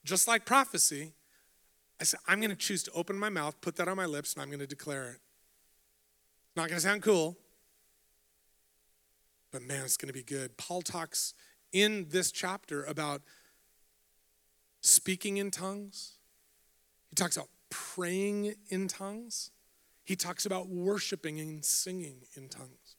just 0.05 0.27
like 0.27 0.45
prophecy, 0.45 1.13
I 2.01 2.05
said, 2.05 2.21
I'm 2.27 2.41
going 2.41 2.51
to 2.51 2.57
choose 2.57 2.83
to 2.85 2.93
open 2.93 3.19
my 3.19 3.29
mouth, 3.29 3.61
put 3.61 3.77
that 3.77 3.89
on 3.89 3.97
my 3.97 4.07
lips, 4.07 4.35
and 4.35 4.43
I'm 4.43 4.49
going 4.49 4.61
to 4.61 4.67
declare 4.67 5.11
it. 5.11 5.21
Not 6.57 6.69
going 6.69 6.81
to 6.81 6.87
sound 6.87 7.03
cool, 7.03 7.37
but 9.51 9.63
man, 9.63 9.85
it's 9.85 9.97
going 9.97 10.09
to 10.09 10.13
be 10.13 10.23
good. 10.23 10.57
Paul 10.57 10.83
talks 10.83 11.35
in 11.73 12.07
this 12.11 12.31
chapter 12.33 12.85
about 12.85 13.23
speaking 14.81 15.37
in 15.37 15.51
tongues, 15.51 16.19
he 17.11 17.15
talks 17.15 17.37
about 17.37 17.49
praying 17.71 18.55
in 18.69 18.89
tongues, 18.89 19.51
he 20.05 20.17
talks 20.17 20.47
about 20.47 20.69
worshiping 20.69 21.39
and 21.41 21.65
singing 21.65 22.23
in 22.35 22.49
tongues, 22.49 22.97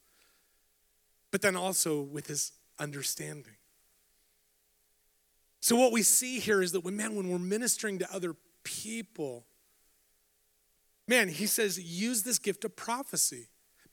but 1.32 1.41
then 1.41 1.56
also 1.56 2.02
with 2.02 2.28
his 2.28 2.52
understanding. 2.80 3.56
So, 5.62 5.76
what 5.76 5.91
we 5.91 6.04
see 6.04 6.39
here 6.39 6.62
is 6.62 6.72
that 6.72 6.82
when, 6.82 6.95
man, 6.95 7.16
when 7.16 7.30
we're 7.30 7.38
ministering 7.38 8.00
to 8.00 8.14
other 8.14 8.36
people, 8.64 9.45
man, 11.08 11.28
he 11.28 11.47
says, 11.47 11.80
use 11.80 12.24
this 12.24 12.39
gift 12.39 12.64
of 12.64 12.76
prophecy 12.76 13.50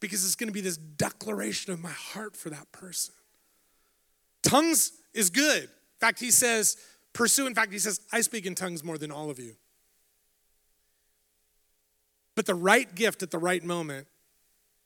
because 0.06 0.24
it's 0.24 0.36
going 0.36 0.48
to 0.48 0.54
be 0.54 0.60
this 0.60 0.76
declaration 0.76 1.72
of 1.72 1.80
my 1.80 1.90
heart 1.90 2.36
for 2.36 2.48
that 2.50 2.70
person. 2.70 3.12
Tongues 4.42 4.92
is 5.12 5.30
good. 5.30 5.64
In 5.64 5.98
fact, 6.00 6.20
he 6.20 6.30
says, 6.30 6.76
pursue. 7.12 7.46
In 7.46 7.54
fact, 7.54 7.72
he 7.72 7.80
says, 7.80 8.00
I 8.12 8.20
speak 8.20 8.46
in 8.46 8.54
tongues 8.54 8.84
more 8.84 8.98
than 8.98 9.10
all 9.10 9.30
of 9.30 9.40
you. 9.40 9.56
But 12.36 12.46
the 12.46 12.54
right 12.54 12.94
gift 12.94 13.24
at 13.24 13.32
the 13.32 13.38
right 13.38 13.64
moment, 13.64 14.06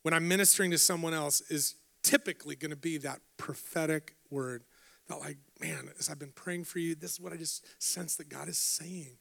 when 0.02 0.14
I'm 0.14 0.26
ministering 0.26 0.70
to 0.70 0.78
someone 0.78 1.12
else, 1.12 1.42
is 1.50 1.74
typically 2.02 2.56
going 2.56 2.70
to 2.70 2.76
be 2.76 2.96
that 2.98 3.20
prophetic 3.36 4.14
word. 4.30 4.64
That, 5.08 5.18
like, 5.18 5.36
man, 5.60 5.90
as 5.98 6.08
I've 6.08 6.18
been 6.18 6.32
praying 6.32 6.64
for 6.64 6.78
you, 6.78 6.94
this 6.94 7.12
is 7.12 7.20
what 7.20 7.34
I 7.34 7.36
just 7.36 7.82
sense 7.82 8.16
that 8.16 8.30
God 8.30 8.48
is 8.48 8.56
saying 8.56 9.18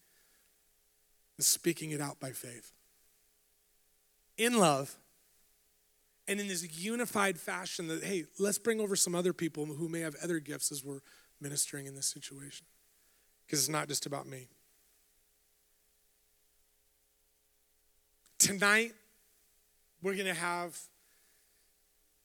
and 1.37 1.45
speaking 1.45 1.91
it 1.91 1.99
out 1.99 2.21
by 2.21 2.31
faith. 2.31 2.71
In 4.37 4.57
love, 4.57 4.95
and 6.29 6.39
in 6.39 6.47
this 6.47 6.79
unified 6.79 7.39
fashion 7.39 7.87
that, 7.87 8.03
hey, 8.03 8.25
let's 8.37 8.59
bring 8.59 8.79
over 8.79 8.95
some 8.95 9.15
other 9.15 9.33
people 9.33 9.65
who 9.65 9.89
may 9.89 10.01
have 10.01 10.15
other 10.23 10.39
gifts 10.39 10.71
as 10.71 10.85
we're 10.85 10.99
ministering 11.41 11.87
in 11.87 11.95
this 11.95 12.05
situation. 12.05 12.67
Because 13.45 13.59
it's 13.59 13.69
not 13.69 13.87
just 13.87 14.05
about 14.05 14.27
me. 14.27 14.47
Tonight, 18.37 18.93
we're 20.03 20.13
going 20.13 20.27
to 20.27 20.39
have 20.39 20.77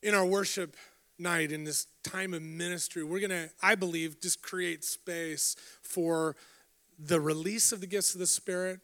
in 0.02 0.14
our 0.14 0.26
worship 0.26 0.76
night, 1.18 1.50
in 1.50 1.64
this 1.64 1.86
time 2.02 2.34
of 2.34 2.42
ministry, 2.42 3.02
we're 3.02 3.20
going 3.20 3.30
to, 3.30 3.48
I 3.62 3.74
believe, 3.74 4.20
just 4.20 4.42
create 4.42 4.84
space 4.84 5.56
for 5.80 6.36
the 6.98 7.22
release 7.22 7.72
of 7.72 7.80
the 7.80 7.86
gifts 7.86 8.12
of 8.12 8.20
the 8.20 8.26
Spirit 8.26 8.80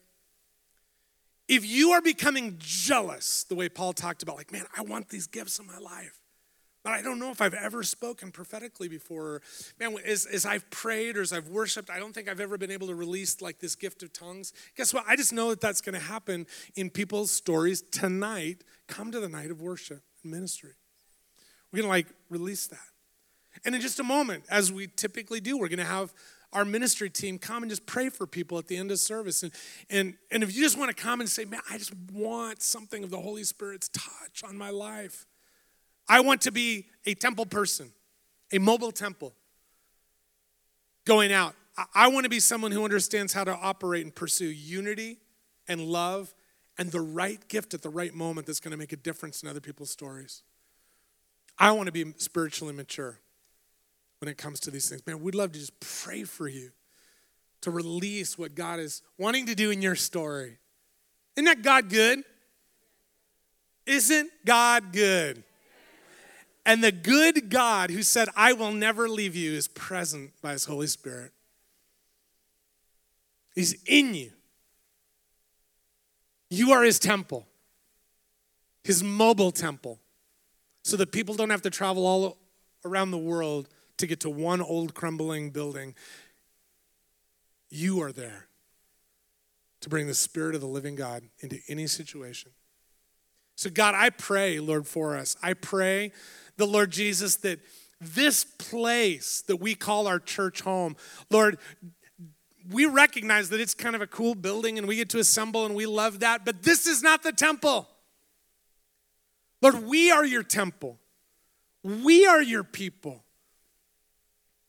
if 1.51 1.65
you 1.65 1.91
are 1.91 2.01
becoming 2.01 2.55
jealous, 2.59 3.43
the 3.43 3.55
way 3.55 3.67
Paul 3.67 3.91
talked 3.91 4.23
about, 4.23 4.37
like, 4.37 4.53
man, 4.53 4.63
I 4.75 4.83
want 4.83 5.09
these 5.09 5.27
gifts 5.27 5.59
in 5.59 5.67
my 5.67 5.79
life, 5.79 6.17
but 6.81 6.93
I 6.93 7.01
don't 7.01 7.19
know 7.19 7.29
if 7.29 7.41
I've 7.41 7.53
ever 7.53 7.83
spoken 7.83 8.31
prophetically 8.31 8.87
before. 8.87 9.41
Man, 9.77 9.97
as, 10.05 10.25
as 10.25 10.45
I've 10.45 10.69
prayed 10.69 11.17
or 11.17 11.21
as 11.21 11.33
I've 11.33 11.49
worshiped, 11.49 11.89
I 11.89 11.99
don't 11.99 12.13
think 12.13 12.29
I've 12.29 12.39
ever 12.39 12.57
been 12.57 12.71
able 12.71 12.87
to 12.87 12.95
release 12.95 13.41
like 13.41 13.59
this 13.59 13.75
gift 13.75 14.01
of 14.01 14.13
tongues. 14.13 14.53
Guess 14.77 14.93
what? 14.93 15.03
I 15.09 15.17
just 15.17 15.33
know 15.33 15.49
that 15.49 15.59
that's 15.59 15.81
going 15.81 15.93
to 15.93 15.99
happen 15.99 16.47
in 16.75 16.89
people's 16.89 17.31
stories 17.31 17.81
tonight. 17.81 18.63
Come 18.87 19.11
to 19.11 19.19
the 19.19 19.27
night 19.29 19.51
of 19.51 19.59
worship 19.59 20.03
and 20.23 20.31
ministry. 20.31 20.71
We're 21.73 21.81
going 21.81 21.87
to 21.87 21.89
like 21.89 22.07
release 22.29 22.67
that. 22.67 22.79
And 23.65 23.75
in 23.75 23.81
just 23.81 23.99
a 23.99 24.03
moment, 24.03 24.45
as 24.49 24.71
we 24.71 24.87
typically 24.87 25.41
do, 25.41 25.57
we're 25.57 25.67
going 25.67 25.79
to 25.79 25.83
have 25.83 26.13
our 26.53 26.65
ministry 26.65 27.09
team 27.09 27.37
come 27.37 27.63
and 27.63 27.69
just 27.69 27.85
pray 27.85 28.09
for 28.09 28.27
people 28.27 28.57
at 28.57 28.67
the 28.67 28.77
end 28.77 28.91
of 28.91 28.99
service. 28.99 29.43
And, 29.43 29.51
and, 29.89 30.15
and 30.31 30.43
if 30.43 30.55
you 30.55 30.61
just 30.61 30.77
want 30.77 30.95
to 30.95 31.01
come 31.01 31.21
and 31.21 31.29
say, 31.29 31.45
man, 31.45 31.61
I 31.69 31.77
just 31.77 31.93
want 32.11 32.61
something 32.61 33.03
of 33.03 33.09
the 33.09 33.19
Holy 33.19 33.43
Spirit's 33.43 33.89
touch 33.89 34.43
on 34.47 34.57
my 34.57 34.69
life. 34.69 35.25
I 36.09 36.19
want 36.19 36.41
to 36.41 36.51
be 36.51 36.87
a 37.05 37.13
temple 37.13 37.45
person, 37.45 37.91
a 38.51 38.57
mobile 38.57 38.91
temple 38.91 39.33
going 41.05 41.31
out. 41.31 41.55
I 41.95 42.09
want 42.09 42.25
to 42.25 42.29
be 42.29 42.41
someone 42.41 42.71
who 42.71 42.83
understands 42.83 43.31
how 43.31 43.45
to 43.45 43.55
operate 43.55 44.03
and 44.03 44.13
pursue 44.13 44.47
unity 44.47 45.19
and 45.67 45.81
love 45.81 46.33
and 46.77 46.91
the 46.91 47.01
right 47.01 47.47
gift 47.47 47.73
at 47.73 47.81
the 47.81 47.89
right 47.89 48.13
moment 48.13 48.47
that's 48.47 48.59
going 48.59 48.71
to 48.71 48.77
make 48.77 48.91
a 48.91 48.97
difference 48.97 49.41
in 49.41 49.49
other 49.49 49.61
people's 49.61 49.89
stories. 49.89 50.43
I 51.57 51.71
want 51.71 51.85
to 51.85 51.91
be 51.91 52.13
spiritually 52.17 52.73
mature 52.73 53.19
when 54.21 54.29
it 54.29 54.37
comes 54.37 54.59
to 54.61 54.71
these 54.71 54.87
things. 54.87 55.05
Man, 55.07 55.19
we'd 55.19 55.33
love 55.33 55.51
to 55.51 55.59
just 55.59 55.79
pray 55.79 56.23
for 56.23 56.47
you 56.47 56.71
to 57.61 57.71
release 57.71 58.37
what 58.37 58.53
God 58.53 58.79
is 58.79 59.01
wanting 59.17 59.47
to 59.47 59.55
do 59.55 59.71
in 59.71 59.81
your 59.81 59.95
story. 59.95 60.57
Isn't 61.35 61.45
that 61.45 61.63
God 61.63 61.89
good? 61.89 62.23
Isn't 63.87 64.29
God 64.45 64.93
good? 64.93 65.43
And 66.67 66.83
the 66.83 66.91
good 66.91 67.49
God 67.49 67.89
who 67.89 68.03
said, 68.03 68.29
I 68.35 68.53
will 68.53 68.71
never 68.71 69.09
leave 69.09 69.35
you, 69.35 69.53
is 69.53 69.67
present 69.67 70.31
by 70.39 70.51
his 70.51 70.65
Holy 70.65 70.85
Spirit. 70.85 71.31
He's 73.55 73.81
in 73.85 74.13
you. 74.13 74.31
You 76.51 76.73
are 76.73 76.83
his 76.83 76.99
temple, 76.99 77.47
his 78.83 79.03
mobile 79.03 79.51
temple, 79.51 79.97
so 80.83 80.95
that 80.97 81.11
people 81.11 81.33
don't 81.33 81.49
have 81.49 81.63
to 81.63 81.71
travel 81.71 82.05
all 82.05 82.37
around 82.85 83.09
the 83.09 83.17
world 83.17 83.67
to 84.01 84.07
get 84.07 84.19
to 84.21 84.29
one 84.29 84.61
old 84.61 84.93
crumbling 84.93 85.49
building. 85.49 85.95
You 87.69 88.01
are 88.01 88.11
there 88.11 88.47
to 89.79 89.89
bring 89.89 90.07
the 90.07 90.13
Spirit 90.13 90.53
of 90.53 90.61
the 90.61 90.67
living 90.67 90.95
God 90.95 91.23
into 91.39 91.59
any 91.67 91.87
situation. 91.87 92.51
So, 93.55 93.69
God, 93.69 93.95
I 93.95 94.09
pray, 94.09 94.59
Lord, 94.59 94.87
for 94.87 95.15
us. 95.15 95.35
I 95.41 95.53
pray, 95.53 96.11
the 96.57 96.67
Lord 96.67 96.91
Jesus, 96.91 97.37
that 97.37 97.59
this 97.99 98.43
place 98.43 99.41
that 99.47 99.57
we 99.57 99.75
call 99.75 100.07
our 100.07 100.19
church 100.19 100.61
home, 100.61 100.95
Lord, 101.29 101.57
we 102.69 102.85
recognize 102.85 103.49
that 103.49 103.59
it's 103.59 103.73
kind 103.73 103.95
of 103.95 104.01
a 104.01 104.07
cool 104.07 104.35
building 104.35 104.77
and 104.77 104.87
we 104.87 104.95
get 104.95 105.09
to 105.09 105.19
assemble 105.19 105.65
and 105.65 105.75
we 105.75 105.85
love 105.85 106.19
that, 106.19 106.45
but 106.45 106.63
this 106.63 106.87
is 106.87 107.03
not 107.03 107.23
the 107.23 107.31
temple. 107.31 107.87
Lord, 109.61 109.83
we 109.83 110.11
are 110.11 110.25
your 110.25 110.43
temple. 110.43 110.99
We 111.83 112.25
are 112.25 112.41
your 112.41 112.63
people. 112.63 113.23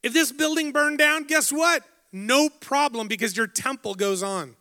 If 0.02 0.12
this 0.12 0.32
building 0.32 0.72
burned 0.72 0.98
down, 0.98 1.24
guess 1.24 1.52
what? 1.52 1.84
No 2.12 2.48
problem 2.48 3.08
because 3.08 3.36
your 3.36 3.46
temple 3.46 3.94
goes 3.94 4.22
on. 4.22 4.56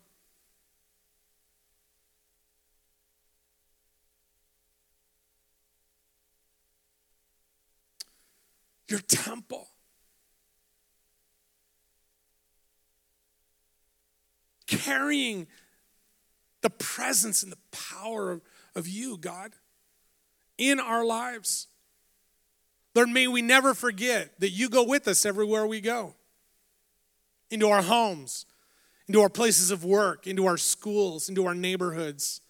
Your 8.88 9.00
temple. 9.00 9.68
Carrying 14.68 15.48
the 16.62 16.70
presence 16.70 17.42
and 17.44 17.52
the 17.52 17.58
power 17.72 18.32
of, 18.32 18.42
of 18.76 18.88
you, 18.88 19.18
God, 19.18 19.54
in 20.58 20.80
our 20.80 21.04
lives. 21.04 21.68
Lord, 22.94 23.10
may 23.10 23.28
we 23.28 23.42
never 23.42 23.74
forget 23.74 24.39
that 24.39 24.50
you 24.50 24.70
go 24.70 24.84
with 24.84 25.08
us 25.08 25.26
everywhere 25.26 25.66
we 25.66 25.82
go 25.82 26.16
into 27.50 27.68
our 27.68 27.82
homes, 27.82 28.46
into 29.08 29.22
our 29.22 29.30
places 29.30 29.72
of 29.72 29.84
work, 29.84 30.28
into 30.28 30.46
our 30.46 30.58
schools, 30.58 31.30
into 31.30 31.46
our 31.46 31.56
neighborhoods, 31.56 32.42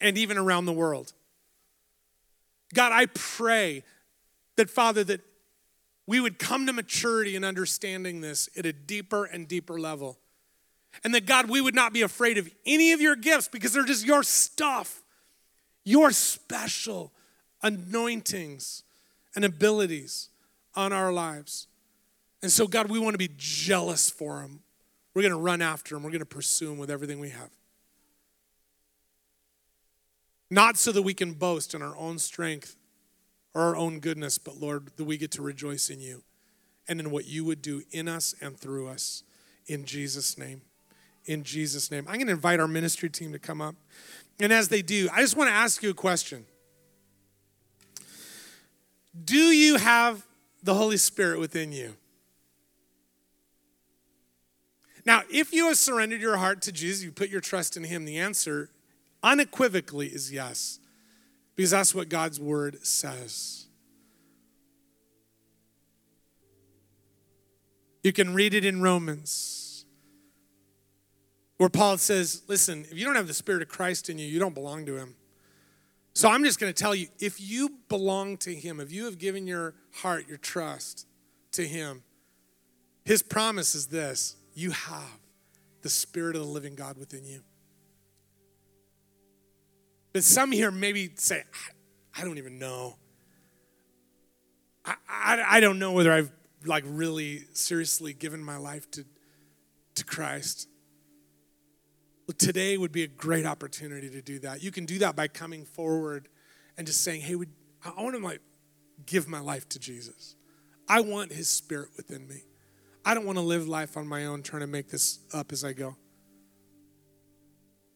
and 0.00 0.16
even 0.16 0.38
around 0.38 0.66
the 0.66 0.72
world. 0.72 1.12
God, 2.74 2.92
I 2.92 3.06
pray 3.06 3.82
that, 4.56 4.68
Father, 4.70 5.04
that 5.04 5.20
we 6.06 6.20
would 6.20 6.38
come 6.38 6.66
to 6.66 6.72
maturity 6.72 7.36
in 7.36 7.44
understanding 7.44 8.20
this 8.20 8.48
at 8.56 8.66
a 8.66 8.72
deeper 8.72 9.24
and 9.24 9.46
deeper 9.46 9.78
level. 9.78 10.18
And 11.04 11.14
that, 11.14 11.26
God, 11.26 11.48
we 11.48 11.60
would 11.60 11.74
not 11.74 11.92
be 11.92 12.02
afraid 12.02 12.38
of 12.38 12.50
any 12.66 12.92
of 12.92 13.00
your 13.00 13.14
gifts 13.14 13.48
because 13.48 13.72
they're 13.72 13.84
just 13.84 14.06
your 14.06 14.22
stuff, 14.22 15.02
your 15.84 16.10
special 16.10 17.12
anointings 17.62 18.84
and 19.34 19.44
abilities 19.44 20.30
on 20.74 20.92
our 20.92 21.12
lives. 21.12 21.66
And 22.42 22.50
so, 22.50 22.66
God, 22.66 22.90
we 22.90 22.98
want 22.98 23.14
to 23.14 23.18
be 23.18 23.30
jealous 23.36 24.10
for 24.10 24.40
them. 24.40 24.60
We're 25.14 25.22
going 25.22 25.32
to 25.32 25.40
run 25.40 25.62
after 25.62 25.94
them, 25.94 26.04
we're 26.04 26.10
going 26.10 26.20
to 26.20 26.26
pursue 26.26 26.68
them 26.68 26.78
with 26.78 26.90
everything 26.90 27.18
we 27.18 27.30
have. 27.30 27.50
Not 30.50 30.76
so 30.76 30.92
that 30.92 31.02
we 31.02 31.14
can 31.14 31.32
boast 31.32 31.74
in 31.74 31.82
our 31.82 31.96
own 31.96 32.18
strength 32.18 32.76
or 33.54 33.62
our 33.62 33.76
own 33.76 34.00
goodness, 34.00 34.38
but 34.38 34.56
Lord, 34.56 34.90
that 34.96 35.04
we 35.04 35.18
get 35.18 35.30
to 35.32 35.42
rejoice 35.42 35.90
in 35.90 36.00
you 36.00 36.22
and 36.86 37.00
in 37.00 37.10
what 37.10 37.26
you 37.26 37.44
would 37.44 37.60
do 37.60 37.82
in 37.90 38.08
us 38.08 38.34
and 38.40 38.58
through 38.58 38.88
us. 38.88 39.24
In 39.66 39.84
Jesus' 39.84 40.38
name. 40.38 40.62
In 41.26 41.42
Jesus' 41.42 41.90
name. 41.90 42.06
I'm 42.08 42.14
going 42.14 42.28
to 42.28 42.32
invite 42.32 42.60
our 42.60 42.68
ministry 42.68 43.10
team 43.10 43.32
to 43.32 43.38
come 43.38 43.60
up. 43.60 43.74
And 44.40 44.52
as 44.52 44.68
they 44.68 44.80
do, 44.80 45.08
I 45.12 45.20
just 45.20 45.36
want 45.36 45.50
to 45.50 45.54
ask 45.54 45.82
you 45.82 45.90
a 45.90 45.94
question. 45.94 46.46
Do 49.24 49.36
you 49.36 49.76
have 49.76 50.26
the 50.62 50.74
Holy 50.74 50.96
Spirit 50.96 51.40
within 51.40 51.72
you? 51.72 51.94
Now, 55.04 55.22
if 55.30 55.52
you 55.54 55.68
have 55.68 55.78
surrendered 55.78 56.20
your 56.20 56.36
heart 56.36 56.60
to 56.62 56.72
Jesus, 56.72 57.02
you 57.02 57.10
put 57.10 57.30
your 57.30 57.40
trust 57.40 57.76
in 57.76 57.84
Him, 57.84 58.04
the 58.04 58.18
answer 58.18 58.70
unequivocally 59.22 60.08
is 60.08 60.30
yes, 60.30 60.80
because 61.56 61.70
that's 61.70 61.94
what 61.94 62.08
God's 62.08 62.38
Word 62.38 62.84
says. 62.84 63.68
You 68.02 68.12
can 68.12 68.34
read 68.34 68.54
it 68.54 68.64
in 68.64 68.82
Romans, 68.82 69.84
where 71.56 71.68
Paul 71.68 71.98
says, 71.98 72.42
Listen, 72.46 72.86
if 72.90 72.96
you 72.96 73.04
don't 73.04 73.16
have 73.16 73.26
the 73.26 73.34
Spirit 73.34 73.62
of 73.62 73.68
Christ 73.68 74.08
in 74.08 74.18
you, 74.18 74.26
you 74.26 74.38
don't 74.38 74.54
belong 74.54 74.86
to 74.86 74.96
Him. 74.96 75.14
So 76.18 76.28
I'm 76.28 76.42
just 76.42 76.58
going 76.58 76.72
to 76.72 76.76
tell 76.76 76.96
you 76.96 77.06
if 77.20 77.40
you 77.40 77.70
belong 77.88 78.38
to 78.38 78.52
Him, 78.52 78.80
if 78.80 78.90
you 78.90 79.04
have 79.04 79.18
given 79.18 79.46
your 79.46 79.74
heart, 79.94 80.26
your 80.26 80.36
trust 80.36 81.06
to 81.52 81.62
Him, 81.64 82.02
His 83.04 83.22
promise 83.22 83.76
is 83.76 83.86
this 83.86 84.34
you 84.52 84.72
have 84.72 85.20
the 85.82 85.88
Spirit 85.88 86.34
of 86.34 86.42
the 86.42 86.48
living 86.48 86.74
God 86.74 86.98
within 86.98 87.24
you. 87.24 87.42
But 90.12 90.24
some 90.24 90.50
here 90.50 90.72
maybe 90.72 91.12
say, 91.14 91.44
I 92.18 92.24
don't 92.24 92.38
even 92.38 92.58
know. 92.58 92.96
I, 94.84 94.94
I, 95.08 95.44
I 95.48 95.60
don't 95.60 95.78
know 95.78 95.92
whether 95.92 96.12
I've 96.12 96.32
like 96.64 96.82
really 96.84 97.44
seriously 97.52 98.12
given 98.12 98.42
my 98.42 98.56
life 98.56 98.90
to, 98.90 99.04
to 99.94 100.04
Christ. 100.04 100.67
Today 102.36 102.76
would 102.76 102.92
be 102.92 103.04
a 103.04 103.08
great 103.08 103.46
opportunity 103.46 104.10
to 104.10 104.20
do 104.20 104.38
that. 104.40 104.62
You 104.62 104.70
can 104.70 104.84
do 104.84 104.98
that 104.98 105.16
by 105.16 105.28
coming 105.28 105.64
forward 105.64 106.28
and 106.76 106.86
just 106.86 107.02
saying, 107.02 107.22
hey, 107.22 107.34
would, 107.34 107.48
I 107.84 108.02
want 108.02 108.16
to 108.16 108.22
like 108.22 108.40
give 109.06 109.28
my 109.28 109.40
life 109.40 109.68
to 109.70 109.78
Jesus. 109.78 110.36
I 110.88 111.00
want 111.00 111.32
his 111.32 111.48
spirit 111.48 111.88
within 111.96 112.28
me. 112.28 112.42
I 113.04 113.14
don't 113.14 113.24
want 113.24 113.38
to 113.38 113.42
live 113.42 113.66
life 113.66 113.96
on 113.96 114.06
my 114.06 114.26
own 114.26 114.42
trying 114.42 114.60
to 114.60 114.66
make 114.66 114.88
this 114.88 115.20
up 115.32 115.52
as 115.52 115.64
I 115.64 115.72
go. 115.72 115.96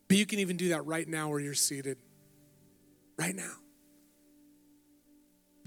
But 0.09 0.17
you 0.17 0.27
can 0.27 0.39
even 0.39 0.57
do 0.57 0.71
that 0.71 0.87
right 0.87 1.07
now 1.07 1.29
where 1.29 1.41
you're 1.41 1.55
seated. 1.55 1.99
Right 3.19 3.35
now. 3.35 3.53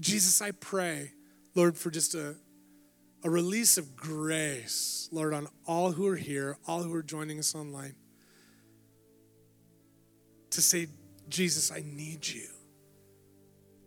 Jesus, 0.00 0.42
I 0.42 0.50
pray, 0.50 1.12
Lord, 1.54 1.76
for 1.76 1.90
just 1.90 2.14
a, 2.14 2.36
a 3.24 3.30
release 3.30 3.78
of 3.78 3.96
grace, 3.96 5.08
Lord, 5.10 5.32
on 5.32 5.48
all 5.66 5.92
who 5.92 6.06
are 6.06 6.16
here, 6.16 6.58
all 6.66 6.82
who 6.82 6.94
are 6.94 7.02
joining 7.02 7.38
us 7.38 7.54
online, 7.54 7.94
to 10.56 10.62
say, 10.62 10.88
Jesus, 11.28 11.70
I 11.70 11.82
need 11.86 12.26
you. 12.26 12.48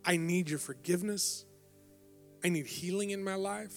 I 0.05 0.17
need 0.17 0.49
your 0.49 0.59
forgiveness. 0.59 1.45
I 2.43 2.49
need 2.49 2.67
healing 2.67 3.09
in 3.09 3.23
my 3.23 3.35
life. 3.35 3.73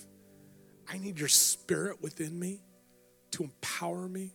I 0.88 0.98
need 0.98 1.18
your 1.18 1.28
spirit 1.28 2.02
within 2.02 2.38
me 2.38 2.60
to 3.32 3.44
empower 3.44 4.08
me. 4.08 4.34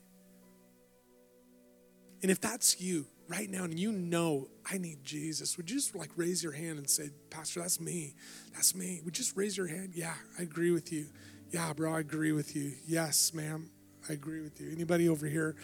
And 2.24 2.32
if 2.32 2.42
that's 2.42 2.82
you 2.82 3.06
right 3.28 3.50
now 3.50 3.64
and 3.64 3.78
you 3.78 3.92
know 3.92 4.48
I 4.66 4.80
need 4.80 5.04
Jesus, 5.04 5.56
would 5.58 5.70
you 5.70 5.78
just 5.78 5.96
like 5.96 6.10
raise 6.16 6.44
your 6.44 6.54
hand 6.54 6.80
and 6.80 6.90
say, 6.90 7.12
Pastor, 7.30 7.62
that's 7.62 7.80
me. 7.80 8.16
That's 8.54 8.74
me. 8.74 9.02
Would 9.06 9.18
you 9.18 9.24
just 9.24 9.38
raise 9.38 9.56
your 9.56 9.68
hand? 9.68 9.92
Yeah, 9.94 10.16
I 10.40 10.42
agree 10.42 10.72
with 10.72 10.92
you. 10.92 11.06
Yeah, 11.52 11.74
bro, 11.74 11.94
I 11.94 12.00
agree 12.00 12.32
with 12.32 12.56
you. 12.56 12.74
Yes, 12.88 13.36
ma'am, 13.36 13.70
I 14.10 14.14
agree 14.14 14.42
with 14.42 14.60
you. 14.60 14.72
Anybody 14.72 15.08
over 15.08 15.28
here? 15.28 15.56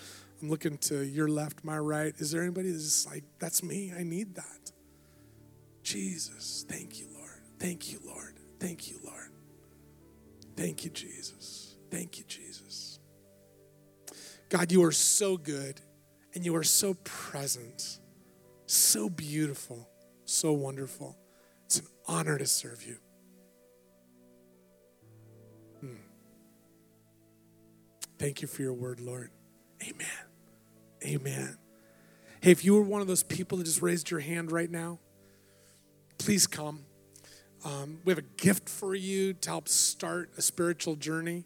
I'm 0.41 0.49
looking 0.49 0.77
to 0.79 1.03
your 1.05 1.27
left, 1.27 1.63
my 1.63 1.77
right. 1.77 2.13
Is 2.17 2.31
there 2.31 2.41
anybody 2.41 2.71
that's 2.71 3.05
like, 3.05 3.23
that's 3.39 3.63
me? 3.63 3.93
I 3.97 4.03
need 4.03 4.35
that. 4.35 4.71
Jesus, 5.83 6.65
thank 6.67 6.99
you, 6.99 7.07
Lord. 7.13 7.41
Thank 7.59 7.91
you, 7.91 7.99
Lord. 8.05 8.39
Thank 8.59 8.89
you, 8.89 8.99
Lord. 9.03 9.31
Thank 10.55 10.85
you, 10.85 10.91
Jesus. 10.91 11.75
Thank 11.91 12.17
you, 12.17 12.25
Jesus. 12.25 12.99
God, 14.49 14.71
you 14.71 14.83
are 14.83 14.91
so 14.91 15.37
good 15.37 15.81
and 16.35 16.45
you 16.45 16.55
are 16.55 16.63
so 16.63 16.93
present, 17.03 17.99
so 18.65 19.09
beautiful, 19.09 19.89
so 20.25 20.53
wonderful. 20.53 21.17
It's 21.65 21.79
an 21.79 21.87
honor 22.07 22.37
to 22.37 22.45
serve 22.45 22.83
you. 22.83 22.97
Hmm. 25.79 25.95
Thank 28.19 28.41
you 28.41 28.47
for 28.47 28.61
your 28.61 28.73
word, 28.73 28.99
Lord. 28.99 29.31
Amen. 29.83 30.07
Amen. 31.05 31.57
Hey, 32.41 32.51
if 32.51 32.63
you 32.63 32.75
were 32.75 32.81
one 32.81 33.01
of 33.01 33.07
those 33.07 33.23
people 33.23 33.57
that 33.57 33.65
just 33.65 33.81
raised 33.81 34.09
your 34.09 34.21
hand 34.21 34.51
right 34.51 34.69
now, 34.69 34.99
please 36.17 36.47
come. 36.47 36.85
Um, 37.65 37.99
we 38.05 38.11
have 38.11 38.17
a 38.17 38.27
gift 38.37 38.69
for 38.69 38.95
you 38.95 39.33
to 39.33 39.49
help 39.49 39.67
start 39.67 40.31
a 40.37 40.41
spiritual 40.41 40.95
journey. 40.95 41.45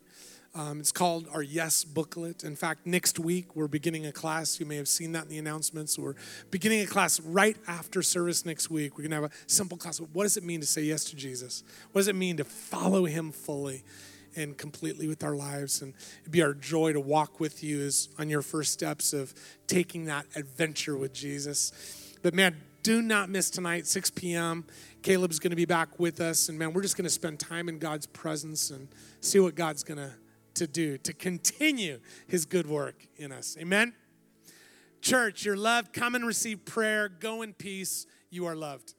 Um, 0.56 0.80
it's 0.80 0.92
called 0.92 1.28
our 1.32 1.44
Yes 1.44 1.84
booklet. 1.84 2.44
In 2.44 2.56
fact, 2.56 2.86
next 2.86 3.20
week 3.20 3.56
we're 3.56 3.68
beginning 3.68 4.08
a 4.08 4.12
class. 4.12 4.60
You 4.60 4.66
may 4.66 4.78
have 4.78 4.88
seen 4.88 5.12
that 5.12 5.24
in 5.24 5.30
the 5.30 5.38
announcements. 5.38 5.98
We're 6.00 6.16
beginning 6.50 6.82
a 6.82 6.88
class 6.88 7.20
right 7.20 7.58
after 7.68 8.02
service 8.02 8.46
next 8.46 8.70
week. 8.72 8.98
We're 8.98 9.08
going 9.08 9.12
to 9.12 9.22
have 9.22 9.32
a 9.32 9.36
simple 9.46 9.78
class. 9.78 10.00
What 10.00 10.24
does 10.24 10.38
it 10.38 10.44
mean 10.44 10.62
to 10.62 10.68
say 10.68 10.82
yes 10.82 11.04
to 11.06 11.16
Jesus? 11.16 11.64
What 11.92 12.00
does 12.00 12.08
it 12.08 12.16
mean 12.16 12.38
to 12.38 12.44
follow 12.44 13.06
him 13.06 13.32
fully? 13.32 13.84
And 14.38 14.58
completely 14.58 15.08
with 15.08 15.24
our 15.24 15.36
lives. 15.36 15.82
And 15.82 15.94
it'd 16.22 16.32
be 16.32 16.42
our 16.42 16.54
joy 16.54 16.94
to 16.94 17.00
walk 17.00 17.40
with 17.40 17.64
you 17.64 17.82
as 17.82 18.10
on 18.18 18.30
your 18.30 18.42
first 18.42 18.72
steps 18.72 19.12
of 19.12 19.34
taking 19.68 20.06
that 20.06 20.26
adventure 20.36 20.96
with 20.96 21.14
Jesus. 21.14 21.72
But 22.22 22.34
man, 22.34 22.56
do 22.84 23.02
not 23.02 23.30
miss 23.30 23.50
tonight, 23.50 23.86
6 23.88 24.12
p.m. 24.12 24.66
Caleb's 25.02 25.40
going 25.40 25.50
to 25.50 25.58
be 25.58 25.66
back 25.66 26.00
with 26.00 26.22
us. 26.22 26.48
And 26.48 26.58
man, 26.58 26.72
we're 26.72 26.84
just 26.84 26.96
going 26.96 27.04
to 27.04 27.10
spend 27.10 27.40
time 27.40 27.68
in 27.68 27.80
God's 27.80 28.06
presence 28.06 28.70
and 28.70 28.88
see 29.20 29.40
what 29.40 29.56
God's 29.56 29.84
going 29.84 29.98
to 29.98 30.14
to 30.58 30.68
do 30.68 30.98
to 30.98 31.14
continue 31.14 32.00
his 32.28 32.46
good 32.46 32.68
work 32.68 33.08
in 33.18 33.32
us. 33.32 33.58
Amen. 33.60 33.94
Church, 35.02 35.46
you're 35.46 35.58
loved. 35.58 35.94
Come 35.94 36.16
and 36.16 36.26
receive 36.26 36.66
prayer. 36.66 37.08
Go 37.08 37.42
in 37.42 37.54
peace. 37.54 38.06
You 38.30 38.46
are 38.46 38.56
loved. 38.56 38.94